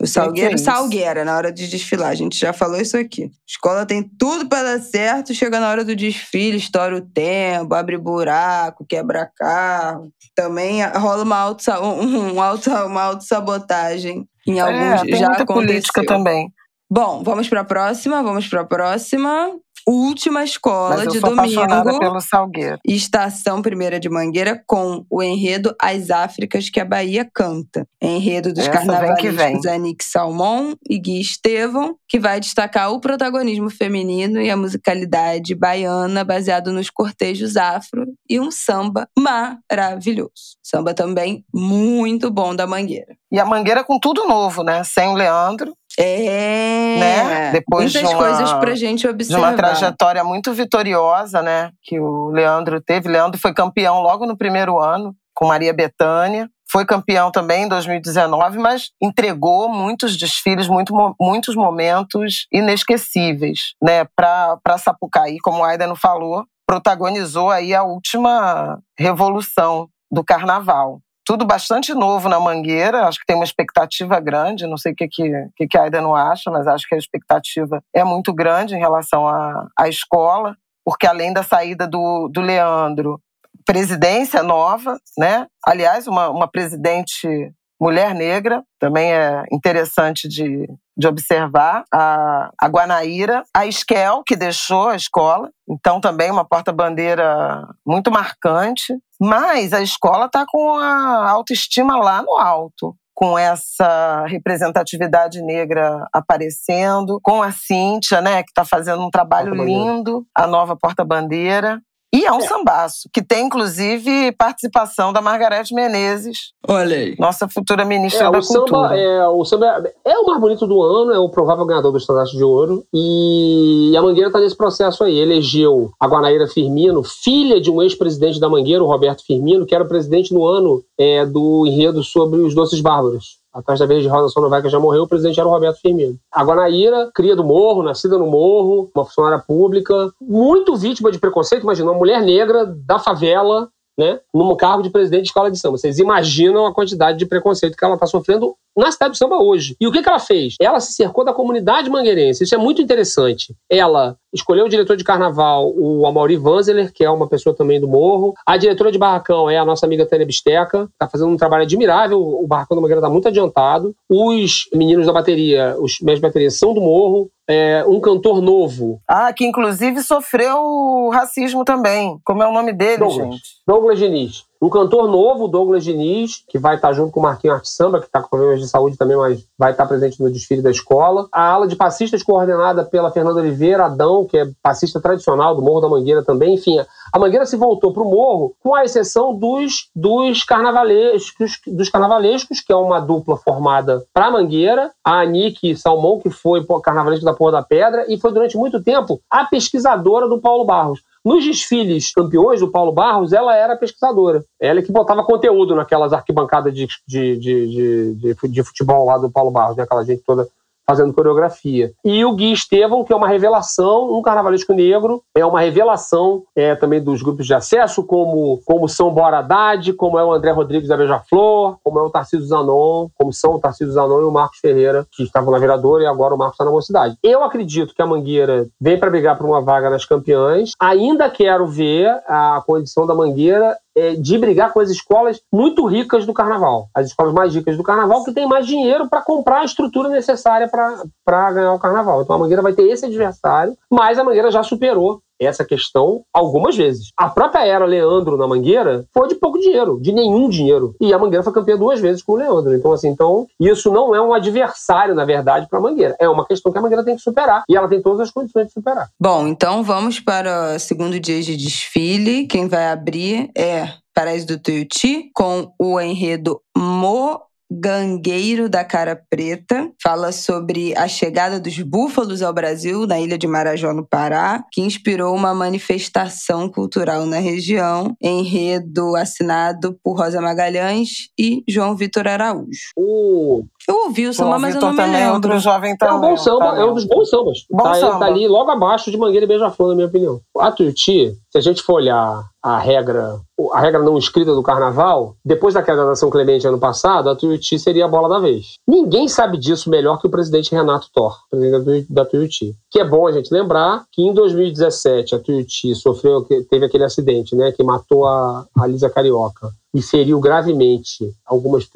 [0.00, 2.10] O Salgueiro, é Salgueira, na hora de desfilar.
[2.10, 3.30] A gente já falou isso aqui.
[3.46, 7.98] Escola tem tudo para dar certo, chega na hora do desfile, estoura o tempo, abre
[7.98, 10.12] buraco, quebra carro.
[10.36, 15.02] Também rola uma auto, um auto, uma auto-sabotagem em é, alguns.
[15.02, 15.66] É, tem já muita aconteceu.
[15.66, 16.52] política também.
[16.90, 19.50] Bom, vamos para a próxima, vamos para a próxima
[19.90, 21.98] última escola Mas eu de sou domingo.
[21.98, 22.78] pelo Salgueiro.
[22.86, 27.86] Estação Primeira de Mangueira com o enredo As Áfricas que a Bahia canta.
[28.00, 34.50] Enredo dos carnavalistas Anik Salmon e Gui Estevão, que vai destacar o protagonismo feminino e
[34.50, 40.56] a musicalidade baiana baseado nos cortejos afro e um samba maravilhoso.
[40.62, 43.16] Samba também muito bom da Mangueira.
[43.30, 44.82] E a Mangueira com tudo novo, né?
[44.84, 45.74] Sem o Leandro,
[46.04, 46.98] é.
[46.98, 47.50] Né?
[47.52, 49.38] Depois Muitas de uma, coisas pra gente observar.
[49.38, 51.70] De uma trajetória muito vitoriosa, né?
[51.82, 53.08] Que o Leandro teve.
[53.08, 56.48] Leandro foi campeão logo no primeiro ano, com Maria Bethânia.
[56.70, 64.04] Foi campeão também em 2019, mas entregou muitos desfiles, muito, muitos momentos inesquecíveis, né?
[64.14, 71.44] Para Sapucaí, como a Aida não falou, protagonizou aí a última revolução do carnaval tudo
[71.44, 75.66] bastante novo na Mangueira, acho que tem uma expectativa grande, não sei o que, que,
[75.68, 79.28] que a Aida não acha, mas acho que a expectativa é muito grande em relação
[79.28, 83.20] à, à escola, porque além da saída do, do Leandro,
[83.66, 85.46] presidência nova, né?
[85.66, 93.42] Aliás, uma, uma presidente mulher negra, também é interessante de, de observar, a, a Guanaíra,
[93.54, 100.26] a Esquel, que deixou a escola, então também uma porta-bandeira muito marcante, mas a escola
[100.26, 108.20] está com a autoestima lá no alto com essa representatividade negra aparecendo, com a Cíntia,
[108.20, 111.80] né, que está fazendo um trabalho lindo, a nova porta-bandeira.
[112.12, 112.46] E é um é.
[112.46, 116.52] sambaço, que tem inclusive participação da Margarete Menezes.
[116.66, 117.16] Olha aí.
[117.18, 118.88] Nossa futura ministra é, da o Cultura.
[118.88, 121.98] Samba, é, o samba é o mais bonito do ano, é o provável ganhador do
[121.98, 122.82] Estandarte de Ouro.
[122.94, 125.18] E a Mangueira está nesse processo aí.
[125.18, 129.84] Elegeu a Guanaíra Firmino, filha de um ex-presidente da Mangueira, o Roberto Firmino, que era
[129.84, 133.37] o presidente no ano é, do enredo sobre os doces bárbaros.
[133.52, 136.16] A Taxa Verde de Rosa Sonovac já morreu, o presidente era o Roberto Firmino.
[136.30, 141.62] A Guanaíra, cria do morro, nascida no morro, uma funcionária pública, muito vítima de preconceito.
[141.62, 143.68] Imagina, uma mulher negra da favela
[143.98, 145.76] né, num cargo de presidente de escola de samba.
[145.76, 149.76] Vocês imaginam a quantidade de preconceito que ela está sofrendo na cidade do samba hoje.
[149.80, 150.54] E o que, que ela fez?
[150.60, 152.44] Ela se cercou da comunidade mangueirense.
[152.44, 153.54] Isso é muito interessante.
[153.68, 157.88] Ela escolheu o diretor de carnaval, o Amaury Vanzeler, que é uma pessoa também do
[157.88, 158.34] Morro.
[158.46, 162.20] A diretora de barracão é a nossa amiga Tânia Bisteca, está fazendo um trabalho admirável.
[162.20, 163.94] O barracão da Mangueira está muito adiantado.
[164.08, 167.28] Os meninos da bateria, os mestres de bateria, são do Morro.
[167.50, 169.00] É, um cantor novo.
[169.08, 172.18] Ah, que inclusive sofreu racismo também.
[172.24, 173.34] Como é o nome dele, Douglas.
[173.34, 173.42] gente?
[173.66, 174.44] Douglas Diniz.
[174.60, 178.06] Um cantor novo, Douglas Diniz, que vai estar junto com o Marquinhos Arte Samba, que
[178.06, 181.28] está com problemas de saúde também, mas vai estar presente no desfile da escola.
[181.30, 185.82] A ala de passistas coordenada pela Fernanda Oliveira Adão, que é passista tradicional do Morro
[185.82, 186.54] da Mangueira também.
[186.54, 186.76] Enfim,
[187.12, 192.60] a Mangueira se voltou para o Morro, com a exceção dos, dos carnavalescos, dos carnavalescos,
[192.60, 197.32] que é uma dupla formada para a Mangueira, a Anique Salmão, que foi carnavalesco da
[197.32, 201.00] Porra da Pedra, e foi durante muito tempo a pesquisadora do Paulo Barros.
[201.28, 204.42] Nos desfiles campeões do Paulo Barros, ela era pesquisadora.
[204.58, 209.30] Ela é que botava conteúdo naquelas arquibancadas de, de, de, de, de futebol lá do
[209.30, 209.82] Paulo Barros, né?
[209.82, 210.48] aquela gente toda
[210.88, 211.92] fazendo coreografia.
[212.02, 216.74] E o Gui Estevão, que é uma revelação, um carnavalesco negro, é uma revelação é,
[216.74, 220.88] também dos grupos de acesso, como, como são Bora Haddad, como é o André Rodrigues
[220.88, 224.60] da Beija-Flor, como é o Tarcísio Zanon, como são o Tarcísio Zanon e o Marcos
[224.60, 227.16] Ferreira, que estavam na vereadora e agora o Marcos está na mocidade.
[227.22, 230.72] Eu acredito que a Mangueira vem para brigar por uma vaga nas campeãs.
[230.80, 236.24] Ainda quero ver a condição da Mangueira é, de brigar com as escolas muito ricas
[236.24, 236.88] do carnaval.
[236.94, 240.68] As escolas mais ricas do carnaval que têm mais dinheiro para comprar a estrutura necessária
[240.68, 242.22] para ganhar o carnaval.
[242.22, 246.76] Então a Mangueira vai ter esse adversário, mas a Mangueira já superou essa questão algumas
[246.76, 247.10] vezes.
[247.16, 250.94] A própria era Leandro na Mangueira foi de pouco dinheiro, de nenhum dinheiro.
[251.00, 252.74] E a Mangueira foi campeã duas vezes com o Leandro.
[252.74, 256.16] Então, assim, então, isso não é um adversário, na verdade, para a Mangueira.
[256.18, 257.62] É uma questão que a Mangueira tem que superar.
[257.68, 259.08] E ela tem todas as condições de superar.
[259.20, 262.46] Bom, então vamos para o segundo dia de desfile.
[262.46, 267.40] Quem vai abrir é Paraíso do Tuiuti, com o enredo Mo
[267.70, 273.46] Gangueiro da Cara Preta fala sobre a chegada dos búfalos ao Brasil na ilha de
[273.46, 281.28] Marajó, no Pará, que inspirou uma manifestação cultural na região, enredo assinado por Rosa Magalhães
[281.38, 282.92] e João Vitor Araújo.
[282.96, 285.34] O eu ouvi o samba, mas eu não me também, lembro.
[285.34, 286.82] Outro jovem é um também, bom samba, também.
[286.82, 287.58] é um dos bons sambas.
[287.70, 288.18] Bom tá, ele samba.
[288.18, 290.40] tá ali logo abaixo de Mangueira e Beija-Flor, na minha opinião.
[290.58, 293.40] A Tuiuti, se a gente for olhar a regra,
[293.72, 297.34] a regra não escrita do carnaval, depois da queda da São Clemente ano passado, a
[297.34, 298.74] Tuiuti seria a bola da vez.
[298.86, 302.74] Ninguém sabe disso melhor que o presidente Renato Thor, presidente da Tuiuti.
[302.90, 307.56] Que é bom a gente lembrar que em 2017 a Tuiuti sofreu, teve aquele acidente,
[307.56, 311.88] né, que matou a, a Lisa Carioca e feriu gravemente algumas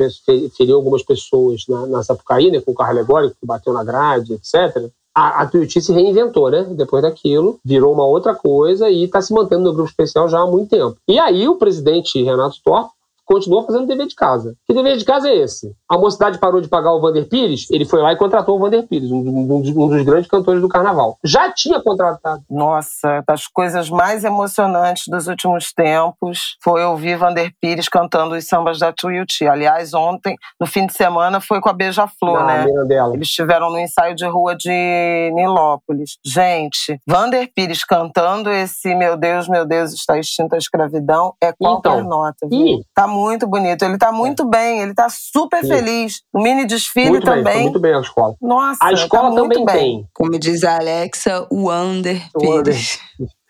[0.57, 4.35] feriu algumas pessoas na, na Sapucaí, né, com o carro alegórico que bateu na grade,
[4.35, 4.91] etc.
[5.15, 6.65] A, a Tuiuti se reinventou, né?
[6.71, 10.47] Depois daquilo, virou uma outra coisa e está se mantendo no grupo especial já há
[10.47, 10.97] muito tempo.
[11.07, 12.91] E aí o presidente Renato Torp
[13.33, 14.55] continua fazendo dever de casa.
[14.67, 15.73] Que dever de casa é esse?
[15.89, 18.87] A mocidade parou de pagar o Vander Pires, ele foi lá e contratou o Vander
[18.87, 21.17] Pires, um, um dos, um dos grandes cantores do carnaval.
[21.25, 22.43] Já tinha contratado.
[22.51, 28.79] Nossa, das coisas mais emocionantes dos últimos tempos foi ouvir Vander Pires cantando os sambas
[28.79, 29.47] da Tuiuti.
[29.47, 32.67] Aliás, ontem, no fim de semana, foi com a Beija-Flor, né?
[32.87, 33.15] dela.
[33.15, 36.19] Eles estiveram no ensaio de rua de Nilópolis.
[36.25, 41.89] Gente, Vander Pires cantando esse Meu Deus, meu Deus, está extinta a escravidão é qualquer
[41.99, 42.47] Então, nota.
[42.51, 42.83] e- Viu?
[42.95, 43.83] Tá muito bonito.
[43.85, 45.69] Ele tá muito bem, ele tá super Sim.
[45.69, 46.21] feliz.
[46.33, 47.63] O mini desfile Muito bem, foi também.
[47.65, 48.35] muito bem a escola.
[48.41, 49.77] Nossa, A escola tá muito também bem.
[49.77, 50.09] tem.
[50.15, 52.75] Como diz a Alexa, o Under O Under.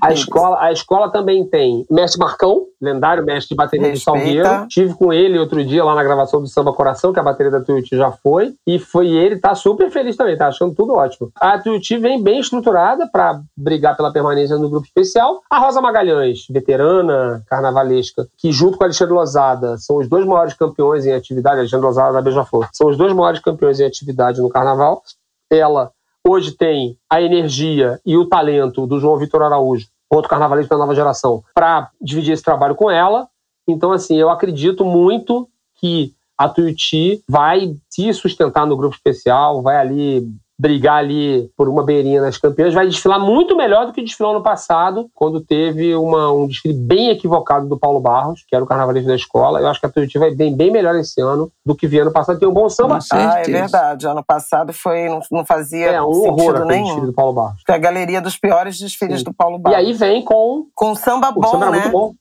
[0.00, 4.18] A escola, a escola também tem mestre Marcão, lendário mestre de bateria Respeita.
[4.18, 4.68] de Salgueiro.
[4.68, 7.60] Tive com ele outro dia lá na gravação do Samba Coração, que a bateria da
[7.60, 8.54] Tuiuti já foi.
[8.66, 11.30] E foi ele, tá super feliz também, tá achando tudo ótimo.
[11.36, 15.40] A Tuiuti vem bem estruturada para brigar pela permanência no grupo especial.
[15.50, 20.54] A Rosa Magalhães, veterana, carnavalesca, que junto com a Alexandre Lozada são os dois maiores
[20.54, 24.48] campeões em atividade, Alexandre Lozada da Beija-Flor, são os dois maiores campeões em atividade no
[24.48, 25.02] carnaval.
[25.50, 25.90] Ela
[26.26, 30.94] hoje tem a energia e o talento do João Vitor Araújo, outro carnavalesco da nova
[30.94, 33.28] geração, para dividir esse trabalho com ela.
[33.68, 39.76] Então, assim, eu acredito muito que a Tuiuti vai se sustentar no grupo especial, vai
[39.76, 40.26] ali
[40.60, 44.42] brigar ali por uma beirinha nas campeãs, vai desfilar muito melhor do que desfilou no
[44.42, 49.08] passado, quando teve uma, um desfile bem equivocado do Paulo Barros, que era o carnavalesco
[49.08, 49.58] da escola.
[49.58, 52.12] Eu acho que a Tuiuti vai bem, bem melhor esse ano do que vinha ano
[52.12, 52.38] passado.
[52.38, 52.98] Tem um bom samba.
[53.10, 54.06] Ah, é verdade.
[54.06, 56.84] Ano passado foi, não, não fazia É um horror sentido nenhum.
[56.84, 57.62] desfile do Paulo Barros.
[57.64, 59.24] Foi a galeria dos piores desfiles Sim.
[59.24, 59.78] do Paulo E Barros.
[59.78, 61.78] aí vem com Com samba o bom, samba era né?
[61.80, 62.12] muito bom.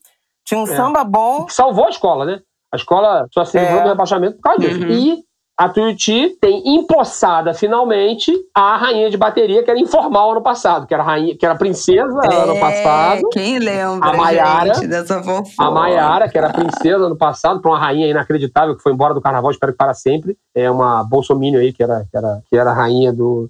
[0.45, 0.75] Tinha um É.
[0.77, 1.43] samba bom.
[1.45, 2.39] que salvou a escola, né?
[2.71, 3.83] A escola só se livrou É.
[3.83, 4.79] do rebaixamento por causa disso.
[4.81, 4.89] Uhum.
[4.91, 5.28] E
[5.59, 10.93] a Tuiuti tem empossada finalmente a rainha de bateria que era informal ano passado, que
[10.93, 13.27] era rainha, que era princesa é, ano passado.
[13.29, 14.71] Quem lembra a Maiara.
[15.57, 19.19] A Maiara, que era princesa ano passado, para uma rainha inacreditável que foi embora do
[19.19, 20.37] carnaval, espero que para sempre.
[20.55, 23.49] É uma bolsominion aí que era que era que era rainha do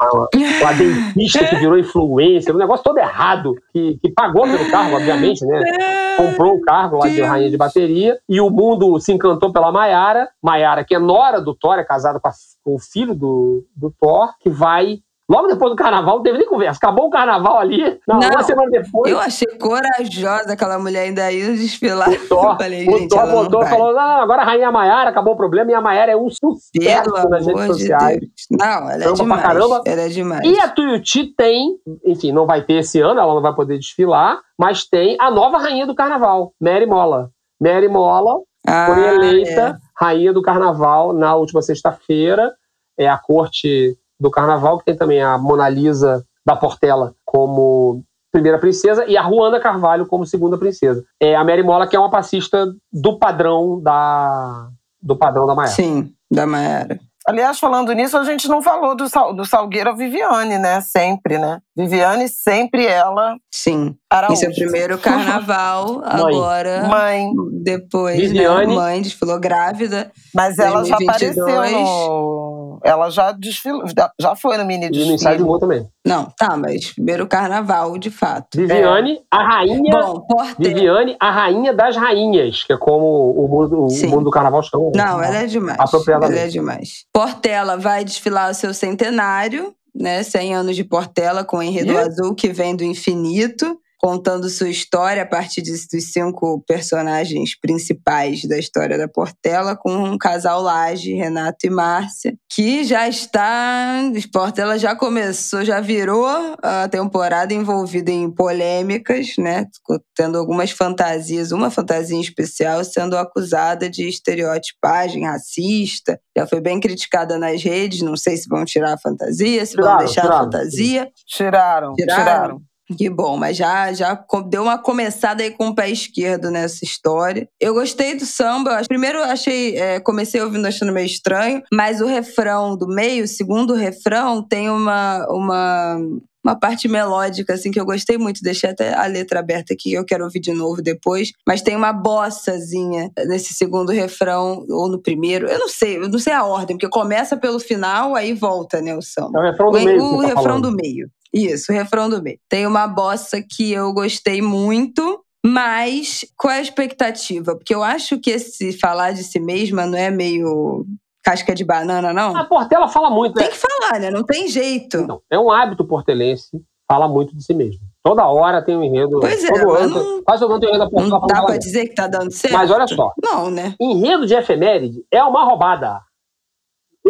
[0.00, 5.44] uma dentista que virou influencer, um negócio todo errado, que, que pagou pelo cargo, obviamente,
[5.46, 6.16] né?
[6.16, 10.28] Comprou o cargo lá de rainha de bateria, e o mundo se encantou pela Maiara,
[10.42, 12.32] Maiara, que é nora do Thor, é casada com, a,
[12.62, 14.98] com o filho do, do Thor, que vai
[15.28, 16.78] Logo depois do carnaval, não teve nem conversa.
[16.78, 19.10] Acabou o carnaval ali, não, uma semana depois.
[19.10, 22.08] Eu achei corajosa aquela mulher ainda ir desfilar.
[22.08, 25.36] O Thor, falei, o Thor botou e falou: não, agora a Rainha Maiara acabou o
[25.36, 28.20] problema e a Maiara é um sucesso Pelo nas redes sociais.
[28.20, 29.40] De não, ela é demais.
[29.40, 29.82] Pra caramba.
[29.84, 30.44] Ela é demais.
[30.44, 34.40] E a Tuiuti tem, enfim, não vai ter esse ano, ela não vai poder desfilar,
[34.56, 37.30] mas tem a nova rainha do carnaval, Mary Mola.
[37.60, 40.04] Mary Mola ah, foi eleita é.
[40.04, 42.52] rainha do carnaval na última sexta-feira.
[42.96, 48.02] É a corte do Carnaval, que tem também a Mona Lisa da Portela como
[48.32, 51.04] primeira princesa e a Juana Carvalho como segunda princesa.
[51.20, 54.68] É a Mary Mola, que é uma passista do padrão da
[55.02, 55.74] do padrão da Maiara.
[55.74, 56.98] Sim, da Maiara.
[57.26, 60.80] Aliás, falando nisso, a gente não falou do, do Salgueira Viviane, né?
[60.80, 61.60] Sempre, né?
[61.76, 63.36] Viviane, sempre ela.
[63.52, 63.94] Sim.
[64.10, 64.34] Araújo.
[64.34, 66.86] Esse é o primeiro carnaval, agora.
[66.88, 67.30] Mãe.
[67.62, 68.26] Depois, né?
[68.26, 68.66] Viviane.
[68.68, 68.74] Né?
[68.74, 70.10] Mãe, desfilou grávida.
[70.34, 70.88] Mas ela 2022.
[70.88, 73.84] já apareceu no ela já desfilou,
[74.20, 75.04] já foi no mini desfile.
[75.04, 75.86] E no ensaio de humor também.
[76.06, 78.56] Não, tá, mas primeiro carnaval, de fato.
[78.56, 79.20] Viviane, é.
[79.30, 79.90] a rainha.
[79.90, 80.24] Bom,
[80.58, 84.90] Viviane, a rainha das rainhas, que é como o mundo, o mundo do carnaval chama.
[84.94, 85.78] Não, ela é demais.
[86.08, 87.04] Ela é demais.
[87.12, 90.22] Portela vai desfilar o seu centenário, né?
[90.22, 92.08] 100 anos de Portela com o enredo yeah.
[92.08, 98.58] azul que vem do infinito contando sua história a partir dos cinco personagens principais da
[98.58, 104.02] história da Portela, com um casal Laje, Renato e Márcia, que já está.
[104.32, 106.26] Portela já começou, já virou
[106.62, 109.66] a temporada envolvida em polêmicas, né?
[110.14, 116.20] Tendo algumas fantasias, uma fantasia em especial sendo acusada de estereotipagem racista.
[116.36, 119.96] Já foi bem criticada nas redes, não sei se vão tirar a fantasia, se tiraram,
[119.96, 120.40] vão deixar tiraram.
[120.40, 121.10] a fantasia.
[121.26, 122.24] Tiraram, tiraram.
[122.24, 122.75] tiraram.
[122.96, 127.48] Que bom, mas já, já deu uma começada aí com o pé esquerdo nessa história.
[127.60, 128.82] Eu gostei do samba.
[128.86, 133.74] Primeiro achei, é, comecei ouvindo achando meio estranho, mas o refrão do meio, o segundo
[133.74, 135.98] refrão, tem uma, uma,
[136.44, 138.40] uma parte melódica, assim, que eu gostei muito.
[138.40, 141.32] Deixei até a letra aberta aqui, que eu quero ouvir de novo depois.
[141.46, 145.48] Mas tem uma bossazinha nesse segundo refrão, ou no primeiro.
[145.48, 148.96] Eu não sei, eu não sei a ordem, porque começa pelo final, aí volta, né,
[148.96, 149.40] o samba.
[149.40, 150.02] É o refrão do meio.
[150.04, 150.70] O tá refrão falando.
[150.70, 151.10] do meio.
[151.36, 152.38] Isso, refrão do meio.
[152.48, 157.54] Tem uma bossa que eu gostei muito, mas qual é a expectativa?
[157.54, 160.86] Porque eu acho que esse falar de si mesma não é meio
[161.22, 162.34] casca de banana, não?
[162.36, 163.50] A Portela fala muito, Tem né?
[163.52, 164.10] que falar, né?
[164.10, 165.06] Não tem jeito.
[165.06, 167.80] Não, é um hábito portelense, fala muito de si mesmo.
[168.02, 169.18] Toda hora tem um enredo.
[169.20, 171.20] Pois é, todo ano, não, quase todo ano tem um enredo da Portela.
[171.20, 172.54] Não dá pra dizer que tá dando certo.
[172.54, 173.12] Mas olha só.
[173.22, 173.74] Não, né?
[173.80, 176.00] Enredo de efeméride é uma roubada.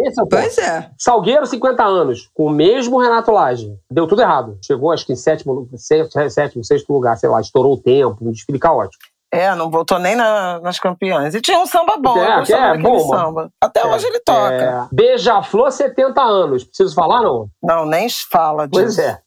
[0.05, 0.89] Esse é o pois é.
[0.97, 3.75] Salgueiro, 50 anos, com o mesmo Renato Lage.
[3.91, 4.57] Deu tudo errado.
[4.63, 8.59] Chegou, acho que em sétimo, sétimo, sexto lugar, sei lá, estourou o tempo, um desfile
[8.59, 9.03] caótico.
[9.31, 11.35] É, não voltou nem na, nas campeãs.
[11.35, 13.49] E tinha um samba bom, é, eu é, bom, samba.
[13.61, 14.53] Até é, hoje ele toca.
[14.53, 14.87] É.
[14.91, 16.63] Beija-flor, 70 anos.
[16.63, 17.49] Preciso falar, não?
[17.61, 18.83] Não, nem fala disso.
[18.83, 19.19] Pois é.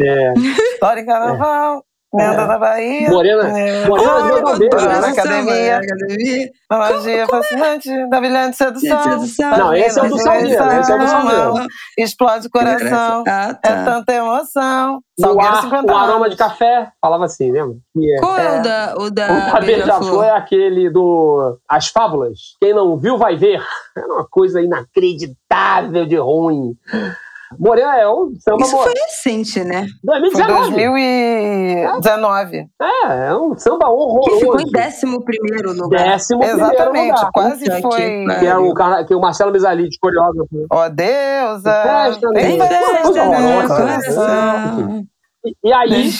[0.00, 0.34] é.
[0.74, 1.84] História em carnaval.
[2.14, 2.46] Lenda é.
[2.46, 3.10] da Bahia.
[3.10, 3.58] Morena.
[3.58, 3.86] É.
[3.86, 5.76] Morena ah, de Bandeira, na academia.
[5.76, 6.50] academia.
[6.70, 9.02] A magia fascinante da brilhante sedução.
[9.02, 9.58] sedução.
[9.58, 10.48] Não, esse é o do Salgueiro.
[10.48, 11.68] Esse é o do Salgueiro.
[11.98, 13.24] Explode o coração.
[13.28, 13.70] Ah, tá.
[13.70, 15.02] É tanta emoção.
[15.20, 16.90] Salgueiro, ar, o aroma de café.
[16.98, 17.76] Falava assim, lembra?
[17.98, 18.20] É.
[18.20, 22.38] Qual é, o da O, da o Beija-Flor é aquele do As Fábulas.
[22.58, 23.62] Quem não viu vai ver.
[23.96, 26.74] É uma coisa inacreditável de ruim.
[27.58, 29.86] Morena é o samba Isso foi recente, né?
[30.02, 30.70] 2019.
[30.70, 32.56] Foi 2019.
[32.80, 34.30] É, é um samba horroroso.
[34.30, 36.04] Que ficou em décimo primeiro lugar.
[36.04, 37.30] Décimo Exatamente, primeiro lugar.
[37.32, 38.24] quase foi.
[38.38, 38.74] Que, é o,
[39.06, 40.66] que é o Marcelo Mesalite, coreógrafo.
[40.70, 41.82] Ó oh, deusa!
[41.82, 45.04] Festa, tem festa, né?
[45.64, 46.10] E aí.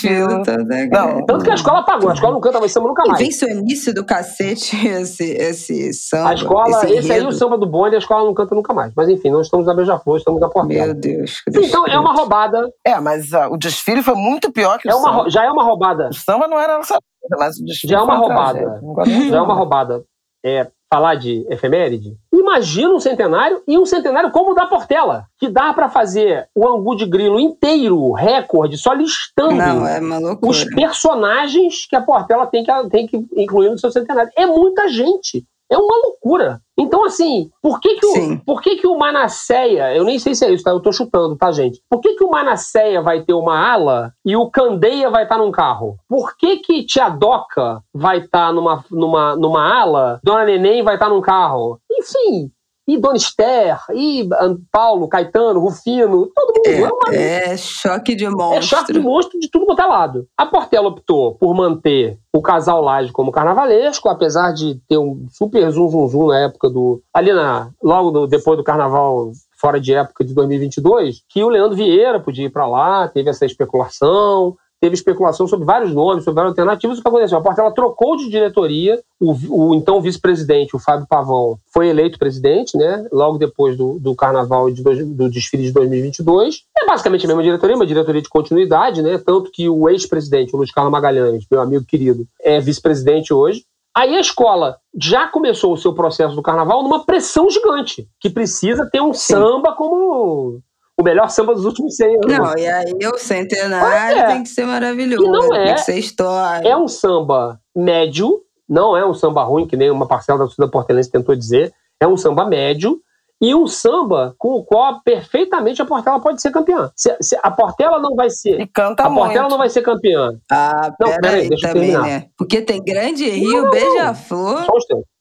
[0.90, 3.20] Não, tanto que a escola pagou, a escola não canta mais samba nunca mais.
[3.20, 6.30] E vem seu início do cacete esse, esse samba.
[6.30, 8.92] A escola, esse, esse aí o samba do bonde, a escola não canta nunca mais.
[8.96, 10.86] Mas enfim, não estamos na Beija-Flor, estamos na Portela.
[10.86, 11.42] Meu Deus.
[11.48, 12.68] Então é uma roubada.
[12.84, 15.30] É, mas uh, o desfile foi muito pior que é o uma, samba.
[15.30, 16.08] Já é uma roubada.
[16.08, 16.98] O samba não era nossa
[17.38, 18.80] mas o desfile Já é uma roubada.
[19.28, 20.04] Já é uma roubada.
[20.44, 25.48] É, falar de efeméride, imagina um centenário e um centenário como o da Portela, que
[25.48, 30.00] dá para fazer o Angu de Grilo inteiro, recorde, só listando Não, é
[30.42, 34.30] os personagens que a Portela tem que, tem que incluir no seu centenário.
[34.34, 35.46] É muita gente.
[35.70, 36.60] É uma loucura.
[36.78, 40.44] Então, assim, por que que o, por que que o Manasseia, eu nem sei se
[40.46, 40.70] é isso, tá?
[40.70, 41.82] Eu tô chutando, tá, gente?
[41.90, 45.42] Por que que o Manasseia vai ter uma ala e o Candeia vai estar tá
[45.42, 45.96] num carro?
[46.08, 50.94] Por que que Tia Doca vai estar tá numa, numa, numa ala, Dona Neném vai
[50.94, 51.78] estar tá num carro?
[51.90, 52.50] Enfim,
[52.88, 54.26] e Dona Esther, e
[54.72, 56.66] Paulo, Caetano, Rufino, todo mundo.
[56.66, 57.14] É, é, uma...
[57.14, 58.56] é choque de monstro.
[58.56, 60.26] É choque de monstro de tudo quanto é lado.
[60.34, 65.70] A Portela optou por manter o casal Laje como carnavalesco, apesar de ter um super
[65.70, 67.02] zum zum zum na época do.
[67.12, 67.68] Ali na.
[67.82, 72.46] Logo no, depois do carnaval fora de época de 2022, que o Leandro Vieira podia
[72.46, 76.98] ir para lá, teve essa especulação teve especulação sobre vários nomes, sobre várias alternativas.
[76.98, 77.38] O que aconteceu?
[77.38, 82.76] A Portela trocou de diretoria, o, o então vice-presidente, o Fábio Pavão, foi eleito presidente,
[82.76, 83.06] né?
[83.12, 86.62] Logo depois do, do carnaval de dois, do desfile de 2022.
[86.80, 89.18] É basicamente a mesma diretoria, uma diretoria de continuidade, né?
[89.18, 93.64] Tanto que o ex-presidente, o Luiz Carlos Magalhães, meu amigo querido, é vice-presidente hoje.
[93.94, 98.88] Aí a escola já começou o seu processo do carnaval numa pressão gigante, que precisa
[98.90, 99.34] ter um Sim.
[99.34, 100.60] samba como
[100.98, 102.38] o melhor samba dos últimos 100 anos.
[102.38, 104.26] Não, e aí o centenário é.
[104.26, 105.24] tem que ser maravilhoso.
[105.24, 105.64] E não é.
[105.66, 106.68] Tem que ser história.
[106.68, 110.68] É um samba médio, não é um samba ruim, que nem uma parcela da torcida
[110.68, 111.72] portelense tentou dizer.
[112.00, 113.00] É um samba médio
[113.40, 116.90] e um samba com o qual perfeitamente a Portela pode ser campeã.
[116.96, 118.60] Se, se a Portela não vai ser.
[118.60, 119.26] E canta a muito.
[119.26, 120.30] Portela não vai ser campeã.
[120.50, 122.20] Ah, não, peraí, deixa também, eu terminar.
[122.20, 122.26] Né?
[122.36, 124.66] Porque tem Grande Rio, Beija-Flor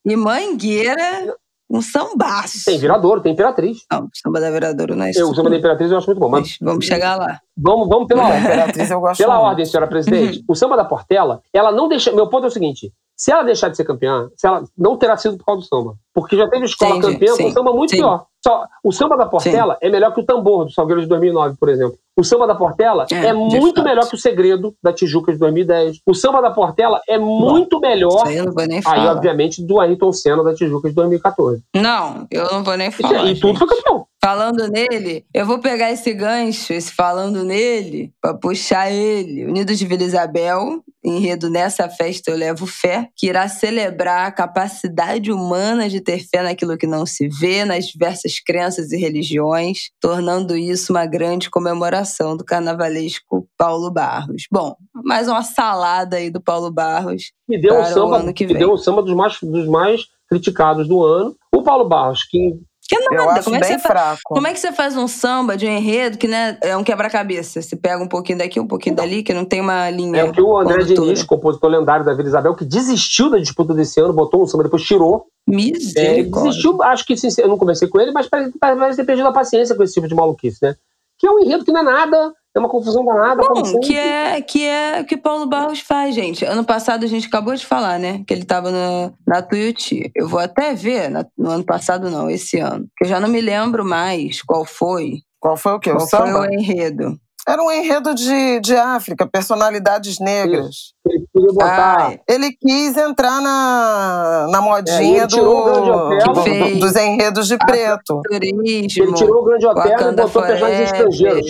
[0.04, 1.36] e Mangueira
[1.70, 2.64] um sambaço.
[2.66, 3.80] Tem Viradouro, tem Imperatriz.
[3.92, 5.20] Não, samba da Viradouro não é isso.
[5.20, 6.30] Eu, o samba da Imperatriz eu acho muito bom.
[6.30, 6.58] Mas...
[6.62, 7.42] Vamos chegar lá.
[7.58, 8.42] Vamos, vamos pela ordem.
[8.42, 9.48] Imperatriz eu gosto Pela muito.
[9.48, 10.40] ordem, senhora presidente.
[10.40, 10.46] Uhum.
[10.48, 12.12] O samba da Portela, ela não deixa.
[12.12, 15.18] Meu ponto é o seguinte: se ela deixar de ser campeã, se ela não terá
[15.18, 15.96] sido por causa do samba.
[16.14, 17.98] Porque já teve escola campeã sim, com samba muito sim.
[17.98, 18.26] pior.
[18.46, 19.88] Só, o samba da Portela sim.
[19.88, 21.98] é melhor que o tambor do Salgueiro de 2009, por exemplo.
[22.16, 25.98] O samba da Portela é, é muito melhor que o Segredo da Tijuca de 2010.
[26.06, 28.24] O samba da Portela é muito melhor.
[28.26, 29.02] Aí, eu não vou nem falar.
[29.02, 31.62] aí, obviamente, do Ayrton Senna da Tijuca de 2014.
[31.76, 33.26] Não, eu não vou nem falar.
[33.26, 34.06] E, e tudo foi campeão.
[34.28, 39.46] Falando nele, eu vou pegar esse gancho, esse falando nele, para puxar ele.
[39.46, 45.32] Unidos de Vila Isabel, enredo Nessa Festa Eu Levo Fé, que irá celebrar a capacidade
[45.32, 50.58] humana de ter fé naquilo que não se vê, nas diversas crenças e religiões, tornando
[50.58, 54.44] isso uma grande comemoração do carnavalesco Paulo Barros.
[54.52, 54.76] Bom,
[55.06, 57.32] mais uma salada aí do Paulo Barros.
[57.48, 61.02] E deu um samba, que, que deu um samba dos mais, dos mais criticados do
[61.02, 61.34] ano.
[61.56, 63.16] O Paulo Barros, que que nada.
[63.16, 64.22] Eu acho como, é que você fraco.
[64.24, 67.62] como é que você faz um samba de um enredo que né, é um quebra-cabeça?
[67.62, 70.22] Você pega um pouquinho daqui, um pouquinho dali, que não tem uma linha.
[70.22, 71.08] É o que o André condutora.
[71.08, 74.64] Diniz, compositor lendário da Vila Isabel, que desistiu da disputa desse ano, botou um samba,
[74.64, 75.26] depois tirou.
[75.46, 76.50] Misericórdia.
[76.50, 79.34] É, desistiu, acho que eu não conversei com ele, mas parece, parece ter perdido a
[79.34, 80.76] paciência com esse tipo de maluquice, né?
[81.20, 83.42] Que é um enredo que não é nada, é uma confusão danada.
[83.44, 86.44] Não, que é, que é o que Paulo Barros faz, gente.
[86.46, 88.24] Ano passado a gente acabou de falar, né?
[88.26, 90.12] Que ele tava no, na Tuiuti.
[90.16, 92.88] Eu vou até ver, na, no ano passado não, esse ano.
[92.98, 95.20] Que eu já não me lembro mais qual foi.
[95.40, 95.92] Qual foi o quê?
[95.92, 97.20] Qual o foi o enredo?
[97.48, 100.94] Era um enredo de, de África, personalidades negras.
[101.10, 102.10] Ele botar.
[102.10, 108.22] Ah, ele quis entrar na, na modinha é, do, do, dos enredos de preto.
[108.30, 111.50] Ele tirou o Grande Hotel e botou personagens estrangeiros.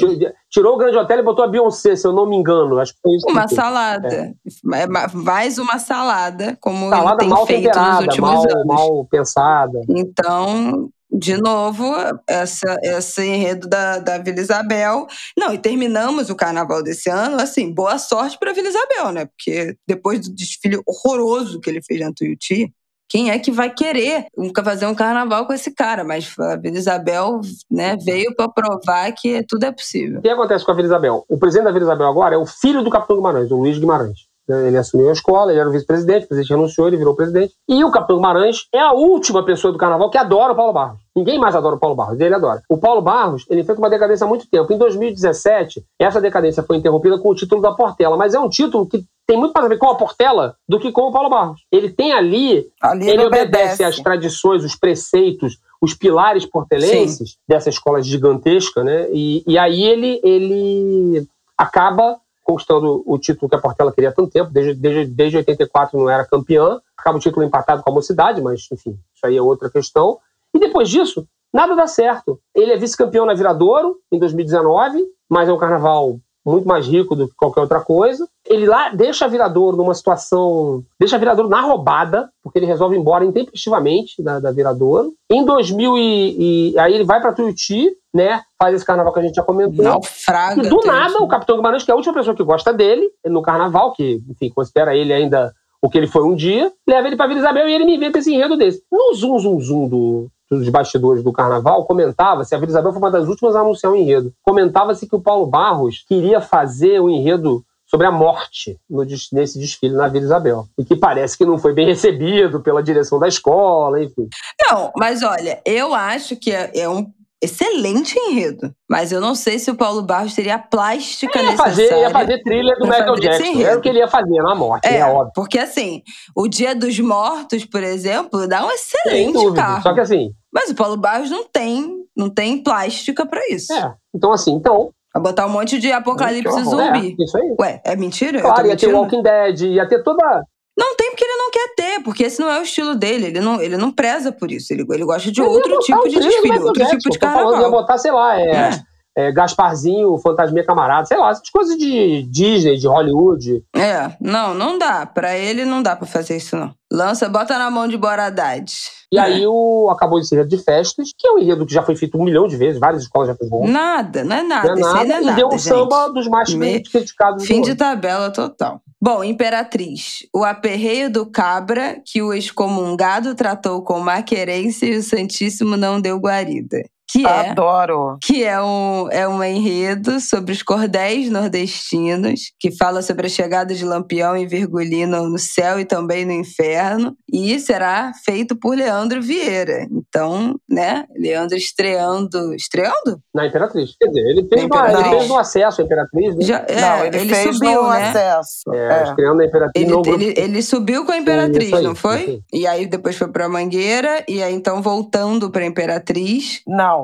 [0.51, 2.79] Tirou o Grande Hotel e botou a Beyoncé, se eu não me engano.
[2.79, 3.27] Acho que foi isso.
[3.27, 4.07] Uma salada.
[4.07, 4.83] É.
[4.83, 4.87] é.
[5.13, 8.65] Mais uma salada, como salada ele tem feito nos últimos mal, anos.
[8.67, 9.81] Mal pensada.
[9.89, 11.85] Então, de novo,
[12.27, 15.07] essa, esse enredo da, da Vila Isabel.
[15.37, 19.25] Não, e terminamos o carnaval desse ano, assim, boa sorte para Vila Isabel, né?
[19.25, 22.73] Porque depois do desfile horroroso que ele fez na Tuiuti,
[23.09, 24.25] quem é que vai querer
[24.63, 26.03] fazer um carnaval com esse cara?
[26.03, 27.39] Mas a Vila Isabel
[27.71, 30.19] né, veio para provar que tudo é possível.
[30.19, 31.25] O que acontece com a Vila Isabel?
[31.29, 34.26] O presidente da Vila Isabel agora é o filho do capitão Guimarães, o Luiz Guimarães.
[34.49, 37.53] Ele assumiu a escola, ele era o vice-presidente, o presidente renunciou, ele virou presidente.
[37.67, 40.99] E o Capitão Guimarães é a última pessoa do carnaval que adora o Paulo Barros.
[41.15, 42.61] Ninguém mais adora o Paulo Barros, ele adora.
[42.69, 44.71] O Paulo Barros, ele fez uma decadência há muito tempo.
[44.71, 48.87] Em 2017, essa decadência foi interrompida com o título da Portela, mas é um título
[48.87, 51.59] que tem muito mais a ver com a Portela do que com o Paulo Barros.
[51.69, 57.35] Ele tem ali, ali ele, obedece às tradições, os preceitos, os pilares portelenses Sim.
[57.47, 59.07] dessa escola gigantesca, né?
[59.11, 62.17] E, e aí ele, ele acaba
[62.47, 66.09] conquistando o título que a Portela queria há tanto tempo, desde, desde, desde 84 não
[66.09, 69.69] era campeã, acaba o título empatado com a Mocidade, mas enfim, isso aí é outra
[69.69, 70.17] questão.
[70.53, 72.39] E depois disso, nada dá certo.
[72.55, 76.21] Ele é vice-campeão na Viradouro em 2019, mas é um carnaval
[76.51, 78.27] muito mais rico do que qualquer outra coisa.
[78.45, 80.83] Ele lá deixa a Viradouro numa situação.
[80.99, 85.13] Deixa a Viradouro na roubada, porque ele resolve ir embora intempestivamente da, da Viradouro.
[85.29, 88.41] Em 2000 e, e aí ele vai para Tuiuti, né?
[88.57, 89.83] Faz esse carnaval que a gente já comentou.
[89.83, 90.65] Naufraga.
[90.65, 93.41] E do nada, o Capitão Guimarães, que é a última pessoa que gosta dele no
[93.41, 97.27] carnaval, que, enfim, considera ele ainda o que ele foi um dia, leva ele para
[97.27, 98.81] Vila Isabel e ele me inventa esse enredo desse.
[98.91, 103.11] No zoom, zoom, zoom do, dos bastidores do carnaval, comentava-se, a Vila Isabel foi uma
[103.11, 107.05] das últimas a anunciar o um enredo, comentava-se que o Paulo Barros queria fazer o
[107.05, 110.67] um enredo sobre a morte no, nesse desfile na Vila Isabel.
[110.77, 114.27] E que parece que não foi bem recebido pela direção da escola, enfim.
[114.69, 117.09] Não, mas olha, eu acho que é, é um
[117.41, 118.73] excelente enredo.
[118.89, 121.71] Mas eu não sei se o Paulo Barros teria a plástica ia necessária.
[121.71, 123.61] Fazer, ia fazer trilha do Michael Jackson.
[123.61, 125.31] Era o que ele ia fazer na morte, é, é óbvio.
[125.35, 126.01] Porque assim,
[126.35, 129.83] o Dia dos Mortos, por exemplo, dá um excelente carro.
[129.83, 130.31] Só que assim.
[130.51, 133.71] Mas o Paulo Barros não tem, não tem plástica para isso.
[133.73, 133.93] É.
[134.13, 137.15] Então, assim, então, Vai botar um monte de apocalipse zumbi.
[137.19, 137.55] É, isso aí.
[137.59, 138.39] Ué, é mentira?
[138.41, 140.43] Claro, ia ter Walking Dead, ia ter toda.
[140.77, 143.25] Não tem porque ele não quer ter, porque esse não é o estilo dele.
[143.27, 144.71] Ele não, ele não preza por isso.
[144.71, 147.51] Ele, ele gosta de outro tipo de desfile, outro tipo de carnaval.
[147.53, 148.69] Falando, ia botar, sei lá, é, é.
[149.17, 153.63] É Gasparzinho, Fantasminha Camarada, sei lá, essas coisas de Disney, de Hollywood.
[153.75, 155.07] É, não, não dá.
[155.07, 156.71] Pra ele não dá pra fazer isso, não.
[156.93, 158.73] Lança, bota na mão de Boradade.
[159.11, 159.21] E é.
[159.21, 162.15] aí o, acabou esse enredo de festas, que é um enredo que já foi feito
[162.15, 163.67] um milhão de vezes, várias escolas já fizeram.
[163.67, 164.75] Nada, não é nada.
[164.75, 166.83] Não é nada, não é nada e deu um samba dos mais Me...
[166.83, 167.47] criticados.
[167.47, 168.81] Fim de tabela total.
[169.01, 170.27] Bom, Imperatriz.
[170.33, 176.19] O aperreio do cabra, que o excomungado tratou com maquerência e o Santíssimo não deu
[176.19, 176.83] guarida.
[177.09, 178.17] Que é, Adoro.
[178.21, 183.73] Que é um, é um enredo sobre os cordéis nordestinos, que fala sobre a chegada
[183.73, 187.15] de Lampião e Virgulino no céu e também no inferno.
[187.31, 189.87] E será feito por Leandro Vieira.
[189.89, 192.53] Então, né, Leandro estreando.
[192.53, 193.21] Estreando?
[193.33, 193.95] Na Imperatriz.
[193.99, 196.35] Quer dizer, ele fez, uma, ele fez um acesso à Imperatriz.
[196.35, 196.45] Né?
[196.45, 198.09] Já, é, não, ele, ele fez subiu, no né?
[198.09, 198.73] acesso.
[198.73, 199.03] É, é.
[199.03, 199.85] estreando na Imperatriz.
[199.85, 202.41] Ele, ele, ele, subiu com a Imperatriz, aí, não foi?
[202.51, 206.61] E aí depois foi pra Mangueira, e aí então voltando pra Imperatriz.
[206.67, 206.96] Não.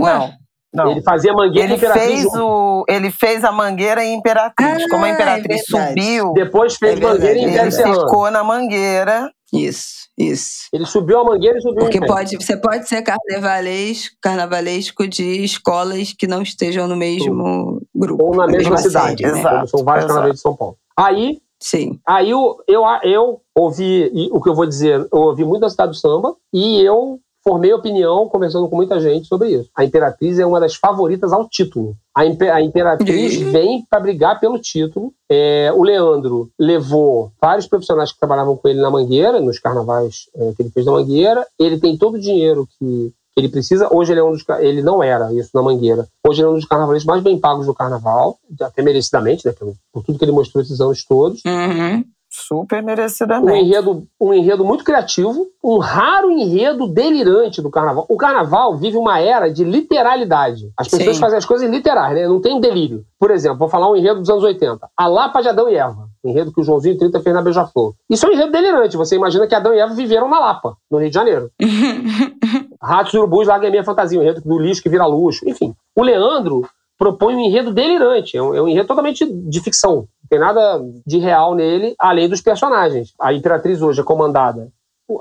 [0.00, 0.32] Não.
[0.72, 0.90] Não.
[0.90, 4.84] Ele fazia mangueira ele fez o Ele fez a mangueira em Imperatriz.
[4.84, 6.32] Ah, Como a Imperatriz é subiu.
[6.34, 9.30] Depois fez é mangueira em Ele ficou na mangueira.
[9.50, 10.68] Isso, isso.
[10.72, 16.12] Ele subiu a mangueira e subiu Porque pode, você pode ser carnavalesco, carnavalesco de escolas
[16.12, 18.22] que não estejam no mesmo grupo.
[18.22, 19.30] Ou na, na mesma, mesma, cidade, né?
[19.30, 20.76] Exato, Como são vários carnavais de São Paulo.
[20.96, 21.40] Aí.
[21.60, 21.98] Sim.
[22.06, 25.90] Aí eu, eu, eu ouvi, o que eu vou dizer, eu ouvi muito da cidade
[25.90, 27.18] do samba e eu
[27.48, 29.70] formei opinião conversando com muita gente sobre isso.
[29.74, 31.96] A Imperatriz é uma das favoritas ao título.
[32.14, 32.26] A,
[32.60, 35.14] Imperatriz vem para brigar pelo título.
[35.30, 40.52] É, o Leandro levou vários profissionais que trabalhavam com ele na Mangueira, nos carnavais é,
[40.54, 41.46] que ele fez na Mangueira.
[41.58, 43.88] Ele tem todo o dinheiro que ele precisa.
[43.90, 46.06] Hoje ele é um dos, ele não era isso na Mangueira.
[46.28, 49.72] Hoje ele é um dos carnavalistas mais bem pagos do carnaval, até merecidamente, né, por,
[49.90, 51.40] por tudo que ele mostrou esses anos todos.
[51.46, 52.04] Uhum.
[52.46, 53.52] Super merecidamente.
[53.52, 58.06] Um enredo, um enredo muito criativo, um raro enredo delirante do carnaval.
[58.08, 60.70] O carnaval vive uma era de literalidade.
[60.78, 61.20] As pessoas Sim.
[61.20, 62.28] fazem as coisas literais, né?
[62.28, 63.04] Não tem delírio.
[63.18, 64.88] Por exemplo, vou falar um enredo dos anos 80.
[64.96, 66.08] A Lapa de Adão e Eva.
[66.24, 67.94] enredo que o Joãozinho 30 fez na Beija-Flor.
[68.08, 68.96] Isso é um enredo delirante.
[68.96, 71.50] Você imagina que Adão e Eva viveram na Lapa, no Rio de Janeiro.
[72.80, 74.18] Ratos e Urubus, Larga Minha Fantasia.
[74.18, 75.48] Um enredo do lixo que vira luxo.
[75.48, 75.74] Enfim.
[75.96, 76.62] O Leandro
[76.98, 78.36] propõe um enredo delirante.
[78.36, 79.94] É um, é um enredo totalmente de ficção.
[79.96, 83.14] Não tem nada de real nele, além dos personagens.
[83.20, 84.68] A Imperatriz hoje é comandada.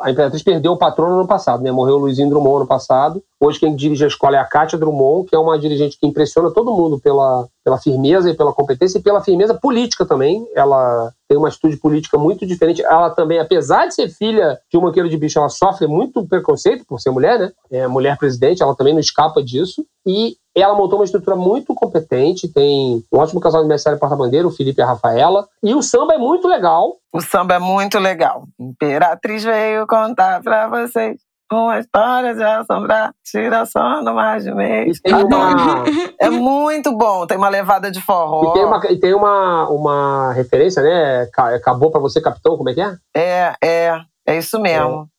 [0.01, 1.71] A Imperatriz perdeu o patrono no passado, né?
[1.71, 3.23] Morreu o Luizinho Drummond no passado.
[3.39, 6.51] Hoje quem dirige a escola é a Kátia Drummond, que é uma dirigente que impressiona
[6.51, 10.45] todo mundo pela, pela firmeza e pela competência e pela firmeza política também.
[10.53, 12.83] Ela tem uma atitude política muito diferente.
[12.83, 16.83] Ela também, apesar de ser filha de um banqueiro de bicho, ela sofre muito preconceito
[16.85, 17.51] por ser mulher, né?
[17.71, 19.85] É mulher presidente, ela também não escapa disso.
[20.05, 24.51] E ela montou uma estrutura muito competente, tem um ótimo casal de mestre porta-bandeira, o
[24.51, 25.47] Felipe e a Rafaela.
[25.63, 26.97] E o samba é muito legal.
[27.13, 28.43] O samba é muito legal.
[28.59, 31.17] Imperatriz veio contar pra vocês
[31.51, 34.99] uma história de assombrar, tira sono mais de mês.
[35.05, 35.83] Uma...
[36.19, 38.49] É muito bom, tem uma levada de forró.
[38.49, 41.29] E tem uma, e tem uma, uma referência, né?
[41.55, 42.95] Acabou pra você, capitão, como é que é?
[43.15, 45.03] É, é, é isso mesmo.
[45.13, 45.16] É.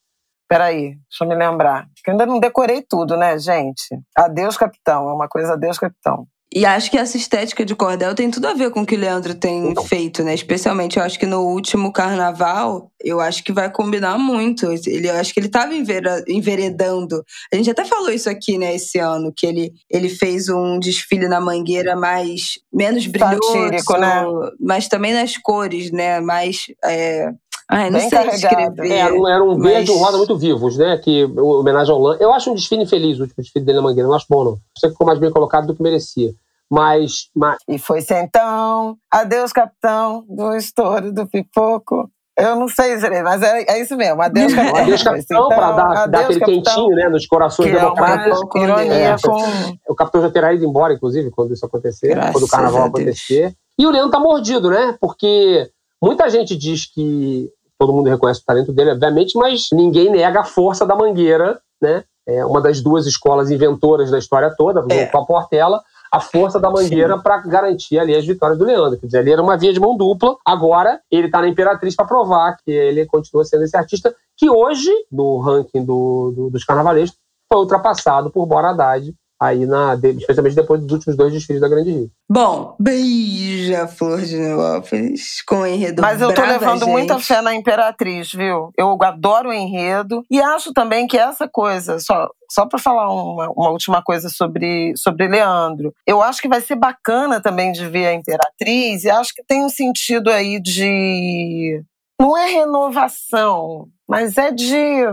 [0.48, 1.86] Peraí, deixa eu me lembrar.
[2.06, 4.00] Eu ainda não decorei tudo, né, gente?
[4.16, 5.08] Adeus, capitão.
[5.10, 6.26] É uma coisa adeus, capitão.
[6.54, 8.98] E acho que essa estética de cordel tem tudo a ver com o que o
[8.98, 10.32] Leandro tem feito, né?
[10.32, 14.66] Especialmente, eu acho que no último carnaval, eu acho que vai combinar muito.
[14.86, 17.22] Ele, eu acho que ele estava enveredando.
[17.52, 21.28] A gente até falou isso aqui, né, esse ano, que ele, ele fez um desfile
[21.28, 24.24] na mangueira mais menos brilhoso, Satírico, né?
[24.58, 26.18] mas também nas cores, né?
[26.18, 27.30] Mais é,
[27.70, 28.90] Ai, não Bem sei descrever.
[28.90, 30.96] Era um, era um verde e um rosa muito vivos, né?
[30.96, 32.16] Que homenagem ao Lan.
[32.18, 34.08] Eu acho um desfile infeliz, o último desfile dele na Mangueira.
[34.08, 34.58] Não acho bom, não.
[34.76, 36.32] Você ficou mais bem colocado do que merecia.
[36.70, 37.58] Mas, mas...
[37.68, 42.10] E foi então, adeus, capitão do estouro do pipoco.
[42.38, 44.22] Eu não sei, mas é, é isso mesmo.
[44.22, 44.80] Adeus, capitão.
[44.80, 48.40] Adeus, capitão, então, para dar, dar aquele capitão, quentinho né, nos corações democráticos.
[48.54, 49.92] É ironia é, com...
[49.92, 53.54] O capitão já terá ido embora, inclusive, quando isso acontecer, Graças quando o carnaval acontecer.
[53.76, 54.96] E o Leandro tá mordido, né?
[55.00, 55.68] Porque
[56.00, 60.44] muita gente diz que todo mundo reconhece o talento dele, obviamente, mas ninguém nega a
[60.44, 62.04] força da Mangueira, né?
[62.26, 65.06] É uma das duas escolas inventoras da história toda, é.
[65.06, 65.82] com a Portela,
[66.12, 68.98] a força da Mangueira para garantir ali as vitórias do Leandro.
[68.98, 70.36] Quer dizer, ali era uma via de mão dupla.
[70.44, 74.90] Agora ele está na Imperatriz para provar que ele continua sendo esse artista que hoje,
[75.10, 77.18] no ranking do, do, dos carnavalescos,
[77.50, 81.90] foi ultrapassado por Bora Haddad aí na, especialmente depois dos últimos dois desfiles da Grande
[81.90, 82.10] Rio.
[82.28, 86.90] Bom, beija Flor de Nilópolis com o enredo Mas eu tô levando gente.
[86.90, 88.70] muita fé na Imperatriz, viu?
[88.76, 93.48] Eu adoro o enredo e acho também que essa coisa, só, só para falar uma,
[93.50, 98.06] uma, última coisa sobre, sobre Leandro, eu acho que vai ser bacana também de ver
[98.06, 101.82] a Imperatriz e acho que tem um sentido aí de.
[102.20, 105.04] Não é renovação, mas é de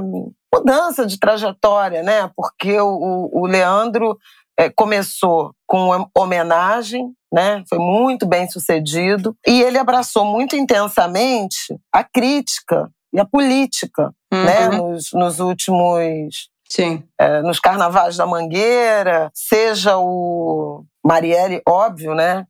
[0.54, 2.32] mudança de trajetória, né?
[2.36, 4.18] Porque o, o Leandro
[4.58, 7.64] é, começou com homenagem, né?
[7.68, 14.40] Foi muito bem sucedido e ele abraçou muito intensamente a crítica e a política, né?
[14.40, 14.72] uhum.
[14.72, 14.78] né?
[14.78, 17.04] Nos, nos últimos Sim.
[17.20, 22.46] É, nos carnavais da Mangueira, seja o Marielle, óbvio, né?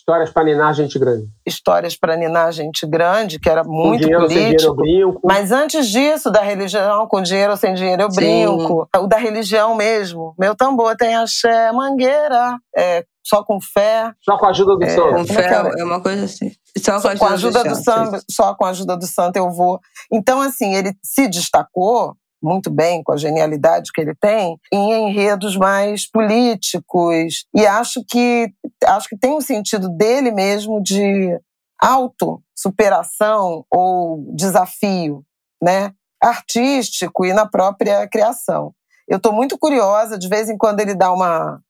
[0.00, 1.26] Histórias para ninar gente grande.
[1.46, 4.74] Histórias para ninar gente grande, que era muito dinheiro, político.
[4.74, 5.20] brinco.
[5.22, 8.16] Mas antes disso, da religião, com dinheiro ou sem dinheiro, eu Sim.
[8.16, 8.88] brinco.
[8.96, 10.34] O da religião mesmo.
[10.38, 14.10] Meu tambor tem axé, mangueira, é, só com fé.
[14.22, 15.14] Só com a ajuda do é, santo.
[15.14, 16.50] Com fé é, é uma coisa assim.
[16.78, 18.24] Só com a ajuda, com a ajuda do, do santo.
[18.30, 19.80] Só com a ajuda do santo eu vou.
[20.10, 25.56] Então, assim, ele se destacou muito bem, com a genialidade que ele tem, em enredos
[25.56, 27.44] mais políticos.
[27.54, 28.52] E acho que,
[28.84, 31.38] acho que tem um sentido dele mesmo de
[31.80, 35.24] auto-superação ou desafio,
[35.62, 35.92] né?
[36.22, 38.74] artístico e na própria criação.
[39.08, 41.60] Eu estou muito curiosa, de vez em quando ele dá uma,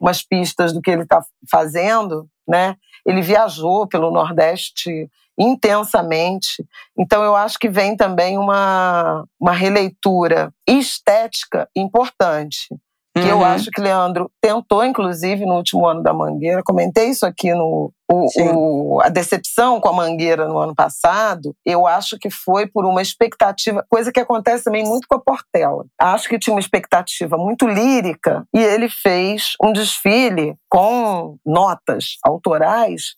[0.00, 2.76] umas pistas do que ele está fazendo, né?
[3.06, 5.08] Ele viajou pelo Nordeste
[5.40, 6.64] intensamente.
[6.98, 12.68] Então, eu acho que vem também uma, uma releitura estética importante.
[13.16, 13.28] Que uhum.
[13.28, 16.62] eu acho que Leandro tentou, inclusive, no último ano da Mangueira.
[16.62, 17.92] Comentei isso aqui no.
[18.12, 22.84] O, o, a decepção com a Mangueira no ano passado, eu acho que foi por
[22.84, 25.84] uma expectativa, coisa que acontece também muito com a Portela.
[25.96, 33.14] Acho que tinha uma expectativa muito lírica e ele fez um desfile com notas autorais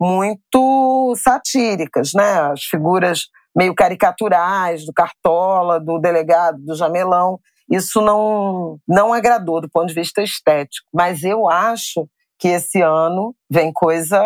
[0.00, 2.52] muito satíricas, né?
[2.52, 3.22] As figuras
[3.56, 7.38] meio caricaturais do Cartola, do delegado, do Jamelão.
[7.70, 10.86] Isso não, não agradou do ponto de vista estético.
[10.92, 12.08] Mas eu acho
[12.38, 14.20] que esse ano vem coisa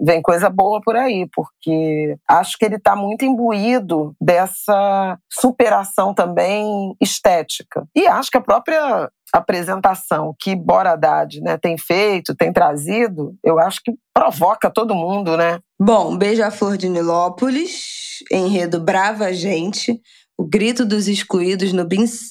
[0.00, 6.94] vem coisa boa por aí, porque acho que ele está muito imbuído dessa superação também
[7.00, 7.86] estética.
[7.94, 13.58] E acho que a própria apresentação que Bora Haddad né, tem feito, tem trazido, eu
[13.58, 15.58] acho que provoca todo mundo, né?
[15.80, 20.00] Bom, Beija-Flor de Nilópolis, enredo Brava Gente,
[20.38, 21.86] o grito dos excluídos no,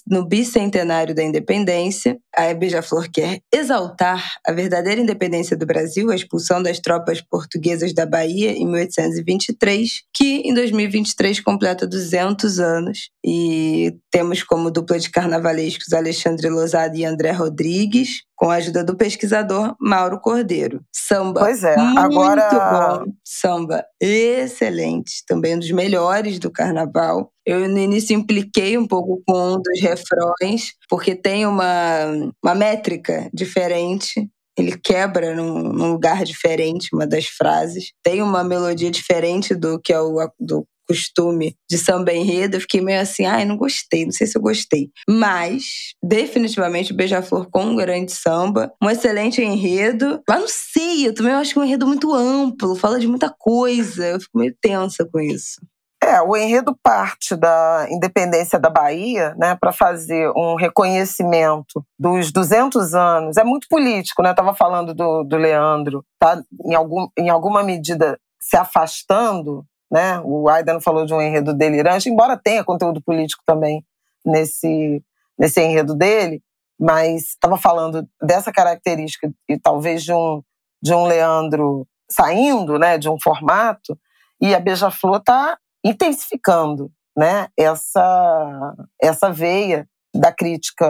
[0.08, 2.18] no bicentenário da independência.
[2.36, 8.06] A Beija-Flor quer exaltar a verdadeira independência do Brasil, a expulsão das tropas portuguesas da
[8.06, 13.10] Bahia em 1823, que em 2023 completa 200 anos.
[13.26, 18.98] E temos como dupla de carnavalescos Alexandre Lozada e André Rodrigues, com a ajuda do
[18.98, 20.82] pesquisador Mauro Cordeiro.
[20.92, 21.42] Samba.
[21.42, 22.50] Pois é, muito agora.
[23.06, 23.12] Bom.
[23.24, 27.32] Samba excelente, também um dos melhores do carnaval.
[27.46, 32.06] Eu no início impliquei um pouco com um dos refrões, porque tem uma,
[32.44, 37.94] uma métrica diferente ele quebra num, num, lugar diferente uma das frases.
[38.04, 42.82] Tem uma melodia diferente do que é o do costume de samba enredo, eu fiquei
[42.82, 44.90] meio assim, ai, não gostei, não sei se eu gostei.
[45.10, 50.22] Mas, definitivamente, Beija-Flor com um grande samba, um excelente enredo.
[50.28, 53.34] Mas não sei, eu também acho que é um enredo muito amplo, fala de muita
[53.40, 55.62] coisa, eu fico meio tensa com isso.
[56.04, 62.96] É, o enredo parte da independência da Bahia, né, para fazer um reconhecimento dos 200
[62.96, 63.38] anos.
[63.38, 64.30] É muito político, né?
[64.30, 70.22] Eu estava falando do, do Leandro, tá em, algum, em alguma medida se afastando né?
[70.24, 73.86] O Aidan falou de um enredo delirante, embora tenha conteúdo político também
[74.26, 75.04] nesse,
[75.38, 76.42] nesse enredo dele,
[76.80, 80.42] mas estava falando dessa característica e talvez de um,
[80.82, 84.00] de um Leandro saindo né, de um formato,
[84.40, 90.88] e a Beija-Flor está intensificando né, essa, essa veia da crítica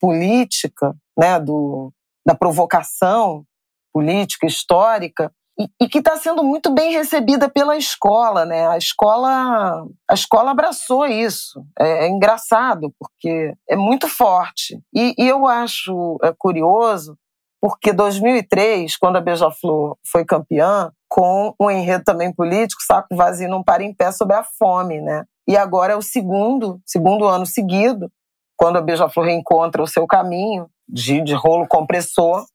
[0.00, 1.92] política, né, do,
[2.26, 3.44] da provocação
[3.92, 8.66] política, histórica, e, e que está sendo muito bem recebida pela escola, né?
[8.68, 11.62] A escola, a escola abraçou isso.
[11.78, 14.80] É, é engraçado porque é muito forte.
[14.94, 17.18] E, e eu acho é, curioso
[17.60, 23.62] porque 2003, quando a Beija-Flor foi campeã, com um enredo também político, saco vazio não
[23.62, 25.24] para em pé sobre a fome, né?
[25.46, 28.10] E agora é o segundo, segundo ano seguido,
[28.56, 32.46] quando a Beija-Flor reencontra o seu caminho de, de rolo compressor,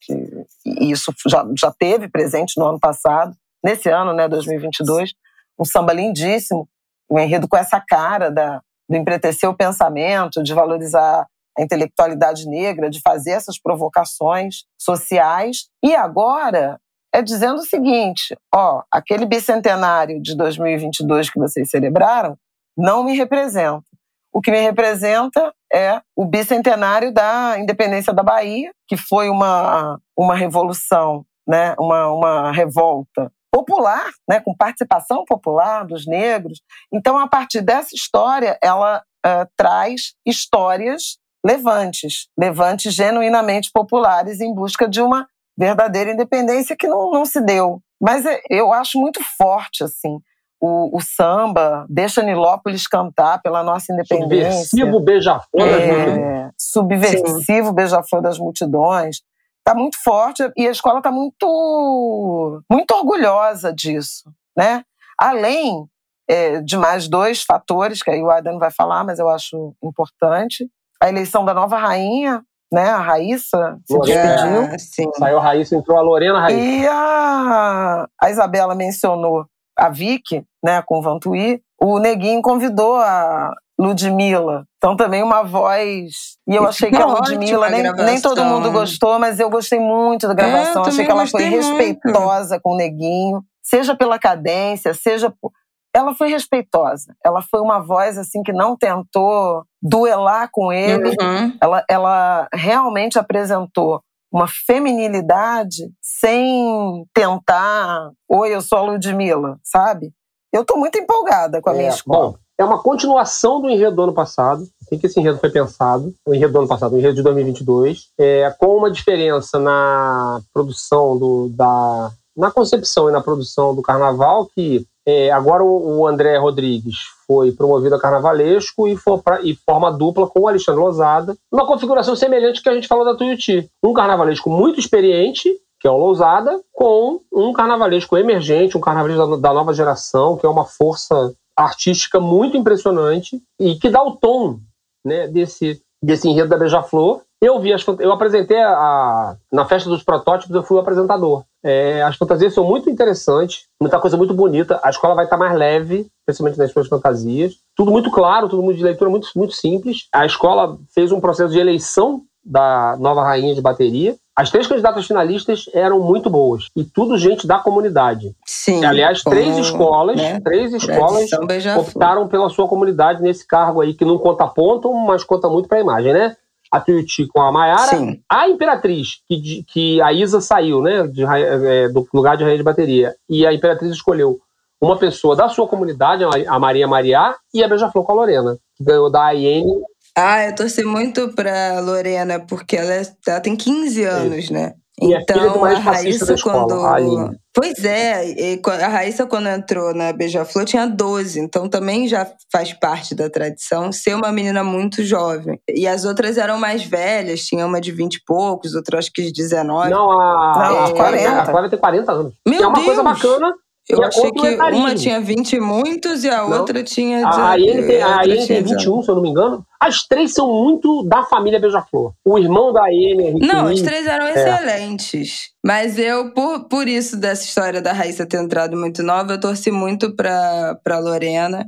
[0.00, 0.14] que,
[0.62, 5.12] que isso já, já teve presente no ano passado, nesse ano, né, 2022,
[5.60, 6.66] um samba lindíssimo,
[7.10, 11.26] um enredo com essa cara da, do empretecer o pensamento, de valorizar
[11.58, 15.68] a intelectualidade negra, de fazer essas provocações sociais.
[15.84, 16.80] E agora
[17.16, 22.36] é dizendo o seguinte: ó, aquele bicentenário de 2022 que vocês celebraram
[22.76, 23.84] não me representa.
[24.32, 30.36] O que me representa é o bicentenário da independência da Bahia, que foi uma, uma
[30.36, 36.60] revolução, né, uma, uma revolta popular, né, com participação popular dos negros.
[36.92, 44.86] Então, a partir dessa história, ela uh, traz histórias levantes, levantes genuinamente populares em busca
[44.86, 45.26] de uma
[45.56, 47.80] verdadeira independência que não, não se deu.
[48.00, 50.18] Mas é, eu acho muito forte, assim,
[50.60, 54.52] o, o, samba, deixa Nilópolis cantar pela nossa independência.
[54.52, 59.20] Subversivo beija-flor é, Subversivo beija-flor das multidões.
[59.58, 64.84] Está muito forte e a escola está muito, muito orgulhosa disso, né?
[65.18, 65.88] Além
[66.28, 70.68] é, de mais dois fatores, que aí o Adam vai falar, mas eu acho importante.
[71.00, 72.88] A eleição da nova rainha, né?
[72.90, 74.62] A Raíssa se despediu.
[74.62, 74.76] É,
[75.18, 76.60] Saiu a Raíssa, entrou a Lorena Raíssa.
[76.60, 79.46] E a, a Isabela mencionou
[79.78, 81.60] a Vicky, né, com o Vantuí.
[81.80, 84.64] O Neguinho convidou a Ludmilla.
[84.78, 86.38] Então também uma voz.
[86.48, 90.26] E eu achei que a Ludmilla, nem, nem todo mundo gostou, mas eu gostei muito
[90.26, 90.84] da é, gravação.
[90.84, 92.62] É, achei que ela foi respeitosa muito.
[92.62, 95.52] com o Neguinho, seja pela cadência, seja por
[95.96, 97.16] ela foi respeitosa.
[97.24, 101.16] Ela foi uma voz assim que não tentou duelar com ele.
[101.18, 101.56] Uhum.
[101.58, 110.12] Ela, ela realmente apresentou uma feminilidade sem tentar, oi, eu sou a Ludmilla, sabe?
[110.52, 112.32] Eu estou muito empolgada com a é, minha escola.
[112.32, 114.68] Bom, é uma continuação do enredo do ano passado.
[114.82, 118.08] Assim que esse enredo foi pensado, o enredo do ano passado, o enredo de 2022,
[118.20, 124.46] é, com uma diferença na produção do, da, na concepção e na produção do carnaval
[124.54, 126.96] que é, agora o, André Rodrigues
[127.28, 132.16] foi promovido a carnavalesco e, pra, e forma dupla com o Alexandre Lousada, uma configuração
[132.16, 133.70] semelhante que a gente falou da Tuiuti.
[133.84, 139.48] Um carnavalesco muito experiente, que é o Lousada, com um carnavalesco emergente, um carnavalesco da,
[139.48, 144.58] da nova geração, que é uma força artística muito impressionante e que dá o tom
[145.04, 147.22] né, desse, desse enredo da Beija-Flor.
[147.40, 151.44] Eu vi as, eu apresentei a, na festa dos protótipos, eu fui o apresentador.
[151.62, 154.80] É, as fantasias são muito interessantes, muita coisa muito bonita.
[154.82, 157.54] A escola vai estar mais leve, principalmente nas suas fantasias.
[157.74, 160.08] Tudo muito claro, tudo de leitura muito, muito simples.
[160.14, 164.16] A escola fez um processo de eleição da nova rainha de bateria.
[164.34, 166.68] As três candidatas finalistas eram muito boas.
[166.76, 168.34] E tudo gente da comunidade.
[168.44, 168.84] Sim.
[168.84, 170.40] Aliás, três escolas, né?
[170.40, 171.30] três escolas
[171.78, 175.78] optaram pela sua comunidade nesse cargo aí, que não conta ponto, mas conta muito para
[175.78, 176.36] a imagem, né?
[176.70, 181.88] A Tuiuti com a Maiara, a Imperatriz, que, que a Isa saiu, né, de, é,
[181.88, 184.38] do lugar de rainha de bateria, e a Imperatriz escolheu
[184.80, 188.84] uma pessoa da sua comunidade, a Maria Mariá, e a Beija-Flor com a Lorena, que
[188.84, 189.72] ganhou da Aiene.
[190.16, 194.74] Ah, eu torci muito pra Lorena, porque ela, é, ela tem 15 anos, né?
[195.00, 196.86] E então, a, a Raíssa, escola, quando.
[196.86, 202.72] A pois é, a Raíssa, quando entrou na Beija-Flor, tinha 12, então também já faz
[202.72, 205.60] parte da tradição ser uma menina muito jovem.
[205.68, 209.22] E as outras eram mais velhas, tinha uma de 20 e poucos, outra acho que
[209.22, 209.90] de 19.
[209.90, 211.42] Não, a, Não, a, 40.
[211.42, 212.32] a Clara tem 40 anos.
[212.48, 212.86] Meu é uma Deus.
[212.86, 213.54] coisa bacana
[213.88, 216.58] eu achei que uma tinha 20 e muitos e a não.
[216.58, 217.28] outra tinha.
[217.28, 219.64] A ele tem, a ele tem 21, se eu não me engano.
[219.80, 222.12] As três são muito da família Beija-Flor.
[222.24, 223.38] O irmão da Amy.
[223.40, 224.32] Não, as três eram é.
[224.32, 225.50] excelentes.
[225.64, 229.70] Mas eu, por, por isso dessa história da Raíssa ter entrado muito nova, eu torci
[229.70, 231.64] muito pra, pra Lorena.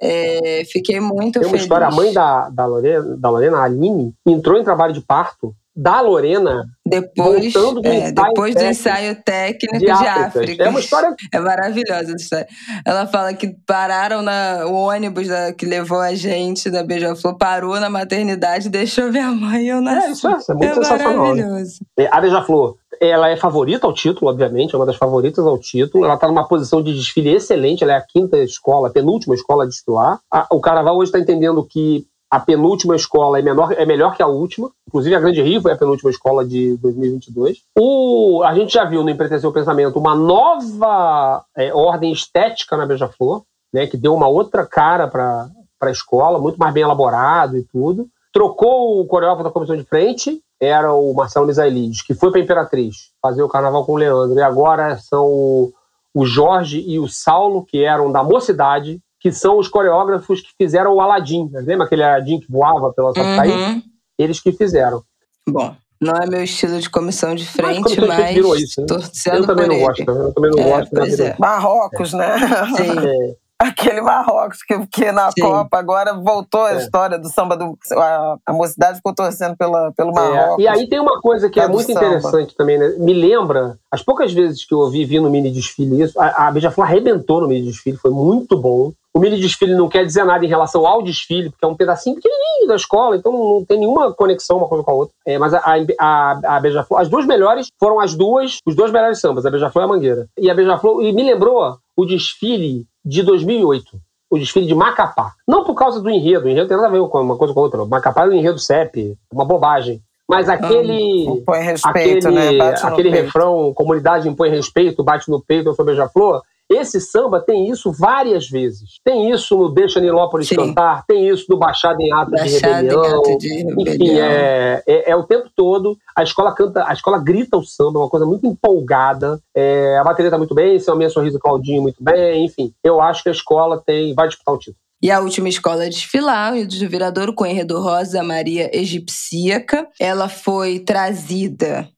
[0.00, 1.62] É, fiquei muito Tem uma feliz.
[1.62, 5.52] história, a mãe da, da, Lorena, da Lorena, a Aline, entrou em trabalho de parto
[5.74, 10.26] da Lorena depois, do, é, depois do ensaio técnico de, de África.
[10.26, 10.64] África.
[10.64, 11.14] É uma história.
[11.32, 12.48] É maravilhosa essa história.
[12.84, 17.78] Ela fala que pararam na, o ônibus da, que levou a gente da Beija-Flor, parou
[17.78, 20.08] na maternidade, deixou minha mãe e eu nasci.
[20.08, 21.16] É, isso é, isso é muito é sensacional.
[21.16, 21.80] Maravilhoso.
[21.98, 26.04] É, a Beija-Flor, ela é favorita ao título, obviamente, é uma das favoritas ao título.
[26.04, 29.64] Ela está numa posição de desfile excelente, ela é a quinta escola, a penúltima escola
[29.64, 30.20] a desfilar.
[30.32, 34.22] A, o Carnaval hoje está entendendo que a penúltima escola é, menor, é melhor que
[34.22, 34.70] a última.
[34.86, 37.62] Inclusive, a Grande Rio foi a penúltima escola de 2022.
[37.78, 42.86] O, a gente já viu no Empretecer o Pensamento uma nova é, ordem estética na
[42.86, 43.42] Beija-Flor,
[43.72, 45.48] né, que deu uma outra cara para
[45.80, 48.06] a escola, muito mais bem elaborado e tudo.
[48.32, 53.10] Trocou o coreógrafo da comissão de frente, era o Marcelo Misaelides, que foi para Imperatriz
[53.22, 55.72] fazer o carnaval com o Leandro, e agora são o
[56.14, 60.94] o Jorge e o Saulo, que eram da mocidade, que são os coreógrafos que fizeram
[60.94, 61.50] o Aladim.
[61.52, 63.50] Lembra aquele Aladim que voava pela Sapucaí?
[63.50, 63.82] Uhum.
[64.18, 65.02] Eles que fizeram.
[65.48, 68.86] Bom, não é meu estilo de comissão de frente, mas, mas virou isso, né?
[69.34, 69.84] eu também não ele.
[69.84, 70.10] gosto.
[70.10, 71.22] Eu também não é, gosto.
[71.22, 71.36] É.
[71.38, 72.38] Marrocos, né?
[72.76, 72.98] Sim.
[73.06, 73.36] É.
[73.60, 75.40] Aquele Marrocos que, que na Sim.
[75.40, 76.76] Copa agora voltou a é.
[76.76, 77.76] história do samba do.
[77.92, 80.12] A, a mocidade ficou torcendo pela, pelo é.
[80.12, 80.64] Marrocos.
[80.64, 82.06] E aí tem uma coisa que é muito samba.
[82.06, 82.94] interessante também, né?
[82.98, 86.52] Me lembra, as poucas vezes que eu ouvi vi no mini desfile isso, a, a
[86.52, 88.92] Beija-Flor arrebentou no mini desfile, foi muito bom.
[89.14, 92.16] O mini desfile não quer dizer nada em relação ao desfile, porque é um pedacinho
[92.16, 95.14] pequenininho da escola, então não tem nenhuma conexão uma coisa com a outra.
[95.26, 95.62] É, mas a,
[95.98, 99.82] a, a Beija-Flor, as duas melhores foram as duas, os dois melhores sambas, a Beija-Flor
[99.82, 100.28] e a Mangueira.
[100.38, 103.98] E a Beija-Flor, e me lembrou o desfile de 2008
[104.30, 105.32] o desfile de Macapá.
[105.46, 107.60] Não por causa do enredo, o enredo tem nada a ver com uma coisa com
[107.60, 107.84] a outra.
[107.86, 110.02] Macapá é o enredo CEP, uma bobagem.
[110.28, 111.24] Mas aquele.
[111.24, 112.74] impõe respeito, aquele, né?
[112.82, 116.42] aquele refrão, comunidade impõe respeito, bate no peito, eu sou beija-flor.
[116.70, 119.00] Esse samba tem isso várias vezes.
[119.02, 120.56] Tem isso no Deixa Nilópolis Sim.
[120.56, 123.02] Cantar, tem isso no Baixada em Ato, de Rebelião.
[123.02, 123.94] Ato de Rebelião.
[123.94, 125.96] Enfim, é, é, é, o tempo todo.
[126.14, 129.40] A escola canta, a escola grita o samba, é uma coisa muito empolgada.
[129.54, 132.72] É, a bateria tá muito bem, seu minha sorriso Claudinho muito bem, enfim.
[132.84, 134.76] Eu acho que a escola tem vai disputar o título.
[135.00, 139.86] E a última escola a desfilar, o do Viradouro, com o enredo Rosa Maria Egipsíaca.
[139.98, 141.88] Ela foi trazida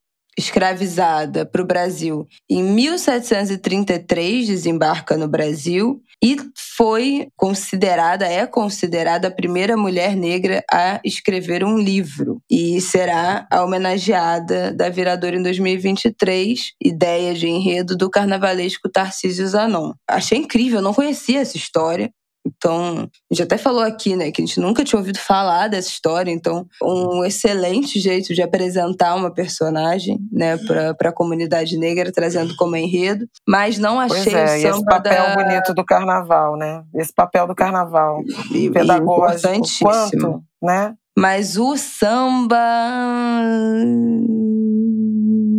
[0.40, 6.36] escravizada para o Brasil em 1733, desembarca no Brasil e
[6.76, 13.62] foi considerada, é considerada a primeira mulher negra a escrever um livro e será a
[13.62, 19.92] homenageada da Viradora em 2023, ideia de enredo do carnavalesco Tarcísio Zanon.
[20.08, 22.10] Achei incrível, não conhecia essa história.
[22.46, 25.88] Então, a gente até falou aqui, né, que a gente nunca tinha ouvido falar dessa
[25.88, 30.56] história, então, um excelente jeito de apresentar uma personagem, né,
[30.96, 34.84] para a comunidade negra, trazendo como enredo, mas não achei pois é, o samba esse
[34.84, 35.34] papel da...
[35.36, 36.82] bonito do carnaval, né?
[36.94, 38.22] Esse papel do carnaval
[38.52, 40.94] e, pedagógico, e quanto, né?
[41.18, 42.56] Mas o samba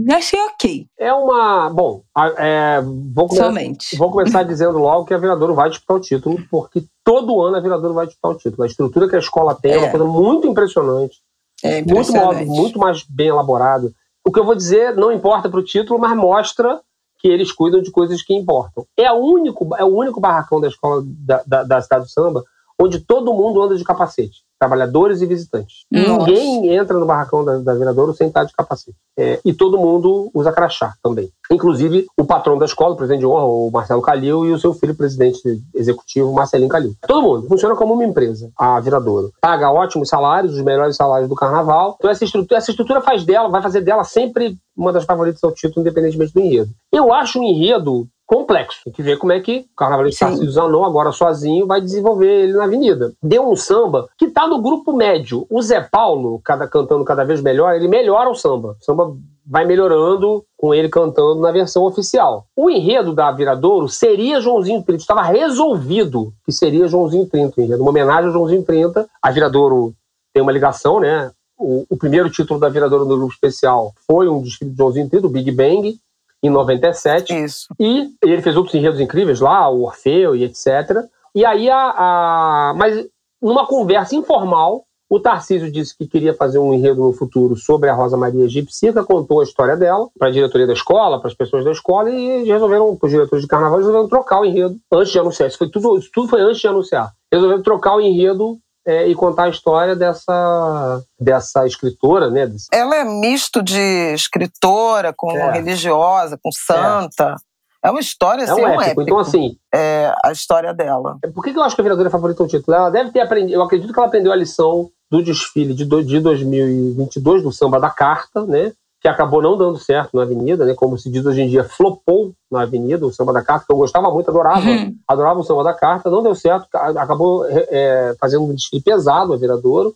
[0.10, 0.88] achei ok.
[0.98, 1.70] É uma.
[1.70, 2.04] Bom,
[2.38, 2.82] é,
[3.14, 3.42] vou, come...
[3.42, 3.98] Somente.
[3.98, 7.60] vou começar dizendo logo que a Viradouro vai disputar o título, porque todo ano a
[7.60, 8.64] Viradouro vai disputar o título.
[8.64, 11.18] A estrutura que a escola tem é, é uma coisa muito impressionante.
[11.64, 12.46] É impressionante.
[12.46, 13.94] Muito, muito mais bem elaborado.
[14.26, 16.80] O que eu vou dizer não importa para o título, mas mostra
[17.20, 18.86] que eles cuidam de coisas que importam.
[18.98, 22.44] É, único, é o único barracão da escola da, da, da cidade do samba
[22.82, 25.86] onde todo mundo anda de capacete trabalhadores e visitantes.
[25.92, 26.28] Nossa.
[26.28, 28.96] Ninguém entra no barracão da, da Viradouro sem estar de capacete.
[29.18, 31.32] É, e todo mundo usa crachá também.
[31.52, 34.72] Inclusive o patrão da escola, o presidente de honra, o Marcelo Calil, e o seu
[34.76, 35.42] filho, presidente
[35.74, 36.94] executivo, Marcelinho Calil.
[37.08, 37.48] Todo mundo.
[37.48, 39.32] Funciona como uma empresa, a Viradouro.
[39.42, 41.96] Paga ótimos salários, os melhores salários do carnaval.
[41.98, 45.52] Então essa estrutura, essa estrutura faz dela, vai fazer dela sempre uma das favoritas ao
[45.52, 46.70] título, independentemente do enredo.
[46.94, 48.80] Eu acho o enredo complexo.
[48.86, 52.54] Tem que ver como é que o carnavalesco Tarcísio Zanon, agora sozinho, vai desenvolver ele
[52.54, 53.12] na avenida.
[53.22, 55.46] Deu um samba que tá no grupo médio.
[55.50, 58.78] O Zé Paulo, cada, cantando cada vez melhor, ele melhora o samba.
[58.80, 59.14] O samba
[59.46, 62.46] vai melhorando com ele cantando na versão oficial.
[62.56, 65.02] O enredo da Viradouro seria Joãozinho 30.
[65.02, 67.82] Estava resolvido que seria Joãozinho 30 o enredo.
[67.82, 69.10] Uma homenagem ao Joãozinho 30.
[69.22, 69.94] A Viradouro
[70.34, 71.32] tem uma ligação, né?
[71.60, 75.28] O, o primeiro título da Viradouro no grupo especial foi um desfile de Joãozinho 30,
[75.28, 76.00] o Big Bang
[76.44, 77.34] em 97.
[77.44, 77.68] Isso.
[77.80, 81.06] E ele fez outros enredos incríveis lá, o Orfeu e etc.
[81.36, 83.06] E aí, a, a, mas
[83.42, 87.94] numa conversa informal, o Tarcísio disse que queria fazer um enredo no futuro sobre a
[87.94, 91.66] Rosa Maria Egipcica, contou a história dela para a diretoria da escola, para as pessoas
[91.66, 95.50] da escola, e resolveram, os diretores de carnaval, resolveram trocar o enredo antes de anunciar.
[95.50, 97.12] Isso, foi tudo, isso tudo foi antes de anunciar.
[97.30, 102.52] Resolveram trocar o enredo é, e contar a história dessa, dessa escritora, né?
[102.72, 105.52] Ela é misto de escritora com é.
[105.52, 107.36] religiosa, com santa.
[107.84, 107.88] É.
[107.88, 108.84] é uma história assim, é um, épico.
[108.84, 109.02] épico.
[109.04, 109.56] Então, assim.
[109.74, 111.18] É a história dela.
[111.24, 112.76] É, por que eu acho que a Viradora é favorita o título?
[112.76, 113.54] Ela deve ter aprendido.
[113.54, 117.90] Eu acredito que ela aprendeu a lição do desfile de, de 2022 do Samba da
[117.90, 118.72] Carta, né?
[119.02, 120.76] Que acabou não dando certo na Avenida, né?
[120.76, 123.78] Como se diz hoje em dia, flopou na Avenida, o Samba da Carta, que eu
[123.78, 124.96] gostava muito, adorava, uhum.
[125.08, 129.38] adorava o Samba da Carta, não deu certo, acabou é, fazendo um desfile pesado a
[129.38, 129.96] Viradouro.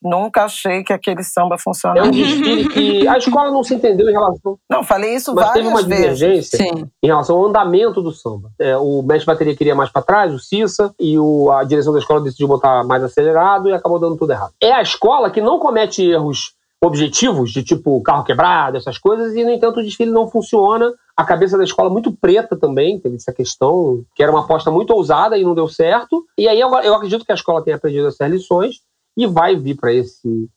[0.00, 2.06] Nunca achei que aquele samba funcionava.
[2.06, 4.56] É um desfile que a escola não se entendeu em relação.
[4.70, 6.88] Não, falei isso mas várias teve uma divergência Sim.
[7.02, 8.50] em relação ao andamento do samba.
[8.60, 11.98] É, o mestre bateria queria mais para trás, o Cissa, e o, a direção da
[11.98, 14.52] escola decidiu botar mais acelerado e acabou dando tudo errado.
[14.62, 19.44] É a escola que não comete erros objetivos, de tipo carro quebrado, essas coisas, e
[19.44, 20.92] no entanto o desfile não funciona.
[21.16, 24.92] A cabeça da escola muito preta também, teve essa questão, que era uma aposta muito
[24.92, 26.24] ousada e não deu certo.
[26.38, 28.76] E aí eu, eu acredito que a escola tenha aprendido essas lições
[29.16, 30.48] e vai vir para esse,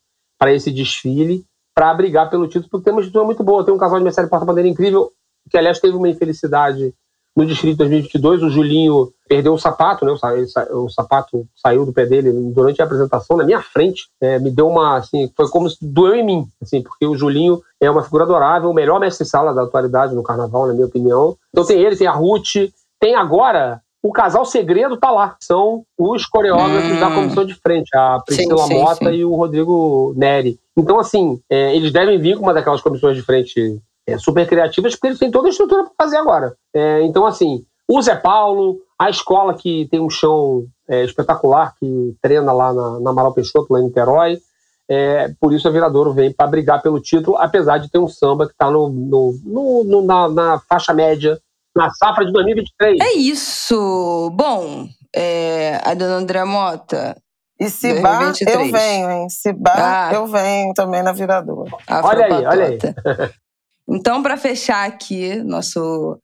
[0.48, 1.44] esse desfile
[1.74, 3.66] para brigar pelo título, porque tem uma estrutura muito boa.
[3.66, 5.12] Tem um casal de Mercedes Porta-Bandeira incrível,
[5.50, 6.94] que aliás teve uma infelicidade
[7.36, 8.44] no distrito de 2022.
[8.44, 10.12] O Julinho perdeu o sapato, né?
[10.72, 14.08] O, sapato saiu do pé dele durante a apresentação, na minha frente.
[14.20, 17.62] É, me deu uma, assim, foi como se doeu em mim, assim, porque o Julinho
[17.80, 21.38] é uma figura adorável, o melhor mestre-sala da atualidade no carnaval, na minha opinião.
[21.50, 25.36] Então tem ele, tem a Ruth, tem agora o casal segredo tá lá.
[25.40, 27.00] São os coreógrafos hum.
[27.00, 29.16] da comissão de frente, a Priscila sim, sim, Mota sim.
[29.16, 30.60] e o Rodrigo Neri.
[30.76, 34.94] Então, assim, é, eles devem vir com uma daquelas comissões de frente é, super criativas,
[34.94, 36.56] porque eles têm toda a estrutura para fazer agora.
[36.74, 42.16] É, então, assim, o Zé Paulo, a escola que tem um chão é, espetacular, que
[42.22, 44.40] treina lá na, na Amaral Peixoto, lá em Niterói.
[44.90, 48.46] É, por isso a Viradouro vem para brigar pelo título, apesar de ter um samba
[48.46, 51.40] que está no, no, no, no na, na, faixa média
[51.76, 53.00] na safra de 2023.
[53.00, 54.30] É isso.
[54.34, 57.16] Bom, é, a dona André Mota.
[57.60, 59.30] E se bar, eu venho, hein?
[59.30, 60.14] Se bar, ah.
[60.14, 61.78] eu venho também na Viradouro.
[62.04, 62.78] Olha aí, olha aí.
[63.96, 66.20] então, para fechar aqui, nosso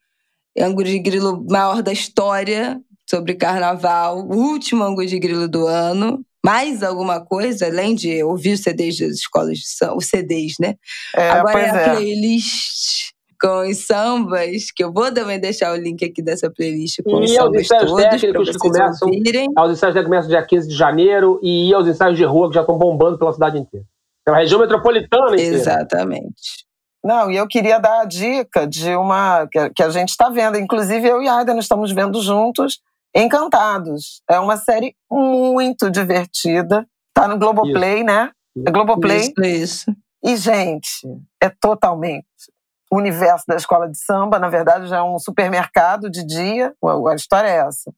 [0.57, 2.80] ângulo de grilo maior da história
[3.10, 6.23] sobre carnaval, o último ângulo de grilo do ano.
[6.45, 10.76] Mais alguma coisa, além de ouvir os CDs das escolas de samba, os CDs, né?
[11.15, 11.95] É, Agora é a é.
[11.95, 17.22] playlist com os sambas, que eu vou também deixar o link aqui dessa playlist com
[17.22, 19.48] e os sambas todos técnicos que começam, ouvirem.
[19.56, 22.61] Aos ensaios técnicos começam dia 15 de janeiro e aos ensaios de rua que já
[22.61, 23.85] estão bombando pela cidade inteira.
[24.26, 25.56] É uma região metropolitana inteira.
[25.56, 26.66] Exatamente.
[27.03, 31.07] Não, e eu queria dar a dica de uma que a gente está vendo, inclusive
[31.07, 32.81] eu e a Aida nós estamos vendo juntos,
[33.15, 34.21] Encantados.
[34.29, 36.87] É uma série muito divertida.
[37.15, 38.05] Tá no Globoplay, isso.
[38.05, 38.31] né?
[38.65, 39.21] É Globoplay.
[39.21, 39.95] Isso, isso.
[40.23, 41.01] E, gente,
[41.41, 42.27] é totalmente
[42.91, 44.37] o universo da escola de samba.
[44.37, 46.75] Na verdade, já é um supermercado de dia.
[47.09, 47.91] A história é essa.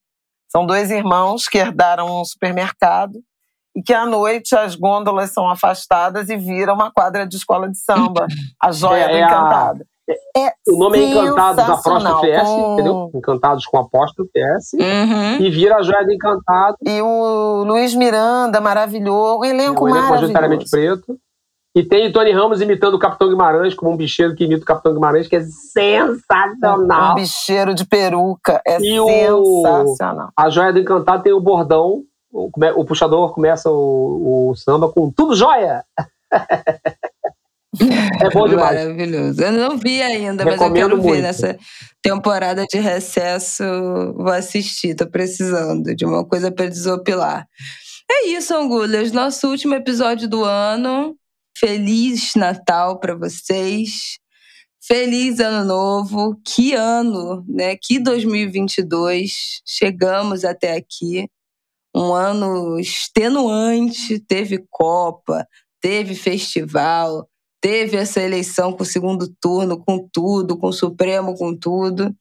[0.48, 3.22] São dois irmãos que herdaram um supermercado
[3.76, 7.78] e que à noite as gôndolas são afastadas e vira uma quadra de escola de
[7.78, 8.26] samba,
[8.62, 9.84] a joia é, do é Encantada.
[9.84, 10.00] A...
[10.36, 12.72] É o nome é Encantados Apóstolo PS, com...
[12.72, 13.10] entendeu?
[13.14, 14.72] Encantados com apóstolo PS.
[14.72, 15.36] Uhum.
[15.40, 16.76] E vira a joia do Encantado.
[16.84, 19.40] E o Luiz Miranda, maravilhoso.
[19.40, 21.16] Um elenco, um elenco majoritariamente preto.
[21.74, 24.66] E tem o Tony Ramos imitando o Capitão Guimarães, como um bicheiro que imita o
[24.66, 27.12] Capitão Guimarães, que é sensacional.
[27.12, 30.26] Um bicheiro de peruca, é e sensacional.
[30.26, 34.90] O, a Joia do Encantado tem o bordão, o, o puxador começa o, o, samba
[34.90, 35.84] com tudo joia!
[37.82, 38.78] é bom demais.
[38.78, 39.42] Maravilhoso.
[39.42, 41.12] Eu não vi ainda, Recomendo mas eu quero muito.
[41.12, 41.58] ver nessa
[42.02, 43.64] temporada de recesso.
[44.16, 47.46] Vou assistir, tô precisando de uma coisa para desopilar.
[48.10, 49.12] É isso, Angulhas.
[49.12, 51.16] Nosso último episódio do ano.
[51.56, 54.18] Feliz Natal para vocês.
[54.82, 56.40] Feliz Ano Novo.
[56.44, 57.76] Que ano, né?
[57.76, 59.62] Que 2022.
[59.64, 61.28] Chegamos até aqui.
[61.94, 64.18] Um ano extenuante.
[64.20, 65.46] Teve Copa,
[65.80, 67.28] teve festival,
[67.60, 72.14] teve essa eleição com o segundo turno, com tudo, com o Supremo, com tudo.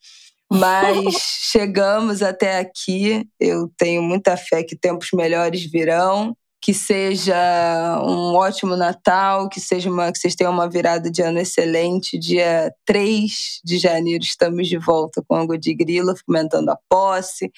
[0.52, 1.16] Mas
[1.52, 3.28] chegamos até aqui.
[3.40, 9.90] Eu tenho muita fé que tempos melhores virão que seja um ótimo Natal, que seja
[9.90, 12.18] uma que vocês tenham uma virada de ano excelente.
[12.18, 17.52] Dia 3 de janeiro estamos de volta com Ango de Grila, comentando a posse,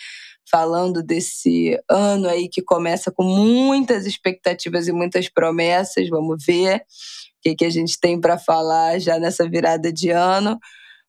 [0.49, 6.09] falando desse ano aí que começa com muitas expectativas e muitas promessas.
[6.09, 6.81] Vamos ver o
[7.41, 10.59] que, que a gente tem para falar já nessa virada de ano.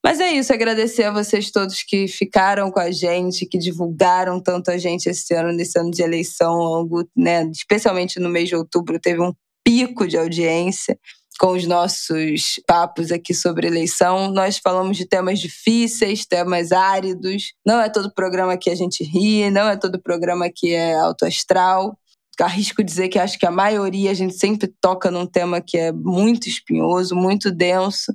[0.05, 4.71] Mas é isso, agradecer a vocês todos que ficaram com a gente, que divulgaram tanto
[4.71, 9.23] a gente esse ano, nesse ano de eleição, né, especialmente no mês de outubro, teve
[9.23, 9.33] um
[9.65, 10.99] pico de audiência
[11.43, 14.31] com os nossos papos aqui sobre eleição.
[14.31, 17.52] Nós falamos de temas difíceis, temas áridos.
[17.66, 21.98] Não é todo programa que a gente ri, não é todo programa que é autoastral.
[22.40, 25.93] Arrisco dizer que acho que a maioria a gente sempre toca num tema que é
[25.93, 28.12] muito espinhoso, muito denso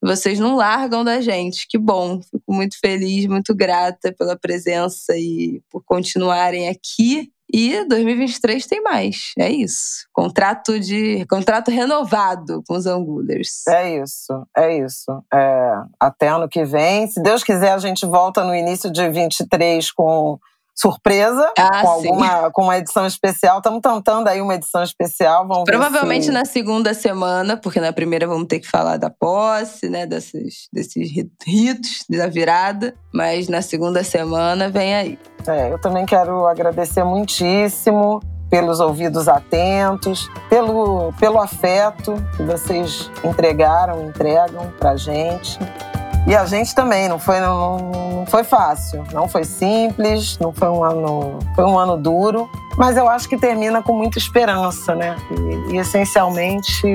[0.00, 1.66] vocês não largam da gente.
[1.68, 2.20] Que bom.
[2.22, 7.30] Fico muito feliz, muito grata pela presença e por continuarem aqui.
[7.52, 9.32] E 2023 tem mais.
[9.38, 10.06] É isso.
[10.12, 13.66] Contrato de contrato renovado com os Angulers.
[13.66, 15.22] É isso, é isso.
[15.32, 17.06] É, até ano que vem.
[17.06, 20.38] Se Deus quiser, a gente volta no início de 23 com
[20.78, 23.58] surpresa ah, com alguma com uma edição especial.
[23.58, 25.46] Estamos tentando aí uma edição especial.
[25.46, 26.30] Vamos Provavelmente se...
[26.30, 30.06] na segunda semana, porque na primeira vamos ter que falar da posse, né?
[30.06, 31.10] Desses, desses
[31.44, 32.94] ritos da virada.
[33.12, 35.18] Mas na segunda semana vem aí.
[35.46, 44.06] É, eu também quero agradecer muitíssimo pelos ouvidos atentos, pelo, pelo afeto que vocês entregaram,
[44.06, 45.58] entregam pra gente.
[46.26, 50.68] E a gente também, não foi, não, não foi fácil, não foi simples, não foi
[50.68, 55.16] um ano, foi um ano duro, mas eu acho que termina com muita esperança, né?
[55.70, 56.86] E, e essencialmente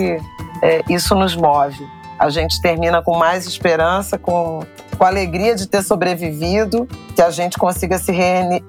[0.62, 1.86] é, isso nos move.
[2.20, 4.62] a gente termina com mais esperança, com,
[4.98, 8.12] com alegria de ter sobrevivido, que a gente consiga se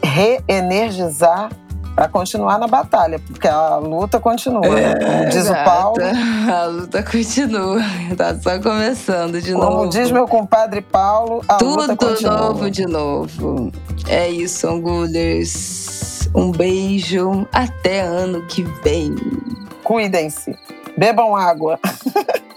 [0.02, 1.50] reenergizar
[1.94, 4.82] para continuar na batalha, porque a luta continua, né?
[4.82, 5.06] é, né?
[5.06, 5.96] Como diz gata, o Paulo.
[6.54, 7.80] A luta continua,
[8.16, 9.76] tá só começando de Como novo.
[9.78, 12.36] Como diz meu compadre Paulo, a Tudo luta continua.
[12.38, 13.72] novo de novo.
[14.08, 16.28] É isso, Angulers.
[16.34, 17.46] Um beijo.
[17.52, 19.14] Até ano que vem.
[19.82, 20.56] Cuidem-se.
[20.98, 21.78] Bebam água.